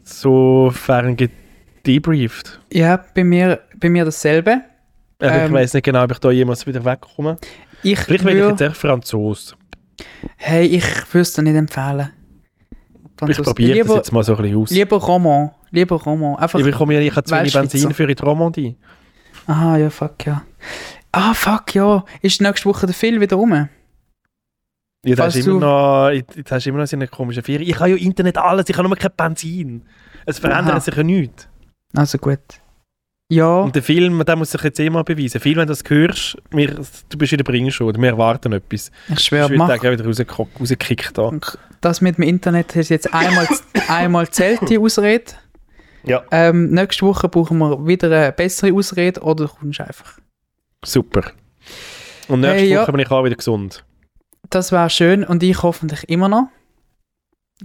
sofern 0.03 1.15
gedebrieft. 1.15 2.59
Ja, 2.73 3.03
bei 3.13 3.23
mir, 3.23 3.59
bei 3.79 3.87
mir 3.89 4.03
dasselbe. 4.03 4.61
Äh, 5.21 5.27
ich 5.27 5.43
Ähm, 5.43 5.53
weiß 5.53 5.75
nicht 5.75 5.83
genau, 5.83 6.03
ob 6.03 6.11
ich 6.11 6.17
da 6.17 6.31
jemals 6.31 6.65
wieder 6.65 6.83
wegkomme. 6.83 7.37
Ich 7.83 7.99
Vielleicht 7.99 8.25
werde 8.25 8.39
ich 8.39 8.47
jetzt 8.49 8.61
echt 8.61 8.77
Franzos. 8.77 9.55
hey, 10.37 10.65
ich 10.65 10.83
würde 11.13 11.21
es 11.21 11.33
dir 11.33 11.43
nicht 11.43 11.55
empfehlen. 11.55 12.09
Ich 12.71 13.15
Franzos- 13.19 13.43
probiere 13.43 13.85
das 13.85 13.95
jetzt 13.95 14.11
mal 14.11 14.23
so 14.23 14.35
ein 14.35 14.41
bisschen 14.41 14.57
aus. 14.57 14.71
lieber 14.71 14.97
Roman. 14.97 15.51
Lieber 15.71 15.97
Roman. 16.01 16.35
Einfach, 16.37 16.57
Ich 16.59 16.65
bekomme 16.65 16.95
ja, 16.95 16.99
ich 16.99 17.15
habe 17.15 17.23
zu 17.25 17.35
wenig. 17.35 17.53
Benzin 17.53 17.93
für 17.93 18.07
die 18.07 18.21
Romandie. 18.21 18.75
aha, 19.45 19.77
ja, 19.77 19.89
fuck, 19.91 20.25
ja. 20.25 20.41
Ah, 21.11 21.33
fuck, 21.35 21.75
ja. 21.75 22.03
Ist 22.21 22.41
nächste 22.41 22.67
Woche 22.67 22.87
der 22.87 22.95
Film 22.95 23.21
wieder 23.21 23.35
rum? 23.35 23.69
Jetzt 25.05 25.19
hast, 25.21 25.35
immer 25.37 25.59
noch, 25.59 26.09
jetzt 26.11 26.51
hast 26.51 26.65
du 26.65 26.69
immer 26.69 26.79
noch 26.79 26.87
so 26.87 26.95
eine 26.97 27.07
komische 27.07 27.41
Ferien. 27.41 27.69
Ich 27.69 27.79
habe 27.79 27.91
ja 27.91 27.95
Internet 27.95 28.37
alles, 28.37 28.65
ich 28.67 28.77
habe 28.77 28.87
nur 28.87 28.97
kein 28.97 29.11
Benzin. 29.15 29.83
Es 30.25 30.39
verändert 30.39 30.73
Aha. 30.73 30.79
sich 30.81 30.95
ja 30.95 31.03
nichts. 31.03 31.47
Also 31.95 32.17
gut. 32.17 32.39
Ja, 33.31 33.59
Und 33.59 33.75
der 33.75 33.83
Film, 33.83 34.23
der 34.25 34.35
muss 34.35 34.51
sich 34.51 34.61
jetzt 34.63 34.79
eh 34.79 34.89
mal 34.89 35.03
beweisen. 35.03 35.39
Viel, 35.39 35.55
wenn 35.55 35.67
du 35.67 35.71
das 35.71 35.83
hörst, 35.87 36.35
wir, 36.49 36.73
du 37.09 37.17
bist 37.17 37.31
in 37.31 37.37
der 37.37 37.43
Bringschule, 37.43 37.93
wir 37.95 38.09
erwarten 38.09 38.53
etwas. 38.53 38.89
ich 39.07 39.13
Ich 39.13 39.19
schwöre, 39.21 39.55
mach. 39.55 39.67
sagen, 39.67 39.83
wieder 39.91 40.03
rausgekickt 40.05 40.59
rausgekickt 40.59 41.17
da. 41.17 41.31
Das 41.79 42.01
mit 42.01 42.17
dem 42.17 42.23
Internet 42.23 42.75
hast 42.75 42.89
jetzt 42.89 43.13
einmal, 43.13 43.47
einmal 43.87 44.27
zählt, 44.29 44.67
die 44.69 44.79
Ausrede. 44.79 45.25
Ja. 46.05 46.23
Ähm, 46.31 46.71
nächste 46.71 47.05
Woche 47.05 47.29
brauchen 47.29 47.59
wir 47.59 47.85
wieder 47.85 48.07
eine 48.11 48.31
bessere 48.31 48.73
Ausrede 48.73 49.21
oder 49.21 49.45
du 49.45 49.53
kommst 49.53 49.79
einfach. 49.79 50.17
Super. 50.83 51.21
Und 52.29 52.41
nächste 52.41 52.57
Hey, 52.57 52.69
ja. 52.69 52.81
Woche 52.81 52.91
bin 52.93 53.01
ich 53.01 53.11
auch 53.11 53.23
wieder 53.23 53.35
gesund. 53.35 53.85
Das 54.49 54.71
wäre 54.71 54.89
schön 54.89 55.23
und 55.23 55.43
ich 55.43 55.61
hoffentlich 55.63 56.07
immer 56.09 56.27
noch. 56.29 56.47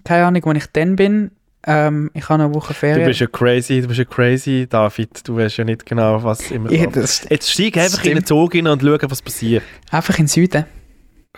Keine 0.04 0.26
Ahnung, 0.26 0.42
wann 0.44 0.56
ich 0.56 0.66
dann 0.72 0.96
bin. 0.96 1.30
Ähm, 1.66 2.10
ich 2.12 2.28
habe 2.28 2.42
eine 2.44 2.54
Woche 2.54 2.74
Du 2.74 2.78
Ferien. 2.78 3.06
bist 3.06 3.20
ja 3.20 3.26
crazy, 3.26 3.80
du 3.80 3.88
bist 3.88 3.98
ja 3.98 4.04
crazy, 4.04 4.66
David. 4.68 5.26
Du 5.26 5.36
weißt 5.36 5.56
ja 5.58 5.64
nicht 5.64 5.86
genau, 5.86 6.22
was 6.22 6.50
immer 6.50 6.70
Ja, 6.70 6.84
kommt. 6.84 6.96
das 6.96 7.26
Jetzt 7.30 7.50
steig 7.50 7.76
einfach 7.78 7.98
in 8.04 8.10
den 8.16 8.24
stimmt. 8.24 8.28
Zug 8.28 8.54
rein 8.54 8.66
und 8.66 8.82
schau, 8.82 8.98
was 9.10 9.22
passiert. 9.22 9.62
Einfach 9.90 10.18
in 10.18 10.24
den 10.24 10.28
Süden. 10.28 10.66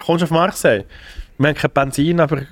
Kommst 0.04 0.22
du 0.22 0.24
auf 0.24 0.30
Marseille? 0.32 0.84
Wir 1.38 1.48
haben 1.48 1.54
kein 1.54 1.70
Benzin, 1.70 2.18
aber 2.18 2.42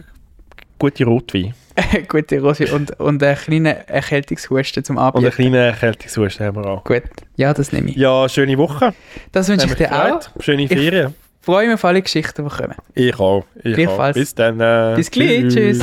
gute 0.79 1.05
Rotwein. 1.05 1.55
Gute 2.09 2.41
Rosi 2.41 2.67
und, 2.71 3.01
und 3.01 3.21
einen 3.21 3.37
kleinen 3.37 3.67
Erkältungshusten 3.67 4.85
zum 4.85 4.97
Und 4.97 5.03
Abend. 5.03 5.25
einen 5.25 5.33
kleinen 5.35 5.55
Erkältungshusten 5.55 6.47
haben 6.47 6.57
wir 6.63 6.67
auch. 6.67 6.85
Gut, 6.85 7.03
ja, 7.35 7.53
das 7.53 7.73
nehme 7.73 7.91
ich. 7.91 7.97
Ja, 7.97 8.29
schöne 8.29 8.57
Woche. 8.59 8.95
Das 9.33 9.49
wünsche 9.49 9.67
ich 9.67 9.75
dir 9.75 9.91
auch. 9.91 10.21
gefreut. 10.21 10.31
Schöne 10.39 10.69
Ferien. 10.69 11.15
Freue 11.45 11.67
mich 11.67 11.75
auf 11.75 11.85
alle 11.85 12.01
Geschichten, 12.01 12.43
die 12.49 12.57
kommen. 12.57 12.75
Ich 12.95 13.21
auch. 13.21 13.45
Ich 13.63 13.87
auch. 13.87 14.13
Bis 14.15 14.35
dann. 14.35 14.59
Äh, 14.61 14.95
Bis 14.97 15.11
gleich. 15.11 15.49
Tschüss. 15.49 15.79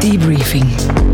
Debriefing. 0.00 1.11